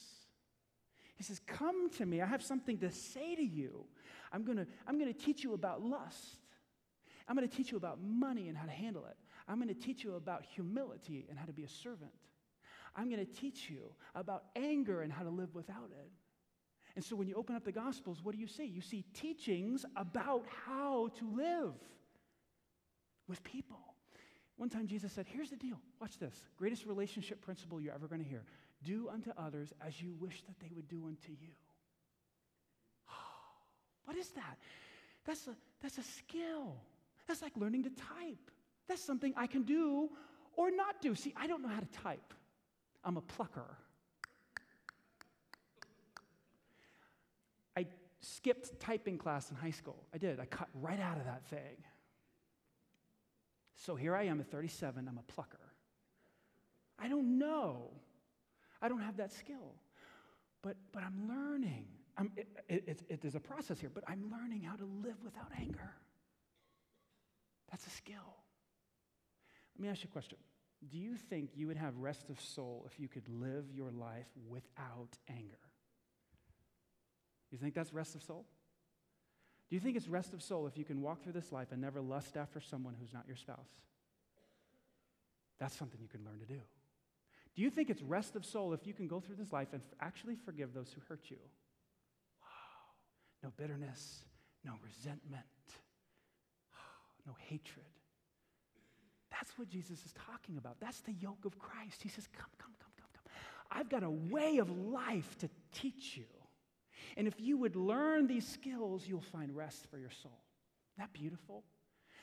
He 1.15 1.23
says, 1.23 1.39
Come 1.45 1.89
to 1.91 2.05
me. 2.05 2.21
I 2.21 2.25
have 2.25 2.43
something 2.43 2.77
to 2.79 2.91
say 2.91 3.35
to 3.35 3.43
you. 3.43 3.85
I'm 4.31 4.43
going 4.43 4.57
to 4.57 4.67
I'm 4.88 4.99
going 4.99 5.13
to 5.13 5.19
teach 5.19 5.43
you 5.43 5.53
about 5.53 5.81
lust. 5.81 6.39
I'm 7.27 7.35
going 7.35 7.47
to 7.47 7.55
teach 7.55 7.71
you 7.71 7.77
about 7.77 7.99
money 8.01 8.49
and 8.49 8.57
how 8.57 8.65
to 8.65 8.71
handle 8.71 9.05
it. 9.05 9.17
I'm 9.47 9.55
going 9.55 9.73
to 9.73 9.73
teach 9.73 10.03
you 10.03 10.15
about 10.15 10.43
humility 10.43 11.25
and 11.29 11.39
how 11.39 11.45
to 11.45 11.53
be 11.53 11.63
a 11.63 11.69
servant. 11.69 12.11
I'm 12.95 13.09
going 13.09 13.25
to 13.25 13.31
teach 13.31 13.69
you 13.69 13.93
about 14.13 14.43
anger 14.55 15.01
and 15.01 15.11
how 15.11 15.23
to 15.23 15.29
live 15.29 15.53
without 15.53 15.89
it. 15.91 16.11
And 16.95 17.03
so 17.03 17.15
when 17.15 17.27
you 17.27 17.35
open 17.35 17.55
up 17.55 17.65
the 17.65 17.71
Gospels, 17.71 18.19
what 18.23 18.33
do 18.33 18.39
you 18.39 18.47
see? 18.47 18.65
You 18.65 18.81
see 18.81 19.03
teachings 19.13 19.85
about 19.95 20.45
how 20.65 21.09
to 21.19 21.29
live 21.35 21.73
with 23.27 23.43
people. 23.43 23.94
One 24.57 24.69
time 24.69 24.87
Jesus 24.87 25.11
said, 25.11 25.25
Here's 25.27 25.49
the 25.49 25.57
deal. 25.57 25.79
Watch 25.99 26.17
this. 26.17 26.43
Greatest 26.57 26.85
relationship 26.85 27.41
principle 27.41 27.81
you're 27.81 27.93
ever 27.93 28.07
going 28.07 28.23
to 28.23 28.27
hear 28.27 28.43
do 28.83 29.09
unto 29.11 29.31
others 29.37 29.73
as 29.85 30.01
you 30.01 30.13
wish 30.19 30.43
that 30.43 30.59
they 30.59 30.71
would 30.75 30.87
do 30.87 31.05
unto 31.07 31.31
you. 31.31 31.49
what 34.05 34.15
is 34.15 34.29
that? 34.29 34.57
That's 35.25 35.47
a, 35.47 35.55
that's 35.81 35.97
a 35.97 36.03
skill. 36.03 36.75
That's 37.27 37.41
like 37.41 37.53
learning 37.57 37.83
to 37.83 37.89
type. 37.89 38.51
That's 38.87 39.01
something 39.01 39.33
I 39.35 39.47
can 39.47 39.63
do 39.63 40.09
or 40.55 40.71
not 40.71 41.01
do. 41.01 41.15
See, 41.15 41.33
I 41.35 41.47
don't 41.47 41.61
know 41.61 41.69
how 41.69 41.79
to 41.79 41.87
type, 41.87 42.33
I'm 43.03 43.17
a 43.17 43.21
plucker. 43.21 43.77
I 47.75 47.87
skipped 48.21 48.79
typing 48.79 49.17
class 49.17 49.49
in 49.49 49.57
high 49.57 49.71
school. 49.71 50.05
I 50.13 50.17
did. 50.17 50.39
I 50.39 50.45
cut 50.45 50.69
right 50.75 50.99
out 50.99 51.17
of 51.17 51.25
that 51.25 51.45
thing. 51.47 51.83
So 53.75 53.95
here 53.95 54.15
I 54.15 54.23
am 54.23 54.39
at 54.39 54.49
37, 54.49 55.07
I'm 55.07 55.17
a 55.17 55.31
plucker. 55.31 55.59
I 56.97 57.07
don't 57.07 57.38
know. 57.38 57.91
I 58.81 58.88
don't 58.88 59.01
have 59.01 59.17
that 59.17 59.33
skill. 59.33 59.75
But, 60.61 60.77
but 60.91 61.03
I'm 61.03 61.27
learning. 61.27 61.85
I'm, 62.17 62.31
it, 62.38 62.47
it, 62.69 63.01
it, 63.09 63.21
there's 63.21 63.35
a 63.35 63.39
process 63.39 63.79
here, 63.79 63.91
but 63.93 64.03
I'm 64.07 64.31
learning 64.31 64.61
how 64.61 64.75
to 64.75 64.85
live 64.85 65.17
without 65.23 65.51
anger. 65.59 65.91
That's 67.69 67.85
a 67.85 67.89
skill. 67.89 68.15
Let 69.77 69.83
me 69.83 69.89
ask 69.89 70.03
you 70.03 70.09
a 70.09 70.13
question. 70.13 70.38
Do 70.89 70.97
you 70.97 71.15
think 71.15 71.51
you 71.55 71.67
would 71.67 71.77
have 71.77 71.97
rest 71.97 72.29
of 72.29 72.39
soul 72.39 72.88
if 72.89 72.99
you 72.99 73.07
could 73.07 73.27
live 73.27 73.65
your 73.73 73.91
life 73.91 74.27
without 74.47 75.17
anger? 75.29 75.59
You 77.51 77.57
think 77.57 77.73
that's 77.73 77.93
rest 77.93 78.15
of 78.15 78.23
soul? 78.23 78.45
Do 79.69 79.75
you 79.75 79.80
think 79.80 79.97
it's 79.97 80.08
rest 80.08 80.34
of 80.34 80.41
soul 80.43 80.67
if 80.67 80.78
you 80.78 80.84
can 80.84 81.01
walk 81.01 81.23
through 81.23 81.34
this 81.34 81.51
life 81.51 81.69
and 81.71 81.82
never 81.82 82.01
lust 82.01 82.38
after 82.38 82.62
someone 82.62 82.95
who's 82.99 83.13
not 83.13 83.23
your 83.28 83.36
spouse? 83.36 83.82
That's 85.60 85.75
something 85.75 85.99
you 86.01 86.08
can 86.08 86.23
learn 86.25 86.39
to 86.39 86.45
do. 86.45 86.62
Do 87.56 87.62
you 87.62 87.69
think 87.69 87.89
it's 87.89 88.01
rest 88.01 88.36
of 88.36 88.45
soul 88.45 88.73
if 88.73 88.86
you 88.86 88.93
can 88.93 89.08
go 89.08 89.19
through 89.19 89.38
this 89.38 89.54
life 89.54 89.69
and 89.71 89.82
actually 90.01 90.36
forgive 90.36 90.73
those 90.73 90.91
who 90.93 91.01
hurt 91.08 91.21
you? 91.30 91.38
Wow. 92.41 92.47
No 93.43 93.54
bitterness, 93.56 94.23
no 94.63 94.73
resentment, 94.84 95.43
no 97.25 97.34
hatred. 97.47 97.86
That's 99.32 99.58
what 99.58 99.69
Jesus 99.69 100.04
is 100.06 100.13
talking 100.13 100.58
about. 100.58 100.80
That's 100.80 101.01
the 101.01 101.13
yoke 101.13 101.45
of 101.45 101.58
Christ. 101.58 102.04
He 102.04 102.10
says, 102.10 102.28
Come, 102.38 102.47
come, 102.58 102.73
come, 102.80 102.91
come, 102.97 103.08
come. 103.13 103.32
I've 103.71 103.89
got 103.89 104.04
a 104.04 104.10
way 104.10 104.58
of 104.58 104.69
life 104.69 105.38
to 105.39 105.49
teach 105.73 106.17
you. 106.17 106.25
And 107.17 107.28
if 107.28 107.39
you 107.39 107.58
would 107.58 107.75
learn 107.75 108.28
these 108.28 108.47
skills, 108.47 109.06
you'll 109.08 109.21
find 109.21 109.56
rest 109.56 109.88
for 109.89 109.97
your 109.97 110.10
soul. 110.10 110.39
Isn't 110.93 111.06
that 111.06 111.13
beautiful? 111.13 111.63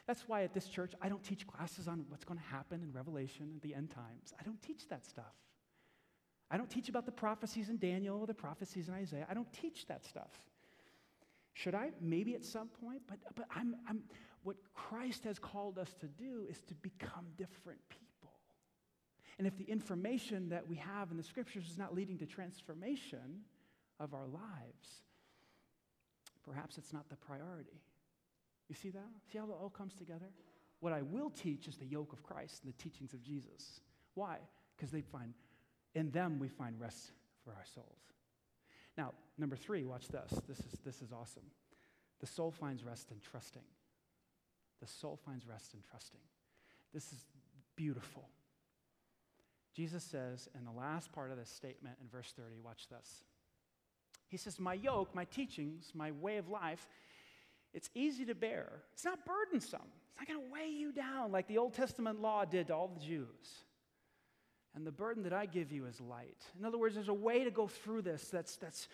That's 0.07 0.29
why 0.29 0.43
at 0.43 0.53
this 0.53 0.69
church, 0.69 0.93
I 1.01 1.09
don't 1.09 1.23
teach 1.23 1.47
classes 1.47 1.89
on 1.89 2.05
what's 2.09 2.25
going 2.25 2.39
to 2.39 2.47
happen 2.47 2.83
in 2.83 2.93
Revelation 2.93 3.51
and 3.53 3.63
the 3.63 3.75
end 3.75 3.91
times. 3.91 4.35
I 4.39 4.43
don't 4.43 4.61
teach 4.63 4.89
that 4.89 5.07
stuff. 5.07 5.35
I 6.51 6.57
don't 6.57 6.69
teach 6.69 6.89
about 6.89 7.07
the 7.07 7.13
prophecies 7.13 7.71
in 7.71 7.79
Daniel 7.79 8.21
or 8.21 8.27
the 8.27 8.35
prophecies 8.35 8.89
in 8.89 8.95
Isaiah. 8.95 9.27
I 9.31 9.35
don't 9.35 9.51
teach 9.53 9.87
that 9.87 10.05
stuff. 10.05 10.33
Should 11.55 11.75
I? 11.75 11.91
Maybe 12.01 12.35
at 12.35 12.45
some 12.45 12.69
point, 12.69 13.03
but, 13.07 13.19
but 13.35 13.47
I'm, 13.55 13.77
I'm, 13.89 14.03
what 14.43 14.57
Christ 14.75 15.25
has 15.25 15.39
called 15.39 15.79
us 15.79 15.95
to 16.01 16.07
do 16.07 16.45
is 16.51 16.61
to 16.63 16.75
become 16.75 17.27
different 17.37 17.81
people. 17.89 18.33
And 19.39 19.47
if 19.47 19.57
the 19.57 19.65
information 19.65 20.49
that 20.51 20.67
we 20.69 20.77
have 20.77 21.11
in 21.11 21.17
the 21.17 21.23
scriptures 21.23 21.65
is 21.71 21.79
not 21.79 21.95
leading 21.95 22.19
to 22.19 22.27
transformation, 22.27 23.43
of 24.03 24.15
our 24.15 24.27
lives, 24.27 25.03
perhaps 26.45 26.77
it's 26.77 26.93
not 26.93 27.09
the 27.09 27.17
priority. 27.17 27.81
You 28.69 28.75
see 28.75 28.91
that? 28.91 29.09
See 29.31 29.39
how 29.39 29.45
it 29.45 29.51
all 29.51 29.71
comes 29.71 29.95
together? 29.95 30.31
What 30.81 30.93
I 30.93 31.03
will 31.03 31.31
teach 31.31 31.69
is 31.69 31.77
the 31.77 31.87
yoke 31.87 32.13
of 32.13 32.23
Christ 32.23 32.63
and 32.65 32.73
the 32.73 32.83
teachings 32.83 33.13
of 33.13 33.23
Jesus. 33.23 33.81
Why? 34.15 34.39
Because 34.77 34.91
they 34.91 35.01
find, 35.01 35.33
in 35.95 36.11
them 36.11 36.39
we 36.39 36.49
find 36.49 36.81
rest 36.81 37.13
for 37.45 37.51
our 37.51 37.65
souls. 37.75 38.01
Now, 38.99 39.13
number 39.39 39.57
three, 39.57 39.85
watch 39.85 40.09
this. 40.09 40.31
This 40.49 40.59
is, 40.59 40.79
this 40.85 41.03
is 41.03 41.13
awesome. 41.13 41.45
The 42.21 42.27
soul 42.27 42.51
finds 42.51 42.85
rest 42.85 43.11
in 43.11 43.19
trusting. 43.21 43.63
The 44.81 44.87
soul 44.89 45.19
finds 45.25 45.47
rest 45.47 45.75
in 45.75 45.81
trusting. 45.89 46.21
This 46.93 47.13
is 47.13 47.25
beautiful. 47.77 48.29
Jesus 49.75 50.03
says 50.03 50.49
in 50.59 50.65
the 50.65 50.73
last 50.73 51.13
part 51.13 51.31
of 51.31 51.39
this 51.39 51.49
statement 51.49 51.97
in 52.01 52.09
verse 52.09 52.33
30, 52.37 52.57
watch 52.63 52.89
this. 52.89 53.23
He 54.33 54.39
says, 54.39 54.59
My 54.59 54.73
yoke, 54.73 55.15
my 55.15 55.27
teachings, 55.27 55.93
my 55.95 56.11
way 56.11 56.39
of 56.39 56.49
life, 56.49 56.89
it's 57.75 57.91
easy 57.95 58.25
to 58.25 58.35
bear. 58.35 58.83
It's 58.95 59.05
not 59.05 59.19
burdensome. 59.27 59.81
It's 60.09 60.19
not 60.19 60.27
going 60.27 60.41
to 60.41 60.51
weigh 60.51 60.71
you 60.71 60.91
down 60.91 61.33
like 61.33 61.49
the 61.49 61.59
Old 61.59 61.75
Testament 61.75 62.19
law 62.23 62.47
did 62.47 62.69
to 62.69 62.75
all 62.75 62.89
the 62.89 63.05
Jews. 63.05 63.65
And 64.75 64.87
the 64.87 64.91
burden 64.91 65.25
that 65.25 65.35
I 65.35 65.45
give 65.45 65.71
you 65.71 65.85
is 65.85 66.01
light. 66.01 66.43
In 66.59 66.65
other 66.65 66.79
words, 66.79 66.95
there's 66.95 67.09
a 67.09 67.15
way 67.15 67.45
to 67.45 67.51
go 67.51 67.67
through 67.67 68.03
this 68.03 68.29
that's, 68.29 68.57
that's 68.57 68.89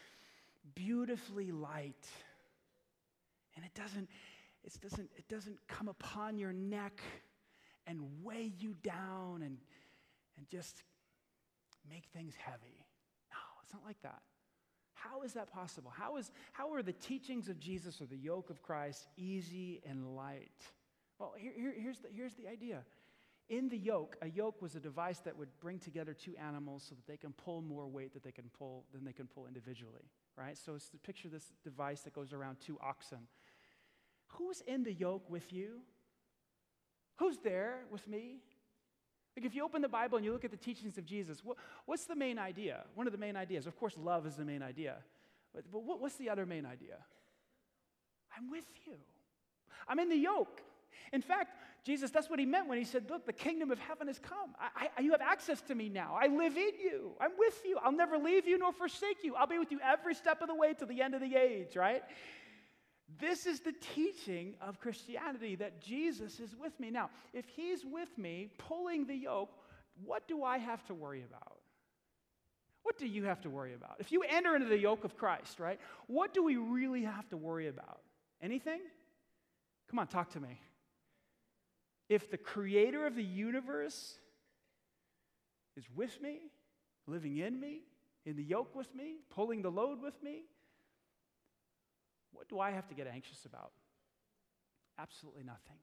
beautifully 0.75 1.53
light. 1.53 2.05
And 3.55 3.65
it 3.65 3.75
doesn't, 3.75 4.09
it, 4.65 4.73
doesn't, 4.83 5.09
it 5.17 5.29
doesn't 5.29 5.59
come 5.69 5.87
upon 5.87 6.37
your 6.37 6.53
neck 6.53 7.01
and 7.87 8.01
weigh 8.25 8.53
you 8.59 8.75
down 8.83 9.43
and, 9.43 9.57
and 10.37 10.49
just 10.51 10.83
make 11.89 12.07
things 12.13 12.35
heavy. 12.37 12.85
No, 13.31 13.39
it's 13.63 13.73
not 13.73 13.85
like 13.85 14.03
that. 14.03 14.21
How 15.03 15.23
is 15.23 15.33
that 15.35 15.53
possible? 15.53 15.93
How, 15.97 16.17
is, 16.17 16.33
how 16.53 16.73
are 16.73 16.83
the 16.83 16.93
teachings 16.93 17.49
of 17.49 17.61
Jesus 17.61 18.01
or 18.01 18.07
the 18.07 18.17
yoke 18.17 18.51
of 18.51 18.63
Christ 18.63 19.07
easy 19.17 19.81
and 19.89 20.17
light? 20.17 20.51
Well, 21.19 21.35
here, 21.37 21.53
here, 21.57 21.75
here's, 21.77 21.99
the, 21.99 22.09
here's 22.13 22.35
the 22.35 22.49
idea. 22.49 22.83
In 23.49 23.69
the 23.69 23.79
yoke, 23.79 24.17
a 24.23 24.29
yoke 24.29 24.61
was 24.61 24.75
a 24.75 24.81
device 24.81 25.21
that 25.21 25.37
would 25.37 25.49
bring 25.61 25.79
together 25.79 26.13
two 26.15 26.35
animals 26.37 26.85
so 26.89 26.95
that 26.95 27.07
they 27.07 27.17
can 27.17 27.33
pull 27.33 27.63
more 27.63 27.87
weight 27.87 28.13
that 28.15 28.23
they 28.23 28.33
can 28.33 28.51
pull 28.59 28.85
than 28.93 29.05
they 29.05 29.13
can 29.13 29.27
pull 29.27 29.47
individually, 29.47 30.11
right? 30.37 30.59
So 30.59 30.75
it's 30.75 30.89
the 30.89 30.99
picture 30.99 31.29
this 31.29 31.53
device 31.65 32.03
that 32.03 32.13
goes 32.13 32.33
around 32.33 32.57
two 32.61 32.77
oxen. 32.83 33.19
Who's 34.33 34.61
in 34.63 34.83
the 34.83 34.93
yoke 34.93 35.31
with 35.31 35.53
you? 35.53 35.81
Who's 37.17 37.39
there 37.39 37.85
with 37.91 38.07
me? 38.07 38.41
Like 39.39 39.47
if 39.47 39.55
you 39.55 39.65
open 39.65 39.83
the 39.83 39.89
Bible 39.89 40.17
and 40.17 40.25
you 40.25 40.33
look 40.33 40.45
at 40.45 40.51
the 40.51 40.57
teachings 40.57 40.99
of 40.99 41.07
Jesus, 41.07 41.45
what, 41.45 41.59
what's 41.87 42.07
the 42.07 42.17
main 42.17 42.41
idea? 42.41 42.83
One 42.97 43.07
of 43.07 43.13
the 43.13 43.21
main 43.21 43.37
ideas, 43.37 43.69
of 43.69 43.79
course, 43.79 43.95
love 43.97 44.27
is 44.27 44.35
the 44.35 44.45
main 44.45 44.65
idea. 44.65 44.97
But, 45.55 45.63
but 45.71 45.85
what, 45.85 46.01
what's 46.01 46.17
the 46.17 46.29
other 46.29 46.45
main 46.45 46.67
idea? 46.67 46.97
I'm 48.37 48.51
with 48.51 48.65
you. 48.85 48.95
I'm 49.87 50.01
in 50.01 50.09
the 50.09 50.17
yoke. 50.17 50.61
In 51.13 51.23
fact, 51.23 51.55
Jesus, 51.85 52.11
that's 52.11 52.29
what 52.29 52.41
he 52.41 52.47
meant 52.47 52.67
when 52.67 52.79
he 52.79 52.85
said, 52.85 53.09
Look, 53.09 53.27
the 53.27 53.33
kingdom 53.33 53.71
of 53.71 53.79
heaven 53.79 54.09
has 54.09 54.19
come. 54.19 54.57
I, 54.61 54.89
I, 54.99 55.03
you 55.03 55.13
have 55.13 55.21
access 55.21 55.61
to 55.69 55.75
me 55.77 55.89
now. 55.89 56.19
I 56.21 56.27
live 56.27 56.57
in 56.57 56.73
you. 56.83 57.13
I'm 57.21 57.31
with 57.39 57.63
you. 57.65 57.79
I'll 57.81 57.93
never 57.93 58.19
leave 58.19 58.45
you 58.45 58.59
nor 58.59 58.73
forsake 58.73 59.23
you. 59.23 59.37
I'll 59.37 59.47
be 59.47 59.61
with 59.61 59.71
you 59.71 59.79
every 59.85 60.17
step 60.17 60.43
of 60.43 60.49
the 60.49 60.55
way 60.57 60.75
to 60.75 60.85
the 60.85 61.01
end 61.01 61.15
of 61.15 61.21
the 61.21 61.37
age, 61.37 61.77
right? 61.77 62.03
This 63.21 63.47
is 63.47 63.61
the 63.61 63.75
teaching 63.95 64.55
of 64.61 64.81
Christianity 64.81 65.55
that 65.57 65.81
Jesus 65.81 66.41
is 66.41 66.55
with 66.55 66.79
me. 66.79 66.91
Now, 66.91 67.09
if 67.33 67.47
he's 67.49 67.85
with 67.85 68.17
me 68.19 68.51
pulling 68.59 69.07
the 69.07 69.15
yoke, 69.15 69.51
what 70.05 70.29
do 70.29 70.45
I 70.45 70.59
have 70.59 70.85
to 70.87 70.95
worry 70.95 71.25
about? 71.25 71.59
What 72.83 72.99
do 72.99 73.07
you 73.07 73.25
have 73.25 73.41
to 73.43 73.51
worry 73.51 73.75
about? 73.75 73.97
If 73.99 74.13
you 74.13 74.23
enter 74.29 74.55
into 74.55 74.69
the 74.69 74.79
yoke 74.79 75.05
of 75.05 75.17
Christ, 75.17 75.59
right, 75.59 75.81
what 76.07 76.35
do 76.35 76.43
we 76.45 76.57
really 76.57 77.03
have 77.03 77.29
to 77.31 77.37
worry 77.37 77.69
about? 77.69 78.01
Anything? 78.43 78.81
Come 79.91 79.99
on, 79.99 80.07
talk 80.07 80.31
to 80.33 80.41
me. 80.41 80.61
If 82.09 82.31
the 82.31 82.39
creator 82.39 83.07
of 83.07 83.15
the 83.15 83.25
universe 83.25 84.15
is 85.77 85.85
with 85.95 86.21
me, 86.23 86.39
living 87.07 87.39
in 87.39 87.59
me, 87.59 87.81
in 88.25 88.37
the 88.37 88.45
yoke 88.45 88.75
with 88.75 88.95
me, 88.95 89.17
pulling 89.31 89.63
the 89.63 89.71
load 89.71 90.01
with 90.03 90.23
me, 90.23 90.45
what 92.39 92.49
do 92.49 92.61
I 92.61 92.71
have 92.71 92.87
to 92.89 92.95
get 92.95 93.09
anxious 93.09 93.45
about? 93.45 93.73
Absolutely 94.97 95.43
nothing. 95.43 95.77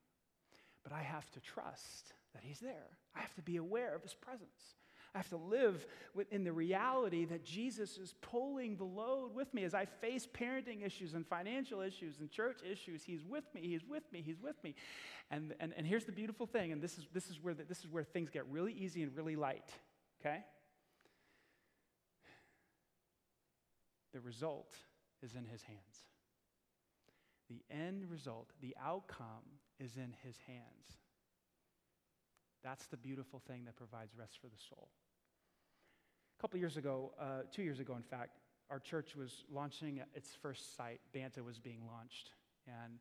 But 0.84 0.93
I 0.93 1.01
have 1.01 1.30
to 1.32 1.41
trust 1.41 2.14
that 2.34 2.43
He's 2.43 2.60
there. 2.60 2.97
I 3.14 3.20
have 3.20 3.34
to 3.36 3.41
be 3.41 3.58
aware 3.58 3.93
of 3.93 4.01
His 4.01 4.14
presence. 4.14 4.76
I 5.14 5.18
have 5.18 5.30
to 5.30 5.38
live 5.38 5.86
within 6.14 6.45
the 6.45 6.53
reality 6.53 7.26
that 7.26 7.43
Jesus 7.43 7.97
is 7.97 8.14
pulling 8.22 8.78
the 8.78 8.86
load 8.86 9.36
with 9.36 9.53
me 9.53 9.64
as 9.64 9.74
I 9.74 9.86
face 9.86 10.28
parenting 10.28 10.86
issues 10.86 11.14
and 11.14 11.28
financial 11.28 11.82
issues 11.82 12.20
and 12.20 12.30
church 12.30 12.60
issues. 12.70 13.03
He's 13.03 13.24
with 13.26 13.45
me, 13.53 13.62
He's 13.62 13.84
with 13.86 14.03
me, 14.14 14.22
He's 14.26 14.39
with 14.41 14.62
me. 14.64 14.76
And, 15.30 15.53
and, 15.60 15.74
and 15.76 15.86
here's 15.86 16.06
the 16.06 16.14
beautiful 16.14 16.45
thing, 16.45 16.72
and 16.72 16.82
this 16.82 16.97
is, 16.97 17.08
this, 17.14 17.30
is 17.30 17.41
where 17.41 17.53
the, 17.53 17.64
this 17.64 17.80
is 17.80 17.88
where 17.88 18.03
things 18.03 18.30
get 18.30 18.45
really 18.49 18.74
easy 18.74 19.03
and 19.03 19.14
really 19.16 19.36
light, 19.36 19.70
okay? 20.22 20.39
The 24.14 24.22
result 24.22 24.74
is 25.22 25.36
in 25.36 25.45
His 25.45 25.62
hands. 25.62 26.06
The 27.50 27.62
end 27.70 28.06
result, 28.10 28.52
the 28.62 28.76
outcome, 28.82 29.60
is 29.80 29.98
in 29.98 30.14
His 30.24 30.38
hands. 30.48 30.98
That's 32.64 32.88
the 32.88 32.98
beautiful 32.98 33.39
thing 33.48 33.66
that 33.66 33.76
provides 33.76 34.16
rest 34.18 34.39
for 34.41 34.48
the 34.48 34.58
soul. 34.70 34.89
A 36.38 36.41
couple 36.41 36.60
years 36.60 36.78
ago, 36.78 37.14
uh, 37.20 37.43
two 37.52 37.62
years 37.62 37.80
ago, 37.80 37.96
in 37.96 38.02
fact, 38.02 38.39
our 38.70 38.80
church 38.80 39.16
was 39.16 39.43
launching 39.52 40.02
its 40.16 40.32
first 40.41 40.76
site. 40.76 41.00
Banta 41.14 41.43
was 41.43 41.60
being 41.60 41.86
launched. 41.86 42.32
And 42.68 43.00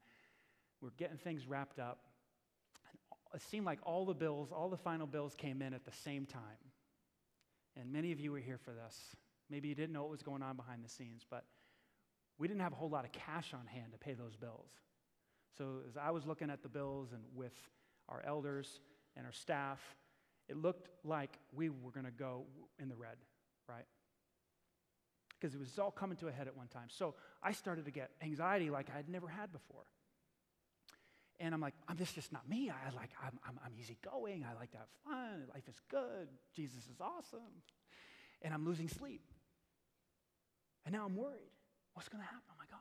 we're 0.81 0.91
getting 0.99 1.17
things 1.17 1.47
wrapped 1.47 1.79
up. 1.79 2.01
And 2.91 3.41
it 3.41 3.43
seemed 3.49 3.65
like 3.65 3.79
all 3.83 4.05
the 4.05 4.15
bills, 4.15 4.53
all 4.53 4.69
the 4.69 4.77
final 4.77 5.07
bills 5.07 5.35
came 5.35 5.63
in 5.63 5.73
at 5.73 5.85
the 5.85 5.93
same 5.93 6.27
time. 6.27 6.43
And 7.77 7.91
many 7.91 8.13
of 8.13 8.21
you 8.21 8.33
were 8.33 8.39
here 8.39 8.59
for 8.59 8.73
this. 8.73 9.17
Maybe 9.51 9.69
you 9.69 9.75
didn't 9.75 9.93
know 9.93 10.03
what 10.03 10.11
was 10.11 10.23
going 10.23 10.43
on 10.43 10.57
behind 10.57 10.85
the 10.85 10.89
scenes, 10.89 11.25
but 11.29 11.45
we 12.39 12.49
didn't 12.49 12.61
have 12.63 12.73
a 12.73 12.77
whole 12.77 12.91
lot 12.91 13.05
of 13.05 13.13
cash 13.13 13.53
on 13.55 13.67
hand 13.67 13.93
to 13.93 13.99
pay 13.99 14.15
those 14.15 14.37
bills. 14.37 14.71
So 15.57 15.81
as 15.89 15.97
I 15.97 16.11
was 16.11 16.27
looking 16.27 16.51
at 16.51 16.63
the 16.63 16.69
bills 16.69 17.13
and 17.13 17.23
with 17.35 17.55
our 18.09 18.23
elders 18.27 18.81
and 19.17 19.25
our 19.25 19.33
staff, 19.33 19.81
it 20.49 20.57
looked 20.57 20.89
like 21.05 21.39
we 21.53 21.69
were 21.69 21.91
going 21.93 22.07
to 22.07 22.13
go 22.13 22.45
in 22.79 22.89
the 22.89 22.97
red, 22.97 23.17
right? 23.69 23.87
Because 25.41 25.55
it 25.55 25.59
was 25.59 25.79
all 25.79 25.91
coming 25.91 26.17
to 26.19 26.29
a 26.29 26.33
head 26.33 26.49
at 26.49 26.57
one 26.57 26.69
time. 26.69 26.89
So 26.89 27.15
I 27.43 27.53
started 27.53 27.85
to 27.85 27.91
get 27.91 28.11
anxiety 28.23 28.71
like 28.71 28.89
I 28.93 28.97
had 28.97 29.09
never 29.09 29.29
had 29.29 29.53
before. 29.53 29.85
And 31.41 31.55
I'm 31.55 31.61
like, 31.61 31.75
I'm, 31.89 31.97
this 31.97 32.11
is 32.11 32.15
just 32.15 32.33
not 32.33 32.49
me. 32.49 32.71
I 32.71 32.95
like, 32.95 33.11
I'm, 33.23 33.39
I'm, 33.47 33.59
I'm 33.65 33.73
easygoing. 33.79 34.45
I 34.45 34.59
like 34.59 34.71
to 34.73 34.79
have 34.79 34.89
fun. 35.05 35.47
Life 35.53 35.69
is 35.69 35.81
good. 35.91 36.29
Jesus 36.55 36.85
is 36.85 37.01
awesome. 37.01 37.63
And 38.43 38.55
I'm 38.55 38.65
losing 38.65 38.89
sleep. 38.89 39.23
And 40.85 40.95
now 40.95 41.05
I'm 41.07 41.17
worried. 41.17 41.54
What's 41.95 42.09
going 42.09 42.23
to 42.23 42.27
happen? 42.27 42.43
Oh 42.51 42.57
my 42.59 42.67
gosh. 42.71 42.81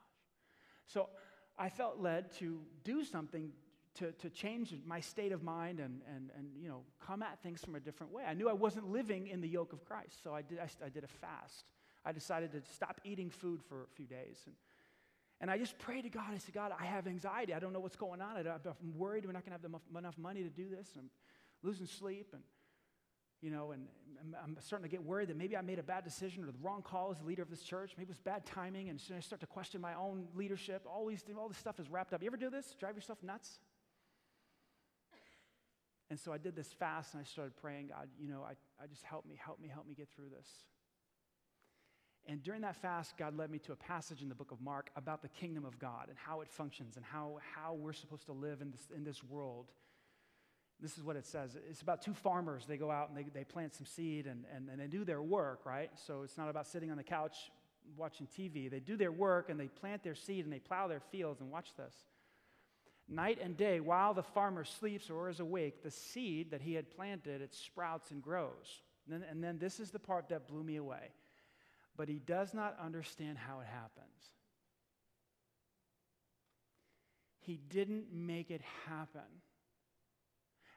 So 0.88 1.09
I 1.57 1.70
felt 1.70 1.99
led 1.99 2.32
to 2.39 2.59
do 2.84 3.03
something 3.03 3.51
to, 3.95 4.11
to 4.14 4.30
change 4.30 4.74
my 4.86 4.99
state 4.99 5.32
of 5.32 5.43
mind 5.43 5.80
and, 5.80 6.01
and, 6.14 6.32
and 6.36 6.47
you 6.59 6.68
know, 6.68 6.82
come 7.05 7.22
at 7.22 7.41
things 7.43 7.64
from 7.64 7.76
a 7.76 7.80
different 7.80 8.11
way. 8.11 8.24
I 8.28 8.34
knew 8.34 8.49
I 8.49 8.53
wasn't 8.53 8.91
living 8.91 9.28
in 9.28 9.39
the 9.39 9.47
yoke 9.47 9.72
of 9.72 9.86
Christ, 9.86 10.24
so 10.24 10.34
I 10.34 10.41
did, 10.41 10.59
I, 10.59 10.68
I 10.86 10.89
did 10.89 11.03
a 11.03 11.07
fast. 11.07 11.66
I 12.03 12.11
decided 12.11 12.51
to 12.53 12.61
stop 12.74 12.99
eating 13.03 13.30
food 13.30 13.61
for 13.70 13.84
a 13.84 13.88
few 13.95 14.05
days. 14.05 14.39
And, 14.45 14.55
and 15.39 15.51
I 15.51 15.57
just 15.57 15.78
prayed 15.78 16.03
to 16.03 16.09
God. 16.09 16.26
I 16.34 16.38
said, 16.38 16.53
God, 16.53 16.72
I 16.78 16.86
have 16.86 17.07
anxiety. 17.07 17.53
I 17.53 17.59
don't 17.59 17.74
know 17.74 17.80
what's 17.80 17.95
going 17.95 18.22
on. 18.22 18.38
I'm 18.38 18.97
worried 18.97 19.26
we're 19.26 19.32
not 19.32 19.45
going 19.45 19.57
to 19.57 19.61
have 19.61 19.82
enough 19.97 20.18
money 20.18 20.41
to 20.43 20.49
do 20.49 20.70
this. 20.70 20.88
I'm 20.97 21.09
losing 21.61 21.86
sleep. 21.86 22.30
And 22.34 22.41
you 23.44 23.52
know, 23.52 23.74
and 23.74 23.86
I'm 24.41 24.56
starting 24.62 24.89
to 24.89 24.89
get 24.89 25.04
worried 25.04 25.28
that 25.28 25.36
maybe 25.36 25.58
I 25.58 25.62
made 25.62 25.78
a 25.78 25.84
bad 25.84 26.06
decision 26.06 26.44
or 26.44 26.48
the 26.48 26.54
wrong 26.62 26.82
call 26.82 27.12
as 27.12 27.18
the 27.20 27.26
leader 27.26 27.41
of 27.41 27.50
this 27.50 27.62
church. 27.62 27.91
Maybe 27.98 28.06
it 28.06 28.10
was 28.12 28.20
bad 28.20 28.46
timing, 28.46 28.88
and 28.88 29.00
so 29.00 29.14
I 29.16 29.20
start 29.20 29.41
to 29.41 29.48
question 29.48 29.82
my 29.82 29.94
own 29.96 30.28
leadership. 30.34 30.84
All, 30.86 31.06
these, 31.06 31.26
all 31.38 31.50
this 31.50 31.58
stuff 31.58 31.78
is 31.78 31.89
wrapped 31.89 32.14
up. 32.14 32.22
You 32.22 32.28
ever 32.28 32.38
do 32.38 32.50
this? 32.50 32.74
Drive 32.80 32.96
yourself 32.96 33.22
nuts? 33.22 33.60
And 36.10 36.18
so 36.18 36.32
I 36.32 36.38
did 36.38 36.56
this 36.56 36.72
fast, 36.72 37.14
and 37.14 37.22
I 37.22 37.26
started 37.26 37.58
praying, 37.58 37.88
God, 37.88 38.08
you 38.18 38.30
know, 38.30 38.44
I, 38.48 38.54
I 38.82 38.88
just 38.88 39.04
help 39.04 39.26
me, 39.26 39.36
help 39.38 39.60
me, 39.60 39.68
help 39.68 39.88
me 39.88 39.94
get 39.94 40.08
through 40.16 40.30
this. 40.30 40.48
And 42.26 42.41
during 42.41 42.62
that 42.62 42.78
fast, 42.78 43.18
God 43.18 43.36
led 43.36 43.52
me 43.52 43.60
to 43.60 43.74
a 43.74 43.76
passage 43.76 44.22
in 44.22 44.30
the 44.30 44.36
book 44.36 44.52
of 44.52 44.62
Mark 44.62 44.89
about 44.96 45.22
the 45.22 45.28
kingdom 45.28 45.66
of 45.66 45.78
God 45.80 46.06
and 46.08 46.18
how 46.18 46.39
it 46.39 46.48
functions 46.50 46.96
and 46.96 47.04
how, 47.04 47.39
how 47.54 47.74
we're 47.74 47.91
supposed 47.91 48.26
to 48.28 48.32
live 48.32 48.62
in 48.62 48.72
this, 48.72 48.88
in 48.96 49.04
this 49.04 49.22
world 49.22 49.66
this 50.84 50.97
is 50.97 51.03
what 51.03 51.15
it 51.15 51.25
says. 51.25 51.57
It's 51.69 51.81
about 51.81 52.01
two 52.01 52.13
farmers. 52.13 52.65
They 52.67 52.75
go 52.75 52.91
out 52.91 53.07
and 53.07 53.17
they, 53.17 53.23
they 53.34 53.45
plant 53.45 53.73
some 53.73 53.86
seed 53.86 54.27
and, 54.27 54.43
and, 54.53 54.67
and 54.69 54.81
they 54.81 54.88
do 54.88 55.05
their 55.05 55.21
work, 55.21 55.61
right? 55.65 55.89
So 55.95 56.23
it's 56.23 56.38
not 56.38 56.49
about 56.49 56.67
sitting 56.67 56.91
on 56.91 56.97
the 56.97 57.03
couch 57.03 57.36
watching 57.95 58.27
TV. 58.38 58.69
They 58.69 58.81
do 58.81 58.97
their 58.97 59.11
work 59.11 59.49
and 59.49 59.57
they 59.57 59.69
plant 59.69 60.03
their 60.03 60.13
seed 60.13 60.43
and 60.43 60.53
they 60.53 60.59
plow 60.59 60.89
their 60.89 60.99
fields. 60.99 61.39
And 61.39 61.49
watch 61.49 61.69
this. 61.77 61.95
Night 63.07 63.39
and 63.41 63.55
day, 63.55 63.79
while 63.79 64.13
the 64.13 64.23
farmer 64.23 64.65
sleeps 64.65 65.09
or 65.09 65.29
is 65.29 65.39
awake, 65.39 65.84
the 65.84 65.91
seed 65.91 66.51
that 66.51 66.61
he 66.61 66.73
had 66.73 66.91
planted, 66.91 67.41
it 67.41 67.53
sprouts 67.53 68.11
and 68.11 68.21
grows. 68.21 68.81
And 69.05 69.21
then, 69.21 69.29
and 69.29 69.41
then 69.41 69.59
this 69.59 69.79
is 69.79 69.89
the 69.89 69.99
part 69.99 70.27
that 70.29 70.47
blew 70.49 70.63
me 70.63 70.75
away. 70.75 71.11
But 71.95 72.09
he 72.09 72.19
does 72.19 72.53
not 72.53 72.77
understand 72.84 73.38
how 73.38 73.61
it 73.61 73.67
happens. 73.67 74.07
He 77.39 77.57
didn't 77.69 78.11
make 78.11 78.51
it 78.51 78.61
happen. 78.88 79.21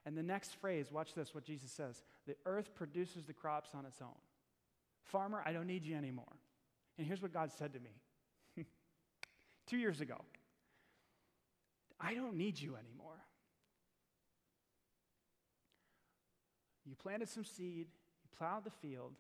And 0.07 0.17
the 0.17 0.23
next 0.23 0.55
phrase, 0.55 0.93
watch 0.93 1.15
this, 1.15 1.35
what 1.35 1.45
Jesus 1.45 1.73
says 1.73 2.01
the 2.27 2.37
earth 2.47 2.75
produces 2.75 3.27
the 3.27 3.33
crops 3.33 3.71
on 3.75 3.85
its 3.85 4.01
own. 4.01 4.17
Farmer, 5.03 5.43
I 5.45 5.53
don't 5.53 5.67
need 5.67 5.85
you 5.85 5.97
anymore. 5.97 6.33
And 6.97 7.07
here's 7.07 7.21
what 7.21 7.33
God 7.33 7.51
said 7.53 7.73
to 7.75 7.81
me 7.81 7.91
two 9.67 9.77
years 9.77 10.01
ago 10.01 10.17
I 12.01 12.15
don't 12.15 12.37
need 12.37 12.61
you 12.61 12.77
anymore. 12.77 13.19
You 16.85 16.95
planted 16.95 17.29
some 17.29 17.45
seed, 17.45 17.89
you 18.23 18.29
plowed 18.39 18.65
the 18.65 18.71
field. 18.71 19.13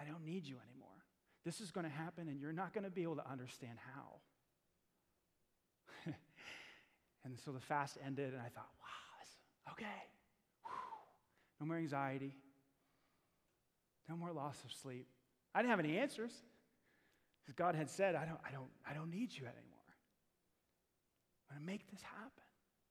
I 0.00 0.04
don't 0.04 0.24
need 0.24 0.44
you 0.44 0.56
anymore. 0.68 0.88
This 1.44 1.60
is 1.60 1.70
going 1.70 1.84
to 1.84 1.92
happen, 1.92 2.28
and 2.28 2.40
you're 2.40 2.52
not 2.52 2.74
going 2.74 2.84
to 2.84 2.90
be 2.90 3.04
able 3.04 3.16
to 3.16 3.30
understand 3.30 3.78
how. 3.94 6.10
and 7.24 7.38
so 7.38 7.52
the 7.52 7.60
fast 7.60 7.96
ended, 8.04 8.32
and 8.32 8.42
I 8.42 8.48
thought, 8.48 8.68
wow, 8.82 9.72
okay. 9.72 10.15
No 11.60 11.66
more 11.66 11.76
anxiety. 11.76 12.36
No 14.08 14.16
more 14.16 14.32
loss 14.32 14.62
of 14.64 14.72
sleep. 14.72 15.06
I 15.54 15.60
didn't 15.60 15.70
have 15.70 15.80
any 15.80 15.98
answers 15.98 16.32
because 17.40 17.54
God 17.54 17.74
had 17.74 17.88
said, 17.90 18.14
I 18.14 18.24
don't, 18.24 18.40
I, 18.46 18.52
don't, 18.52 18.68
I 18.88 18.94
don't 18.94 19.10
need 19.10 19.30
you 19.32 19.44
anymore. 19.44 19.76
I'm 21.48 21.56
going 21.56 21.66
to 21.66 21.72
make 21.72 21.90
this 21.90 22.02
happen. 22.02 22.30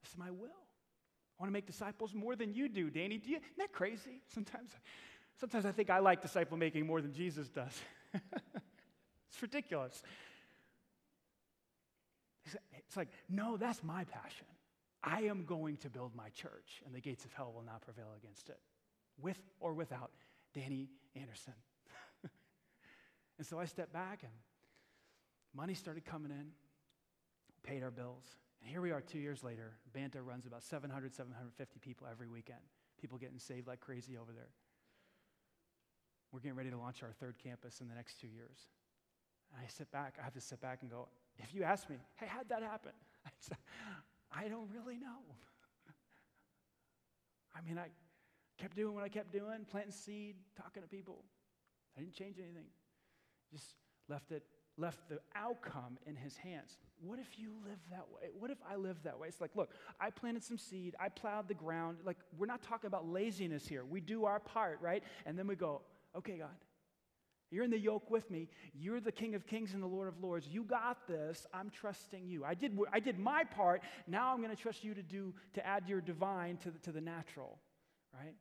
This 0.01 0.11
is 0.11 0.17
my 0.17 0.31
will. 0.31 0.47
I 0.47 1.43
want 1.43 1.49
to 1.49 1.53
make 1.53 1.67
disciples 1.67 2.13
more 2.13 2.35
than 2.35 2.53
you 2.53 2.69
do, 2.69 2.89
Danny. 2.89 3.17
Do 3.17 3.29
you, 3.29 3.37
isn't 3.37 3.57
that 3.57 3.73
crazy? 3.73 4.21
Sometimes, 4.33 4.71
sometimes 5.39 5.65
I 5.65 5.71
think 5.71 5.89
I 5.89 5.99
like 5.99 6.21
disciple 6.21 6.57
making 6.57 6.85
more 6.85 7.01
than 7.01 7.13
Jesus 7.13 7.49
does. 7.49 7.81
it's 8.13 9.41
ridiculous. 9.41 10.01
It's 12.87 12.95
like, 12.95 13.09
no, 13.27 13.57
that's 13.57 13.83
my 13.83 14.05
passion. 14.05 14.45
I 15.05 15.21
am 15.21 15.45
going 15.45 15.77
to 15.77 15.89
build 15.89 16.15
my 16.15 16.29
church, 16.29 16.81
and 16.85 16.93
the 16.93 16.99
gates 16.99 17.25
of 17.25 17.33
hell 17.33 17.51
will 17.53 17.63
not 17.63 17.81
prevail 17.81 18.15
against 18.17 18.49
it, 18.49 18.59
with 19.21 19.39
or 19.59 19.73
without 19.73 20.11
Danny 20.53 20.89
Anderson. 21.15 21.53
and 23.37 23.45
so 23.45 23.59
I 23.59 23.65
stepped 23.65 23.93
back, 23.93 24.23
and 24.23 24.31
money 25.55 25.75
started 25.75 26.05
coming 26.05 26.31
in, 26.31 26.47
paid 27.63 27.83
our 27.83 27.91
bills. 27.91 28.25
And 28.61 28.71
here 28.71 28.81
we 28.81 28.91
are 28.91 29.01
two 29.01 29.19
years 29.19 29.43
later. 29.43 29.73
Banta 29.93 30.23
runs 30.23 30.47
about 30.47 30.63
700, 30.63 31.13
750 31.13 31.79
people 31.79 32.07
every 32.09 32.27
weekend. 32.27 32.61
People 32.99 33.19
getting 33.19 33.37
saved 33.37 33.67
like 33.67 33.79
crazy 33.79 34.17
over 34.17 34.31
there. 34.33 34.49
We're 36.31 36.39
getting 36.39 36.57
ready 36.57 36.71
to 36.71 36.77
launch 36.77 37.03
our 37.03 37.11
third 37.11 37.35
campus 37.37 37.79
in 37.79 37.87
the 37.87 37.93
next 37.93 38.19
two 38.19 38.27
years. 38.27 38.57
And 39.53 39.63
I 39.63 39.67
sit 39.69 39.91
back, 39.91 40.15
I 40.19 40.23
have 40.23 40.33
to 40.33 40.41
sit 40.41 40.59
back 40.61 40.79
and 40.81 40.89
go, 40.89 41.07
if 41.37 41.53
you 41.53 41.63
ask 41.63 41.87
me, 41.89 41.97
hey, 42.15 42.25
how'd 42.27 42.49
that 42.49 42.63
happen? 42.63 42.91
I, 44.31 44.47
don't 44.47 44.69
really 44.73 44.97
know. 44.97 45.35
I 47.55 47.61
mean, 47.67 47.77
I 47.77 47.87
kept 48.57 48.75
doing 48.75 48.93
what 48.93 49.03
I 49.03 49.09
kept 49.09 49.31
doing, 49.31 49.65
planting 49.69 49.91
seed, 49.91 50.35
talking 50.61 50.81
to 50.81 50.87
people. 50.87 51.23
I 51.97 52.01
didn't 52.01 52.13
change 52.13 52.37
anything. 52.37 52.67
Just 53.51 53.75
left 54.09 54.31
it, 54.31 54.43
left 54.77 55.07
the 55.09 55.19
outcome 55.35 55.97
in 56.05 56.15
his 56.15 56.35
hands. 56.37 56.77
What 57.01 57.19
if 57.19 57.39
you 57.39 57.51
live 57.63 57.79
that 57.91 58.05
way? 58.13 58.29
What 58.37 58.51
if 58.51 58.57
I 58.69 58.75
live 58.75 58.97
that 59.03 59.17
way? 59.19 59.27
It's 59.27 59.41
like, 59.41 59.55
look, 59.55 59.71
I 59.99 60.09
planted 60.09 60.43
some 60.43 60.57
seed, 60.57 60.95
I 60.99 61.09
plowed 61.09 61.47
the 61.47 61.53
ground. 61.53 61.97
Like, 62.05 62.17
we're 62.37 62.45
not 62.45 62.61
talking 62.61 62.87
about 62.87 63.07
laziness 63.07 63.67
here. 63.67 63.85
We 63.85 64.01
do 64.01 64.25
our 64.25 64.39
part, 64.39 64.79
right? 64.81 65.03
And 65.25 65.37
then 65.37 65.47
we 65.47 65.55
go, 65.55 65.81
okay, 66.15 66.37
God, 66.37 66.49
you're 67.51 67.63
in 67.63 67.71
the 67.71 67.79
yoke 67.79 68.09
with 68.09 68.29
me. 68.31 68.49
You're 68.73 68.99
the 68.99 69.11
King 69.11 69.35
of 69.35 69.45
Kings 69.45 69.73
and 69.73 69.81
the 69.81 69.87
Lord 69.87 70.07
of 70.07 70.21
Lords. 70.21 70.47
You 70.47 70.63
got 70.63 71.07
this. 71.07 71.45
I'm 71.53 71.69
trusting 71.69 72.27
you. 72.27 72.43
I 72.43 72.53
did, 72.53 72.77
I 72.91 72.99
did 72.99 73.19
my 73.19 73.43
part. 73.43 73.81
Now 74.07 74.33
I'm 74.33 74.41
going 74.41 74.55
to 74.55 74.61
trust 74.61 74.83
you 74.83 74.93
to 74.93 75.03
do 75.03 75.33
to 75.53 75.65
add 75.65 75.87
your 75.87 76.01
divine 76.01 76.57
to 76.57 76.71
the, 76.71 76.79
to 76.79 76.91
the 76.91 77.01
natural, 77.01 77.59
right? 78.13 78.33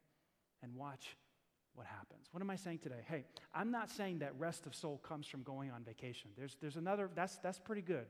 And 0.62 0.74
watch 0.74 1.16
what 1.74 1.86
happens. 1.86 2.26
What 2.30 2.40
am 2.40 2.50
I 2.50 2.56
saying 2.56 2.78
today? 2.78 3.04
Hey, 3.06 3.24
I'm 3.54 3.70
not 3.70 3.90
saying 3.90 4.20
that 4.20 4.32
rest 4.38 4.66
of 4.66 4.74
soul 4.74 5.00
comes 5.06 5.26
from 5.26 5.42
going 5.42 5.70
on 5.70 5.82
vacation. 5.84 6.30
There's, 6.36 6.56
there's 6.60 6.76
another, 6.76 7.10
that's, 7.14 7.36
that's 7.38 7.58
pretty 7.58 7.82
good, 7.82 8.06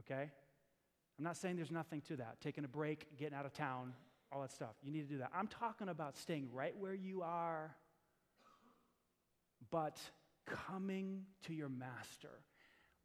okay? 0.00 0.30
I'm 1.18 1.24
not 1.24 1.36
saying 1.36 1.56
there's 1.56 1.70
nothing 1.70 2.00
to 2.08 2.16
that. 2.16 2.40
Taking 2.40 2.64
a 2.64 2.68
break, 2.68 3.16
getting 3.18 3.34
out 3.34 3.46
of 3.46 3.52
town, 3.52 3.92
all 4.32 4.40
that 4.40 4.52
stuff. 4.52 4.74
You 4.82 4.90
need 4.90 5.06
to 5.06 5.12
do 5.14 5.18
that. 5.18 5.30
I'm 5.34 5.46
talking 5.46 5.88
about 5.88 6.16
staying 6.16 6.48
right 6.52 6.74
where 6.76 6.94
you 6.94 7.22
are, 7.22 7.76
but 9.70 9.98
coming 10.46 11.24
to 11.46 11.54
your 11.54 11.68
master, 11.68 12.42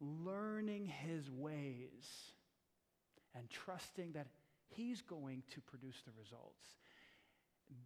learning 0.00 0.86
his 0.86 1.30
ways, 1.30 2.32
and 3.34 3.48
trusting 3.50 4.12
that 4.12 4.26
he's 4.68 5.02
going 5.02 5.42
to 5.50 5.60
produce 5.60 6.02
the 6.04 6.12
results. 6.18 6.64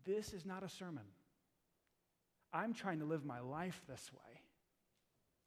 This 0.04 0.32
is 0.32 0.44
not 0.46 0.62
a 0.62 0.68
sermon. 0.68 1.04
I'm 2.52 2.72
trying 2.72 3.00
to 3.00 3.04
live 3.04 3.24
my 3.24 3.40
life 3.40 3.82
this 3.88 4.10
way. 4.12 4.40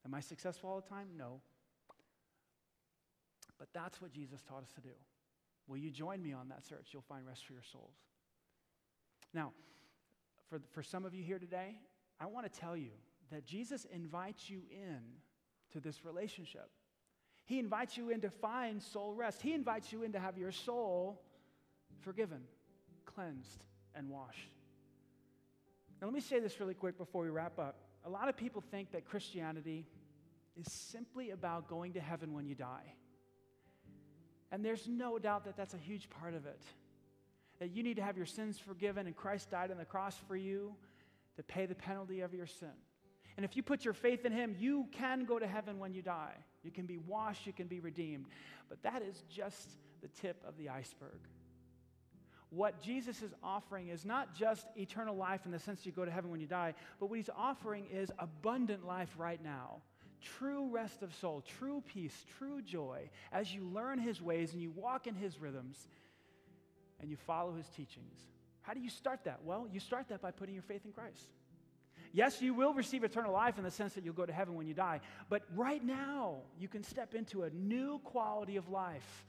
Am 0.05 0.13
I 0.13 0.19
successful 0.19 0.69
all 0.69 0.81
the 0.81 0.89
time? 0.89 1.07
No. 1.17 1.41
But 3.57 3.69
that's 3.73 4.01
what 4.01 4.11
Jesus 4.11 4.41
taught 4.41 4.63
us 4.63 4.71
to 4.73 4.81
do. 4.81 4.95
Will 5.67 5.77
you 5.77 5.89
join 5.89 6.21
me 6.21 6.33
on 6.33 6.49
that 6.49 6.65
search? 6.65 6.89
You'll 6.91 7.01
find 7.01 7.25
rest 7.25 7.45
for 7.45 7.53
your 7.53 7.63
souls. 7.63 7.95
Now, 9.33 9.51
for, 10.49 10.61
for 10.71 10.83
some 10.83 11.05
of 11.05 11.13
you 11.13 11.23
here 11.23 11.39
today, 11.39 11.75
I 12.19 12.25
want 12.27 12.51
to 12.51 12.59
tell 12.59 12.77
you 12.77 12.91
that 13.31 13.45
Jesus 13.45 13.85
invites 13.93 14.49
you 14.49 14.61
in 14.71 14.99
to 15.73 15.79
this 15.79 16.05
relationship. 16.05 16.69
He 17.45 17.59
invites 17.59 17.97
you 17.97 18.09
in 18.09 18.21
to 18.21 18.29
find 18.29 18.81
soul 18.81 19.13
rest. 19.13 19.41
He 19.41 19.53
invites 19.53 19.91
you 19.91 20.03
in 20.03 20.11
to 20.13 20.19
have 20.19 20.37
your 20.37 20.51
soul 20.51 21.21
forgiven, 22.01 22.41
cleansed, 23.05 23.63
and 23.95 24.09
washed. 24.09 24.51
Now, 26.01 26.07
let 26.07 26.13
me 26.13 26.19
say 26.19 26.39
this 26.39 26.59
really 26.59 26.73
quick 26.73 26.97
before 26.97 27.23
we 27.23 27.29
wrap 27.29 27.57
up. 27.57 27.75
A 28.05 28.09
lot 28.09 28.29
of 28.29 28.37
people 28.37 28.61
think 28.61 28.91
that 28.91 29.05
Christianity 29.05 29.85
is 30.55 30.71
simply 30.71 31.31
about 31.31 31.67
going 31.67 31.93
to 31.93 31.99
heaven 31.99 32.33
when 32.33 32.45
you 32.45 32.55
die. 32.55 32.93
And 34.51 34.63
there's 34.63 34.87
no 34.87 35.19
doubt 35.19 35.45
that 35.45 35.57
that's 35.57 35.73
a 35.73 35.77
huge 35.77 36.09
part 36.09 36.33
of 36.33 36.45
it. 36.45 36.61
That 37.59 37.71
you 37.71 37.83
need 37.83 37.95
to 37.95 38.03
have 38.03 38.17
your 38.17 38.25
sins 38.25 38.59
forgiven, 38.59 39.07
and 39.07 39.15
Christ 39.15 39.49
died 39.49 39.71
on 39.71 39.77
the 39.77 39.85
cross 39.85 40.15
for 40.27 40.35
you 40.35 40.75
to 41.35 41.43
pay 41.43 41.65
the 41.65 41.75
penalty 41.75 42.21
of 42.21 42.33
your 42.33 42.45
sin. 42.45 42.69
And 43.37 43.45
if 43.45 43.55
you 43.55 43.61
put 43.61 43.85
your 43.85 43.93
faith 43.93 44.25
in 44.25 44.31
Him, 44.31 44.55
you 44.59 44.87
can 44.91 45.23
go 45.23 45.37
to 45.37 45.47
heaven 45.47 45.77
when 45.77 45.93
you 45.93 46.01
die. 46.01 46.33
You 46.63 46.71
can 46.71 46.87
be 46.87 46.97
washed, 46.97 47.45
you 47.45 47.53
can 47.53 47.67
be 47.67 47.79
redeemed. 47.79 48.25
But 48.67 48.81
that 48.81 49.03
is 49.03 49.23
just 49.29 49.69
the 50.01 50.07
tip 50.07 50.43
of 50.45 50.57
the 50.57 50.69
iceberg. 50.69 51.19
What 52.49 52.81
Jesus 52.81 53.21
is 53.21 53.33
offering 53.43 53.89
is 53.89 54.05
not 54.05 54.33
just 54.33 54.65
eternal 54.75 55.15
life 55.15 55.41
in 55.45 55.51
the 55.51 55.59
sense 55.59 55.85
you 55.85 55.91
go 55.91 56.05
to 56.05 56.11
heaven 56.11 56.31
when 56.31 56.39
you 56.39 56.47
die, 56.47 56.73
but 56.99 57.09
what 57.09 57.17
He's 57.17 57.29
offering 57.35 57.85
is 57.91 58.09
abundant 58.17 58.85
life 58.85 59.13
right 59.17 59.41
now. 59.43 59.81
True 60.39 60.69
rest 60.69 61.03
of 61.03 61.13
soul, 61.13 61.43
true 61.59 61.83
peace, 61.85 62.25
true 62.39 62.61
joy 62.61 63.09
as 63.31 63.53
you 63.53 63.65
learn 63.65 63.99
His 63.99 64.19
ways 64.19 64.53
and 64.53 64.61
you 64.61 64.71
walk 64.71 65.05
in 65.05 65.13
His 65.13 65.39
rhythms 65.39 65.87
and 66.99 67.09
you 67.09 67.17
follow 67.17 67.53
His 67.53 67.67
teachings. 67.69 68.17
How 68.61 68.73
do 68.73 68.79
you 68.79 68.89
start 68.89 69.25
that? 69.25 69.43
Well, 69.43 69.67
you 69.71 69.79
start 69.79 70.07
that 70.09 70.21
by 70.21 70.31
putting 70.31 70.55
your 70.55 70.63
faith 70.63 70.81
in 70.85 70.91
Christ. 70.91 71.29
Yes, 72.17 72.41
you 72.41 72.55
will 72.55 72.73
receive 72.73 73.03
eternal 73.03 73.31
life 73.31 73.59
in 73.59 73.63
the 73.63 73.69
sense 73.69 73.93
that 73.93 74.03
you'll 74.03 74.15
go 74.15 74.25
to 74.25 74.33
heaven 74.33 74.55
when 74.55 74.65
you 74.65 74.73
die. 74.73 75.01
But 75.29 75.43
right 75.55 75.83
now, 75.83 76.37
you 76.59 76.67
can 76.67 76.81
step 76.81 77.13
into 77.13 77.43
a 77.43 77.51
new 77.51 77.99
quality 77.99 78.55
of 78.55 78.69
life 78.69 79.25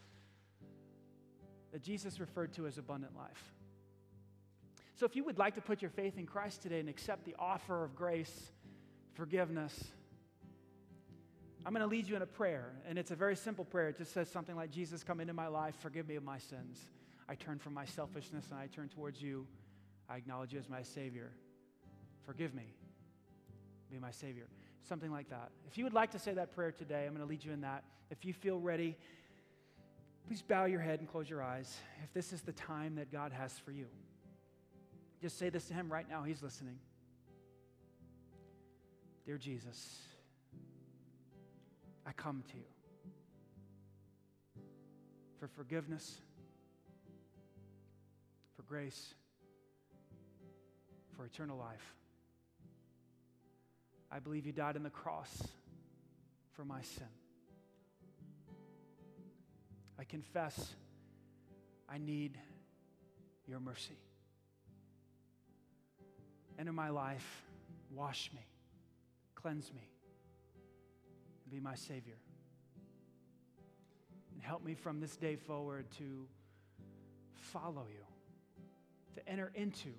that 1.71 1.83
Jesus 1.83 2.19
referred 2.19 2.55
to 2.55 2.67
as 2.67 2.79
abundant 2.79 3.15
life. 3.15 3.53
So 4.95 5.05
if 5.05 5.15
you 5.15 5.23
would 5.25 5.37
like 5.37 5.57
to 5.57 5.61
put 5.61 5.83
your 5.83 5.91
faith 5.91 6.17
in 6.17 6.25
Christ 6.25 6.63
today 6.63 6.81
and 6.81 6.89
accept 6.89 7.27
the 7.27 7.35
offer 7.39 7.85
of 7.85 7.95
grace, 7.95 8.33
forgiveness, 9.13 9.85
I'm 11.67 11.75
going 11.75 11.83
to 11.83 11.95
lead 11.95 12.09
you 12.09 12.17
in 12.17 12.23
a 12.23 12.27
prayer. 12.27 12.73
And 12.89 12.99
it's 12.99 13.11
a 13.11 13.17
very 13.17 13.37
simple 13.37 13.67
prayer. 13.67 13.91
It 13.91 13.99
just 13.99 14.15
says 14.15 14.31
something 14.31 14.57
like 14.57 14.71
Jesus, 14.71 15.05
come 15.05 15.21
into 15.21 15.35
my 15.35 15.49
life, 15.49 15.75
forgive 15.83 16.09
me 16.09 16.17
of 16.17 16.25
my 16.25 16.39
sins. 16.39 16.81
I 17.29 17.35
turn 17.35 17.59
from 17.59 17.75
my 17.75 17.85
selfishness 17.85 18.47
and 18.51 18.59
I 18.59 18.67
turn 18.69 18.89
towards 18.89 19.21
you. 19.21 19.47
I 20.09 20.17
acknowledge 20.17 20.55
you 20.55 20.59
as 20.59 20.71
my 20.71 20.83
Savior. 20.83 21.33
Forgive 22.29 22.55
me. 22.55 22.75
Be 23.91 23.99
my 23.99 24.11
Savior. 24.11 24.49
Something 24.87 25.11
like 25.11 25.31
that. 25.31 25.49
If 25.67 25.79
you 25.79 25.85
would 25.85 25.95
like 25.95 26.11
to 26.11 26.19
say 26.19 26.35
that 26.35 26.55
prayer 26.55 26.71
today, 26.71 27.07
I'm 27.07 27.15
going 27.15 27.27
to 27.27 27.27
lead 27.27 27.43
you 27.43 27.53
in 27.53 27.63
that. 27.63 27.85
If 28.11 28.27
you 28.27 28.35
feel 28.35 28.61
ready, 28.61 28.99
please 30.27 30.43
bow 30.43 30.67
your 30.67 30.81
head 30.81 31.01
and 31.01 31.09
close 31.09 31.31
your 31.31 31.43
eyes. 31.43 31.75
If 32.05 32.13
this 32.13 32.35
is 32.35 32.43
the 32.43 32.53
time 32.53 32.97
that 32.97 33.11
God 33.11 33.33
has 33.33 33.59
for 33.59 33.71
you, 33.71 33.87
just 35.23 35.39
say 35.39 35.49
this 35.49 35.69
to 35.69 35.75
Him 35.75 35.91
right 35.91 36.07
now. 36.07 36.23
He's 36.23 36.43
listening. 36.43 36.79
Dear 39.25 39.39
Jesus, 39.39 39.97
I 42.07 42.13
come 42.13 42.45
to 42.51 42.59
you 42.59 44.63
for 45.41 45.49
forgiveness, 45.49 46.21
for 48.55 48.65
grace, 48.65 49.15
for 51.17 51.25
eternal 51.25 51.57
life. 51.57 51.95
I 54.11 54.21
believe 54.21 54.47
you 54.47 54.53
died 54.53 54.77
on 54.77 54.83
the 54.83 54.91
cross 54.91 55.43
for 56.53 56.65
my 56.65 56.83
sin. 56.83 57.07
I 59.99 60.05
confess 60.05 60.75
I 61.89 61.99
need 61.99 62.39
your 63.47 63.61
mercy. 63.61 63.99
Enter 66.59 66.73
my 66.73 66.89
life, 66.89 67.45
wash 67.91 68.31
me, 68.35 68.47
cleanse 69.35 69.73
me, 69.73 69.89
and 71.45 71.53
be 71.53 71.61
my 71.61 71.75
Savior. 71.75 72.19
And 74.33 74.43
help 74.43 74.65
me 74.65 74.75
from 74.75 75.01
this 75.01 75.17
day 75.17 75.37
forward 75.37 75.87
to 75.99 76.27
follow 77.35 77.87
you, 77.89 78.05
to 79.17 79.29
enter 79.29 79.53
into 79.55 79.91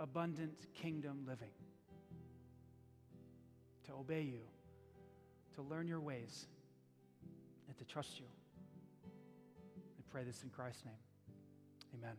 abundant 0.00 0.58
kingdom 0.74 1.24
living 1.26 1.50
to 3.88 3.94
obey 3.94 4.22
you, 4.22 4.40
to 5.54 5.62
learn 5.62 5.88
your 5.88 6.00
ways, 6.00 6.46
and 7.66 7.76
to 7.78 7.84
trust 7.84 8.20
you. 8.20 8.26
I 9.06 10.02
pray 10.10 10.24
this 10.24 10.42
in 10.42 10.50
Christ's 10.50 10.84
name. 10.84 10.94
Amen. 11.98 12.14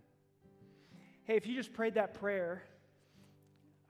Hey, 1.26 1.36
if 1.36 1.46
you 1.46 1.56
just 1.56 1.74
prayed 1.74 1.94
that 1.94 2.16
prayer, 2.16 2.64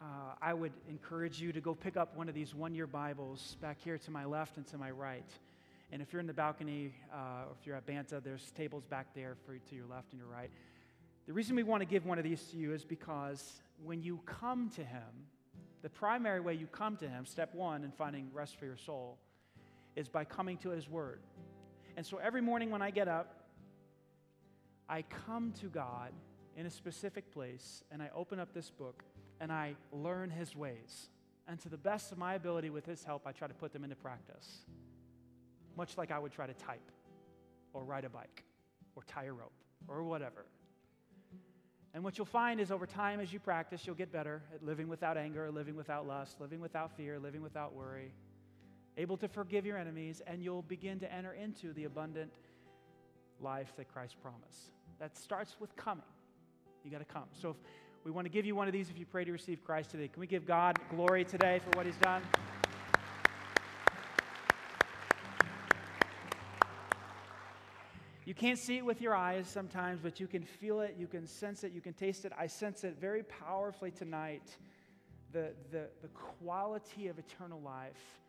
uh, 0.01 0.05
I 0.41 0.53
would 0.53 0.73
encourage 0.89 1.39
you 1.39 1.53
to 1.53 1.61
go 1.61 1.73
pick 1.73 1.95
up 1.95 2.17
one 2.17 2.27
of 2.27 2.35
these 2.35 2.53
one 2.53 2.75
year 2.75 2.85
Bibles 2.85 3.55
back 3.61 3.77
here 3.81 3.97
to 3.97 4.11
my 4.11 4.25
left 4.25 4.57
and 4.57 4.67
to 4.67 4.77
my 4.77 4.91
right. 4.91 5.29
And 5.91 6.01
if 6.01 6.11
you're 6.11 6.19
in 6.19 6.27
the 6.27 6.33
balcony 6.33 6.93
uh, 7.13 7.47
or 7.47 7.55
if 7.59 7.65
you're 7.65 7.77
at 7.77 7.85
Banta, 7.85 8.21
there's 8.21 8.51
tables 8.51 8.85
back 8.85 9.07
there 9.15 9.35
for 9.45 9.53
to 9.53 9.75
your 9.75 9.85
left 9.89 10.11
and 10.11 10.19
your 10.19 10.29
right. 10.29 10.49
The 11.27 11.33
reason 11.33 11.55
we 11.55 11.63
want 11.63 11.81
to 11.81 11.85
give 11.85 12.05
one 12.05 12.17
of 12.17 12.25
these 12.25 12.43
to 12.51 12.57
you 12.57 12.73
is 12.73 12.83
because 12.83 13.61
when 13.83 14.01
you 14.01 14.19
come 14.25 14.69
to 14.75 14.83
Him, 14.83 15.03
the 15.81 15.89
primary 15.89 16.39
way 16.39 16.53
you 16.53 16.67
come 16.67 16.97
to 16.97 17.07
Him, 17.07 17.25
step 17.25 17.53
one 17.53 17.83
in 17.83 17.91
finding 17.91 18.29
rest 18.33 18.57
for 18.57 18.65
your 18.65 18.77
soul, 18.77 19.17
is 19.95 20.07
by 20.07 20.25
coming 20.25 20.57
to 20.57 20.69
His 20.69 20.89
Word. 20.89 21.21
And 21.97 22.05
so 22.05 22.17
every 22.17 22.41
morning 22.41 22.69
when 22.69 22.81
I 22.81 22.91
get 22.91 23.07
up, 23.07 23.43
I 24.87 25.03
come 25.25 25.53
to 25.61 25.67
God 25.67 26.11
in 26.57 26.65
a 26.65 26.69
specific 26.69 27.31
place 27.31 27.83
and 27.91 28.01
I 28.01 28.09
open 28.15 28.39
up 28.39 28.53
this 28.53 28.69
book 28.69 29.03
and 29.39 29.51
I 29.51 29.75
learn 29.91 30.29
His 30.29 30.55
ways. 30.55 31.09
And 31.47 31.59
to 31.61 31.69
the 31.69 31.77
best 31.77 32.11
of 32.11 32.17
my 32.17 32.35
ability, 32.35 32.69
with 32.69 32.85
His 32.85 33.03
help, 33.03 33.25
I 33.25 33.31
try 33.31 33.47
to 33.47 33.53
put 33.53 33.73
them 33.73 33.83
into 33.83 33.95
practice. 33.95 34.65
Much 35.75 35.97
like 35.97 36.11
I 36.11 36.19
would 36.19 36.31
try 36.31 36.45
to 36.45 36.53
type 36.53 36.91
or 37.73 37.83
ride 37.83 38.05
a 38.05 38.09
bike 38.09 38.43
or 38.95 39.03
tie 39.03 39.25
a 39.25 39.33
rope 39.33 39.53
or 39.87 40.03
whatever. 40.03 40.45
And 41.93 42.03
what 42.03 42.17
you'll 42.17 42.25
find 42.25 42.59
is 42.59 42.71
over 42.71 42.85
time, 42.85 43.19
as 43.19 43.33
you 43.33 43.39
practice, 43.39 43.85
you'll 43.85 43.95
get 43.95 44.11
better 44.11 44.43
at 44.53 44.63
living 44.63 44.87
without 44.87 45.17
anger, 45.17 45.49
living 45.51 45.75
without 45.75 46.07
lust, 46.07 46.39
living 46.39 46.61
without 46.61 46.95
fear, 46.95 47.19
living 47.19 47.41
without 47.41 47.73
worry, 47.73 48.11
able 48.97 49.17
to 49.17 49.27
forgive 49.27 49.65
your 49.65 49.77
enemies, 49.77 50.21
and 50.27 50.43
you'll 50.43 50.61
begin 50.61 50.99
to 50.99 51.11
enter 51.11 51.33
into 51.33 51.73
the 51.73 51.85
abundant 51.85 52.31
life 53.41 53.73
that 53.77 53.91
Christ 53.91 54.17
promised. 54.21 54.71
That 54.99 55.17
starts 55.17 55.55
with 55.59 55.75
coming. 55.75 56.03
You 56.83 56.91
got 56.91 56.99
to 56.99 57.05
come. 57.05 57.25
So 57.33 57.49
if 57.49 58.05
we 58.05 58.11
want 58.11 58.25
to 58.25 58.29
give 58.29 58.45
you 58.45 58.55
one 58.55 58.67
of 58.67 58.73
these 58.73 58.89
if 58.89 58.97
you 58.97 59.05
pray 59.05 59.25
to 59.25 59.31
receive 59.31 59.63
Christ 59.63 59.91
today. 59.91 60.07
Can 60.07 60.19
we 60.19 60.27
give 60.27 60.45
God 60.45 60.77
glory 60.89 61.25
today 61.25 61.59
for 61.59 61.75
what 61.77 61.85
He's 61.85 61.97
done? 61.97 62.21
You 68.29 68.35
can't 68.35 68.59
see 68.59 68.77
it 68.77 68.85
with 68.85 69.01
your 69.01 69.15
eyes 69.15 69.47
sometimes, 69.47 70.01
but 70.03 70.19
you 70.19 70.27
can 70.27 70.43
feel 70.43 70.81
it, 70.81 70.93
you 70.99 71.07
can 71.07 71.25
sense 71.25 71.63
it, 71.63 71.71
you 71.71 71.81
can 71.81 71.93
taste 71.93 72.25
it. 72.25 72.31
I 72.37 72.45
sense 72.45 72.83
it 72.83 72.95
very 73.01 73.23
powerfully 73.23 73.89
tonight. 73.89 74.55
The, 75.31 75.53
the, 75.71 75.87
the 76.03 76.09
quality 76.09 77.07
of 77.07 77.17
eternal 77.17 77.59
life 77.59 78.19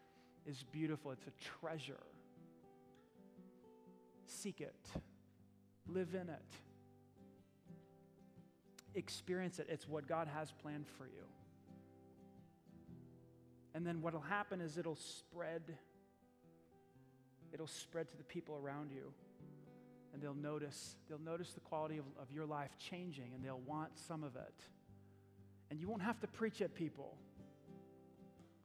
is 0.46 0.64
beautiful, 0.72 1.10
it's 1.10 1.26
a 1.26 1.60
treasure. 1.60 2.00
Seek 4.24 4.62
it, 4.62 4.88
live 5.86 6.14
in 6.14 6.30
it, 6.30 6.50
experience 8.94 9.58
it. 9.58 9.66
It's 9.68 9.86
what 9.86 10.08
God 10.08 10.28
has 10.34 10.50
planned 10.62 10.86
for 10.96 11.04
you. 11.04 11.26
And 13.74 13.86
then 13.86 14.00
what 14.00 14.14
will 14.14 14.20
happen 14.22 14.62
is 14.62 14.78
it'll 14.78 14.96
spread. 14.96 15.60
It'll 17.52 17.66
spread 17.66 18.08
to 18.08 18.16
the 18.16 18.24
people 18.24 18.56
around 18.56 18.92
you 18.92 19.12
and 20.12 20.22
they'll 20.22 20.34
notice 20.34 20.96
they'll 21.08 21.18
notice 21.18 21.52
the 21.52 21.60
quality 21.60 21.98
of, 21.98 22.04
of 22.20 22.30
your 22.32 22.46
life 22.46 22.70
changing 22.78 23.32
and 23.34 23.44
they'll 23.44 23.60
want 23.60 23.98
some 23.98 24.22
of 24.24 24.36
it. 24.36 24.54
And 25.70 25.80
you 25.80 25.88
won't 25.88 26.02
have 26.02 26.18
to 26.20 26.26
preach 26.26 26.60
at 26.60 26.74
people. 26.74 27.16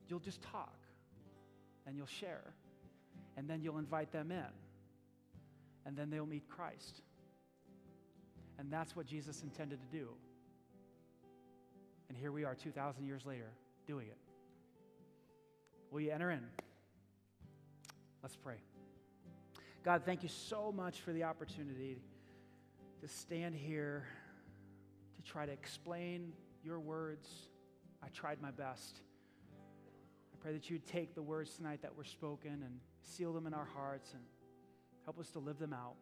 You'll 0.08 0.20
just 0.20 0.42
talk 0.42 0.78
and 1.86 1.96
you'll 1.96 2.08
share 2.08 2.54
and 3.38 3.50
then 3.50 3.62
you'll 3.62 3.78
invite 3.78 4.12
them 4.12 4.32
in 4.32 4.44
and 5.86 5.96
then 5.96 6.10
they'll 6.10 6.26
meet 6.26 6.48
christ. 6.50 7.02
And 8.58 8.72
that's 8.72 8.96
what 8.96 9.06
jesus 9.06 9.44
intended 9.44 9.80
to 9.82 9.98
do. 9.98 10.10
And 12.10 12.18
here 12.18 12.32
we 12.32 12.44
are 12.44 12.56
2000 12.56 13.06
years 13.06 13.26
later 13.26 13.52
doing 13.88 14.08
it. 14.08 14.18
Will 15.92 16.02
you 16.02 16.12
enter 16.12 16.32
in? 16.32 16.42
Let's 18.22 18.36
pray 18.36 18.75
God, 19.86 20.02
thank 20.04 20.24
you 20.24 20.30
so 20.30 20.72
much 20.76 21.02
for 21.02 21.14
the 21.14 21.26
opportunity 21.26 22.02
to 23.02 23.08
stand 23.08 23.54
here 23.54 24.08
to 25.16 25.22
try 25.22 25.46
to 25.46 25.52
explain 25.52 26.34
your 26.64 26.80
words. 26.80 27.30
I 28.02 28.08
tried 28.08 28.42
my 28.42 28.50
best. 28.50 29.02
I 30.34 30.38
pray 30.42 30.54
that 30.54 30.72
you'd 30.72 30.88
take 30.88 31.14
the 31.14 31.22
words 31.22 31.54
tonight 31.54 31.84
that 31.84 31.96
were 31.96 32.04
spoken 32.04 32.64
and 32.66 32.80
seal 33.04 33.32
them 33.32 33.46
in 33.46 33.54
our 33.54 33.68
hearts 33.76 34.12
and 34.14 34.24
help 35.04 35.20
us 35.20 35.30
to 35.30 35.40
live 35.40 35.60
them 35.60 35.72
out, 35.72 35.98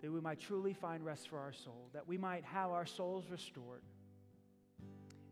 that 0.00 0.12
we 0.12 0.20
might 0.20 0.38
truly 0.38 0.72
find 0.72 1.04
rest 1.04 1.28
for 1.28 1.40
our 1.40 1.52
soul, 1.52 1.88
that 1.94 2.06
we 2.06 2.16
might 2.16 2.44
have 2.44 2.70
our 2.70 2.86
souls 2.86 3.24
restored. 3.28 3.82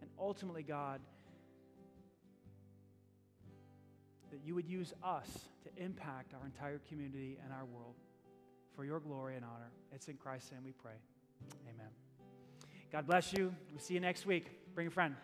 And 0.01 0.11
ultimately, 0.19 0.65
God, 0.65 1.01
that 4.31 4.41
you 4.45 4.55
would 4.55 4.67
use 4.67 4.93
us 5.03 5.49
to 5.65 5.83
impact 5.83 6.35
our 6.35 6.47
entire 6.47 6.81
community 6.89 7.39
and 7.45 7.53
our 7.53 7.65
world 7.65 7.95
for 8.75 8.85
your 8.85 9.01
glory 9.01 9.37
and 9.37 9.45
honor. 9.45 9.71
It's 9.93 10.09
in 10.09 10.17
Christ's 10.17 10.53
name 10.53 10.63
we 10.65 10.73
pray. 10.73 10.93
Amen. 11.69 11.91
God 12.93 13.07
bless 13.07 13.33
you. 13.33 13.55
We'll 13.71 13.81
see 13.81 13.95
you 13.95 14.01
next 14.01 14.27
week. 14.27 14.47
Bring 14.75 14.87
a 14.87 14.91
friend. 14.91 15.15